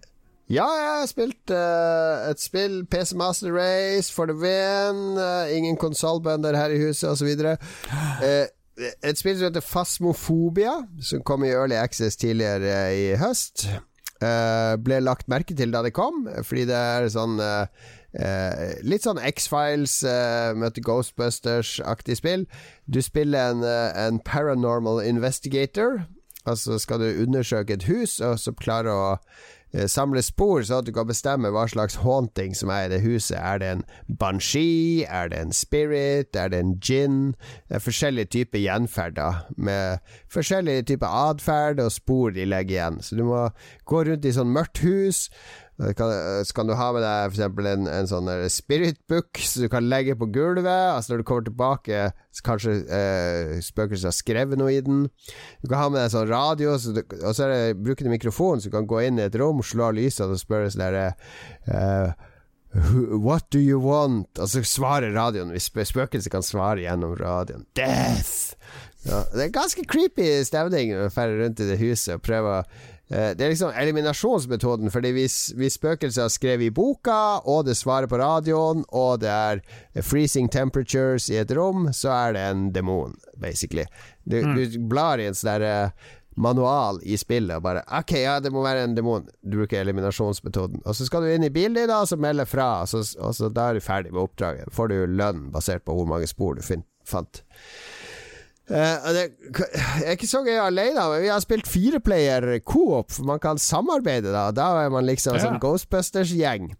[0.51, 5.15] Ja, jeg har spilt uh, et spill, PC Master Race, for the win.
[5.15, 7.29] Uh, ingen konsollbønder her i huset, osv.
[7.39, 13.67] Uh, et spill som heter Fasmofobia, som kom i Early Access tidligere i høst.
[14.21, 17.65] Uh, ble lagt merke til da det kom, fordi det er sånn uh,
[18.13, 19.95] uh, Litt sånn X-Files,
[20.61, 22.45] møter Ghostbusters-aktig spill.
[22.85, 26.03] Du spiller en, en, paranormal investigator.
[26.45, 29.09] Altså skal du undersøke et hus, og så klare å
[29.87, 33.37] samle spor, så at du kan bestemme hva slags haunting som er i det huset.
[33.39, 33.83] Er det en
[34.19, 35.05] banshee?
[35.07, 36.35] Er det en spirit?
[36.35, 37.33] Er det en gin?
[37.69, 43.01] Det er forskjellige typer gjenferder, med forskjellige typer atferd og spor de legger igjen.
[43.01, 43.47] Så du må
[43.85, 45.29] gå rundt i sånn mørkt hus
[45.97, 46.11] kan,
[46.45, 47.61] så kan du ha med deg f.eks.
[47.71, 50.67] En, en sånn spirit book som du kan legge på gulvet.
[50.67, 52.01] Altså Når du kommer tilbake,
[52.35, 55.07] så kanskje eh, spøkelset har skrevet noe i den.
[55.63, 58.13] Du kan ha med deg sånn radio, så du, og så er det, bruker du
[58.13, 60.85] mikrofon, så du kan gå inn i et rom, slå av lysene og spørre sånn
[60.85, 61.07] derre
[61.65, 62.29] eh,
[63.25, 64.29] What do you want?
[64.39, 67.65] Og så svarer radioen, hvis spøkelset kan svare gjennom radioen.
[67.75, 68.53] Death!
[69.01, 72.65] Ja, det er ganske creepy stemning å dra rundt i det huset og prøve å
[72.65, 77.75] Eh, det er liksom eliminasjonsmetoden, fordi hvis, hvis spøkelset har skrevet i boka, og det
[77.75, 79.61] svarer på radioen, og det er
[79.99, 83.85] freezing temperatures i et rom, så er det en demon, basically.
[84.23, 84.55] Du, mm.
[84.55, 86.09] du blar i en sånn uh,
[86.39, 89.27] manual i spillet og bare OK, ja, det må være en demon.
[89.43, 90.81] Du bruker eliminasjonsmetoden.
[90.85, 93.35] Og så skal du inn i bilen din, og så melde fra, og så, og
[93.35, 94.71] så da er du ferdig med oppdraget.
[94.75, 97.43] Får du lønn basert på hvor mange spor du fant.
[98.71, 99.23] Uh, det
[100.05, 104.45] er ikke så gøy alene, vi har spilt fireplayer coop, for man kan samarbeide da.
[104.55, 105.43] Da er man liksom ja.
[105.43, 106.71] sånn Ghostbusters-gjeng.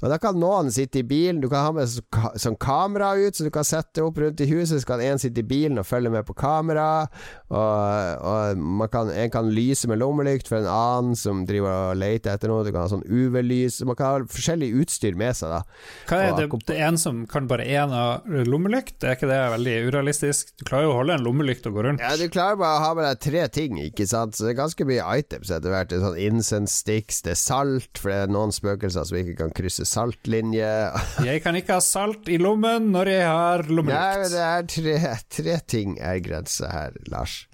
[0.00, 3.46] Og Da kan noen sitte i bilen, du kan ha med sånn kamera ut, så
[3.46, 4.78] du kan sette opp rundt i huset.
[4.82, 7.06] Så kan en sitte i bilen og følge med på kamera.
[7.50, 12.00] Og, og man kan, en kan lyse med lommelykt for en annen som driver og
[12.00, 12.62] leter etter noe.
[12.66, 13.80] Du kan ha sånn UV-lys.
[13.88, 15.62] Man kan ha forskjellig utstyr med seg, da.
[16.06, 19.00] Hva er det, det er en som kan bare én av lommelykt?
[19.02, 20.54] Er ikke det veldig urealistisk?
[20.60, 22.02] Du klarer jo å holde en lommelykt lommelykt å gå rundt.
[22.04, 24.36] Ja, du klarer bare å ha med deg tre ting, ikke sant.
[24.36, 25.90] Så det er ganske mye items etter hvert.
[25.90, 29.38] Det er sånn incense sticks, det er salt, for det er noen spøkelser som ikke
[29.42, 30.72] kan krysse saltlinje.
[31.30, 34.00] jeg kan ikke ha salt i lommen når jeg har lommelykt.
[34.00, 34.98] Nei, men det er tre,
[35.40, 37.44] tre ting er grensa her, Lars.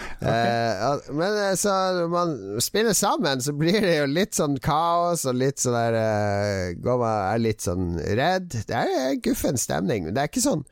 [0.00, 0.32] Okay.
[0.32, 2.30] Eh, men eh, så når man
[2.64, 7.02] spiller sammen, så blir det jo litt sånn kaos og litt sånn der uh, Går
[7.02, 8.56] man er litt sånn redd.
[8.68, 10.64] Det er guffen stemning, men det er ikke sånn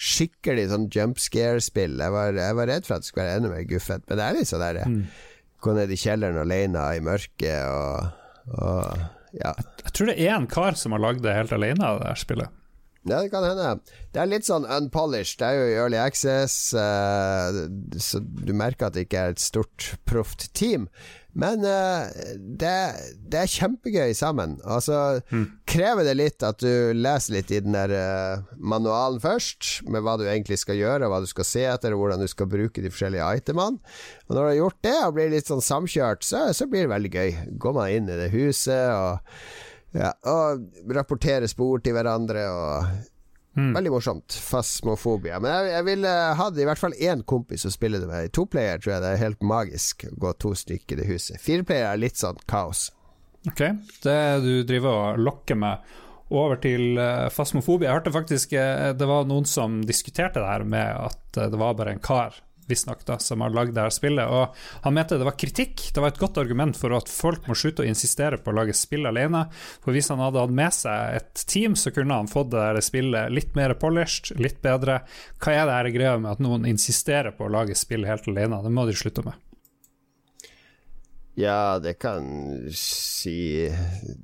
[0.00, 1.98] skikkelig sånn jump scare-spill.
[2.00, 4.38] Jeg, jeg, var redd for at det skulle være enda mer guffent, men det er
[4.38, 5.02] litt sånn der mm.
[5.60, 9.52] Gå ned i kjelleren alene i mørket og, og ja.
[9.84, 12.59] Jeg tror det er en kar som har lagd det helt alene, det her spillet.
[13.08, 13.78] Ja, det kan hende.
[14.12, 15.38] Det er litt sånn unpolished.
[15.40, 17.64] Det er jo i Early Access, uh,
[17.96, 20.84] så du merker at det ikke er et stort, proft team.
[21.32, 22.74] Men uh, det,
[23.16, 24.58] det, er kjempegøy sammen.
[24.68, 25.46] Altså, mm.
[25.70, 30.18] krever det litt at du leser litt i den der uh, manualen først, med hva
[30.20, 33.32] du egentlig skal gjøre, hva du skal se etter, hvordan du skal bruke de forskjellige
[33.40, 33.80] itemene.
[34.28, 36.92] Og når du har gjort det, og blir litt sånn samkjørt, så, så blir det
[36.92, 37.42] veldig gøy.
[37.64, 39.40] Går man inn i det huset og,
[39.96, 42.92] ja, og rapporterer spor til hverandre og
[43.56, 43.72] Mm.
[43.74, 44.32] Veldig morsomt.
[44.32, 45.40] Fasmofobia.
[45.42, 48.28] Men jeg, jeg ville hatt i hvert fall én kompis å spille det med.
[48.28, 51.40] I toplayer tror jeg det er helt magisk å gå to stykker i det huset.
[51.42, 52.88] Fireplayer er litt sånn kaos.
[53.50, 53.64] Ok.
[54.04, 55.90] Det du driver og lokker med
[56.30, 57.88] over til uh, fasmofobia.
[57.88, 61.58] Jeg hørte faktisk uh, det var noen som diskuterte det her med at uh, det
[61.58, 62.38] var bare en kar
[62.70, 64.30] visstnok, som har lagd dette spillet.
[64.30, 64.54] Og
[64.86, 65.88] han mente det var kritikk.
[65.94, 68.76] Det var et godt argument for at folk må slutte å insistere på å lage
[68.76, 69.46] spill alene.
[69.84, 72.80] For hvis han hadde hatt med seg et team, så kunne han fått det der
[72.84, 75.02] spillet litt mer polished, litt bedre.
[75.42, 78.62] Hva er det her greia med at noen insisterer på å lage spill helt alene?
[78.64, 79.38] Det må de slutte med.
[81.40, 82.24] Ja, det kan
[82.74, 83.70] si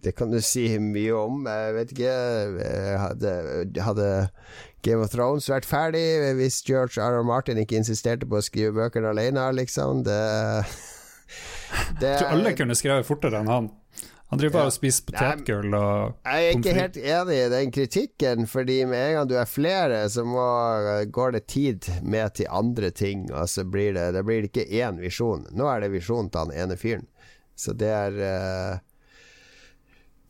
[0.03, 1.47] Det kan du si mye om.
[1.47, 2.15] Jeg vet ikke.
[2.59, 3.33] Jeg hadde,
[3.87, 4.09] hadde
[4.87, 6.05] Game of Thrones vært ferdig
[6.39, 7.19] hvis George R.
[7.19, 7.27] R.
[7.27, 10.05] Martin ikke insisterte på å skrive bøkene alene, liksom.
[10.07, 10.21] Det,
[12.01, 13.73] det Jeg tror alle kunne skrevet fortere enn han.
[14.29, 14.71] Han driver bare ja.
[14.73, 19.13] og spiser potetgull og Jeg er ikke helt enig i den kritikken, fordi med en
[19.21, 20.47] gang du er flere, så må,
[21.15, 24.99] går det tid med til andre ting, og så blir det, det blir ikke én
[24.99, 25.47] visjon.
[25.55, 27.07] Nå er det visjonen til han ene fyren.
[27.57, 28.83] Så det er uh,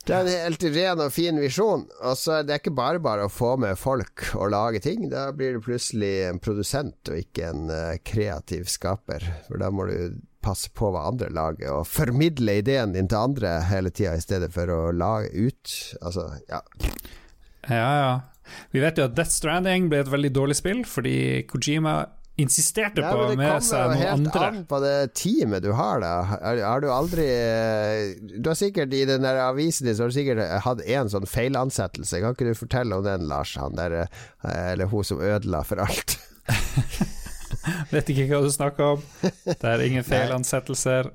[0.06, 1.84] det er en helt ren og fin visjon.
[1.98, 5.08] Og så er det ikke bare bare å få med folk og lage ting.
[5.10, 9.26] Da blir du plutselig en produsent og ikke en uh, kreativ skaper.
[9.48, 13.56] For da må du passe på hva andre lager, og formidle ideen din til andre
[13.66, 15.74] hele tida, i stedet for å lage ut.
[15.98, 16.62] Altså, ja.
[17.66, 18.14] Ja, ja.
[18.70, 21.96] Vi vet jo at Death Stranding ble et veldig dårlig spill, fordi Kojima
[22.40, 24.28] insisterte på å med seg noen andre.
[24.28, 26.12] Det kommer helt an på det teamet du har, da.
[26.60, 27.26] Har, du aldri
[28.36, 31.28] Du har sikkert i den der avisen din Så har du sikkert hatt én sånn
[31.30, 32.20] feilansettelse.
[32.22, 33.56] Kan ikke du fortelle om den, Lars?
[33.60, 34.04] Han der,
[34.44, 36.18] eller hun som ødela for alt.
[37.90, 39.04] Vet ikke hva du snakker om.
[39.46, 41.10] Det er ingen feilansettelser.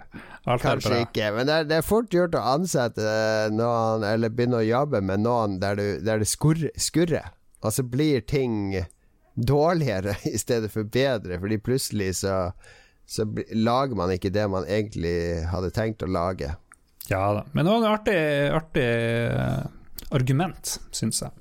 [0.49, 1.01] Alt Kanskje er bra.
[1.05, 3.11] ikke, men det er, det er, fort gjort å ansette
[3.53, 7.29] noen, eller begynne å jobbe med noen der, du, der det skurrer.
[7.61, 8.73] Og så blir ting
[9.47, 12.51] dårligere i stedet for bedre, fordi plutselig så,
[13.05, 16.55] så lager man ikke det man egentlig hadde tenkt å lage.
[17.09, 18.19] Ja da, men det var et artig,
[18.55, 18.87] artig
[19.35, 19.65] uh,
[20.15, 21.31] argument, syns jeg.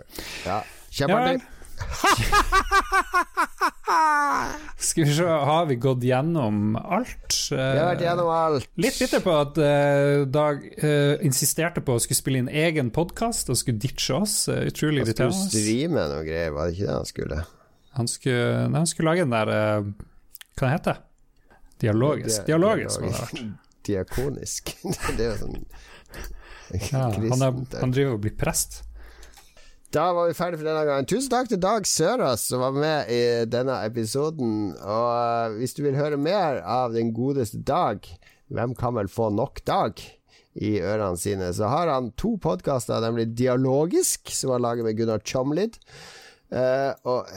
[0.46, 1.44] Ja, kjempeartig.
[4.80, 7.36] Skal vi se, har vi gått gjennom alt?
[7.50, 8.66] Vi har vært gjennom alt.
[8.80, 10.60] Litt bitter på at uh, Dag
[11.24, 14.34] insisterte på å skulle spille inn egen podkast og skulle ditche oss.
[14.50, 17.38] Utrolig Han skulle streame noe greier, var det ikke det han skulle?
[17.98, 19.80] Han skulle, han skulle lage den der Hva
[20.60, 21.00] Hva det heter
[21.80, 22.44] Dialogisk.
[22.46, 23.42] Dialogisk, må det ha vært.
[23.88, 24.74] Diakonisk.
[25.16, 25.58] det er jo sånn
[26.92, 28.82] Ja, han, er, han driver og blir prest.
[29.90, 31.08] Da var vi ferdige for denne gangen.
[31.10, 34.76] Tusen takk til Dag Sørås som var med i denne episoden.
[34.76, 38.06] Og eh, hvis du vil høre mer av den godeste Dag,
[38.52, 39.98] hvem kan vel få nok Dag
[40.60, 45.24] i ørene sine, så har han to podkaster, nemlig Dialogisk, som han lager med Gunnar
[45.24, 45.80] Chomlid,
[46.50, 47.28] Uh, og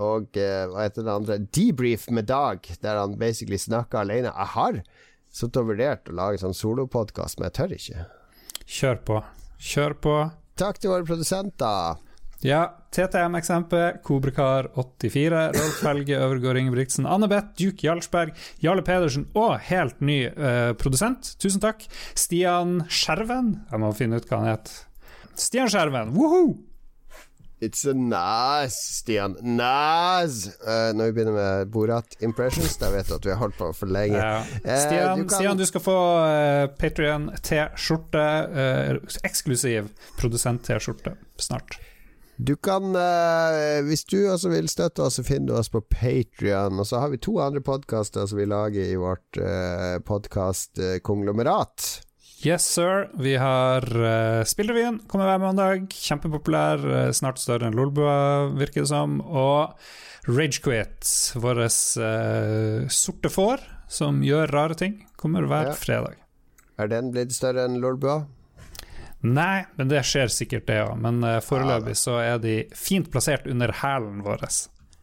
[0.00, 1.38] og eh, hva heter den andre?
[1.52, 4.32] Debrief med Dag, der han basically snakker alene.
[4.32, 4.82] Jeg har
[5.30, 8.06] sittet og vurdert å lage sånn solopodkast, men jeg tør ikke.
[8.64, 9.18] Kjør på.
[9.70, 10.14] Kjør på.
[10.60, 12.00] Takk til våre produsenter.
[12.40, 12.62] Ja,
[12.96, 18.32] TTM-eksempel, Kobrekar84, Rolf Helge Øvergård Ingebrigtsen, Anne Beth, Duke Jarlsberg,
[18.64, 21.34] Jarle Pedersen og helt ny uh, produsent.
[21.42, 21.84] Tusen takk.
[22.16, 23.58] Stian Skjerven.
[23.68, 24.72] Jeg må finne ut hva han het.
[25.36, 26.69] Stian Skjerven, woho!
[27.60, 29.34] It's a nice, Stian.
[29.42, 30.48] Nice!
[30.64, 33.68] Uh, når vi begynner med Borat impressions, da vet du at vi har holdt på
[33.76, 34.16] for lenge.
[34.16, 34.38] Ja.
[34.64, 38.24] Eh, Stian, du kan- Stian, du skal få uh, Patrion T-skjorte.
[38.48, 38.96] uh,
[39.28, 41.76] eksklusiv produsent-T-skjorte snart.
[42.40, 46.78] Du kan, eh, hvis du også vil støtte oss, så finner du oss på Patrion.
[46.80, 52.00] Og så har vi to andre podkaster som vi lager i vårt uh, podkastkonglomerat.
[52.40, 53.10] Yes, sir.
[53.20, 55.90] Vi har uh, Spillrevyen, kommer hver mandag.
[55.92, 56.80] Kjempepopulær.
[56.80, 59.18] Uh, snart større enn Lolbua, virker det som.
[59.20, 59.76] Og
[60.30, 61.04] Ragequit,
[61.40, 61.60] vårt
[62.00, 65.76] uh, sorte får som gjør rare ting, kommer hver Ja.
[65.76, 66.16] fredag.
[66.80, 68.22] Er den blitt større enn Lolbua?
[69.20, 70.96] Nei, men det skjer sikkert, det òg.
[70.96, 74.46] Men uh, foreløpig så er de fint plassert under hælen vår.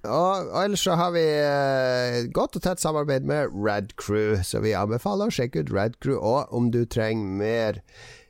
[0.07, 4.61] Og, og ellers så har vi eh, godt og tett samarbeid med Rad Crew, så
[4.63, 6.17] vi anbefaler å sjekke ut Rad Crew.
[6.17, 7.81] Og om du trenger mer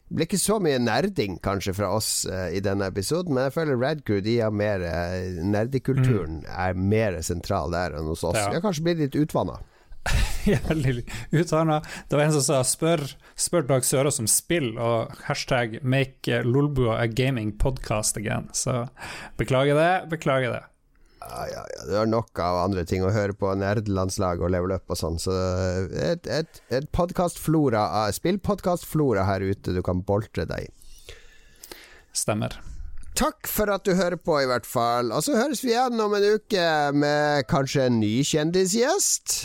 [0.08, 3.58] Det blir ikke så mye nerding kanskje fra oss eh, i denne episoden, men jeg
[3.58, 8.40] føler Rad Crew de har mer eh, Nerdekulturen er mer sentral der enn hos oss.
[8.40, 8.48] Ja.
[8.54, 9.60] Vi har kanskje blitt litt utvanna.
[11.32, 11.82] Utvanna.
[12.08, 13.04] Det var en som sa 'spør,
[13.36, 18.48] spør Dag Sørås om spill', og hashtag 'make eh, Lolbua a gaming podcast again'.
[18.54, 18.88] Så
[19.38, 20.64] beklager det, beklager det.
[21.28, 21.64] Ja, ja.
[21.88, 25.20] Du har nok av andre ting å høre på, nerdelandslaget og level up og sånn.
[25.22, 27.84] Så eh, et, et, et podkastflora,
[28.16, 30.74] spillpodkastflora her ute du kan boltre deg i.
[32.16, 32.56] Stemmer.
[33.18, 35.10] Takk for at du hører på, i hvert fall.
[35.16, 39.40] Og så høres vi igjen om en uke med kanskje en ny kjendisgjest.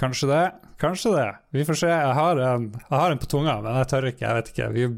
[0.00, 0.44] Kanskje det,
[0.80, 1.28] kanskje det.
[1.52, 1.92] Vi får se.
[1.92, 4.24] Jeg har en, jeg har en på tunga, men jeg tør ikke.
[4.24, 4.70] Jeg vet ikke.
[4.72, 4.88] Vi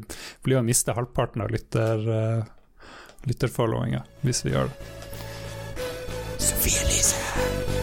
[0.47, 2.87] blir å miste halvparten av lytter, uh,
[3.27, 5.02] lytterfollowinga hvis vi gjør det.
[6.43, 7.82] severe laser.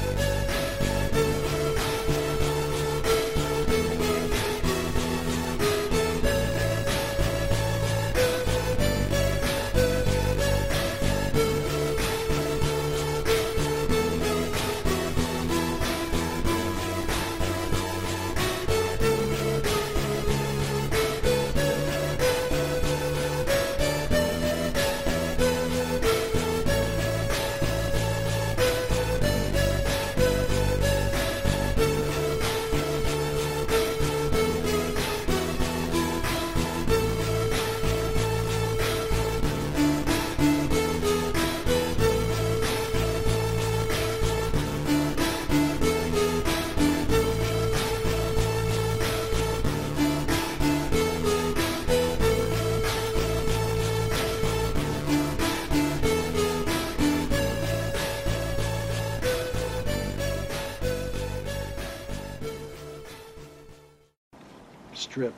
[65.20, 65.34] Strip.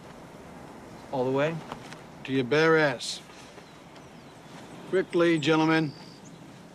[1.11, 1.55] All the way?
[2.25, 3.21] To your bare ass.
[4.91, 5.91] Quickly, gentlemen.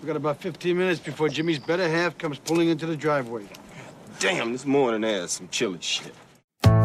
[0.01, 3.43] We've got about 15 minutes before Jimmy's better half comes pulling into the driveway.
[4.19, 6.13] Damn, this morning ass some chilly shit.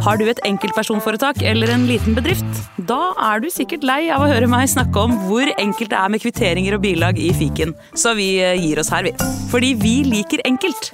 [0.05, 2.61] Har du et enkeltpersonforetak eller en liten bedrift?
[2.79, 3.01] Da
[3.33, 6.23] er du sikkert lei av å høre meg snakke om hvor enkelt det er med
[6.23, 9.17] kvitteringer og bilag i fiken, så vi eh, gir oss her, vi.
[9.51, 10.93] Fordi vi liker enkelt.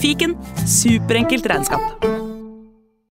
[0.00, 2.19] Fiken superenkelt regnskap.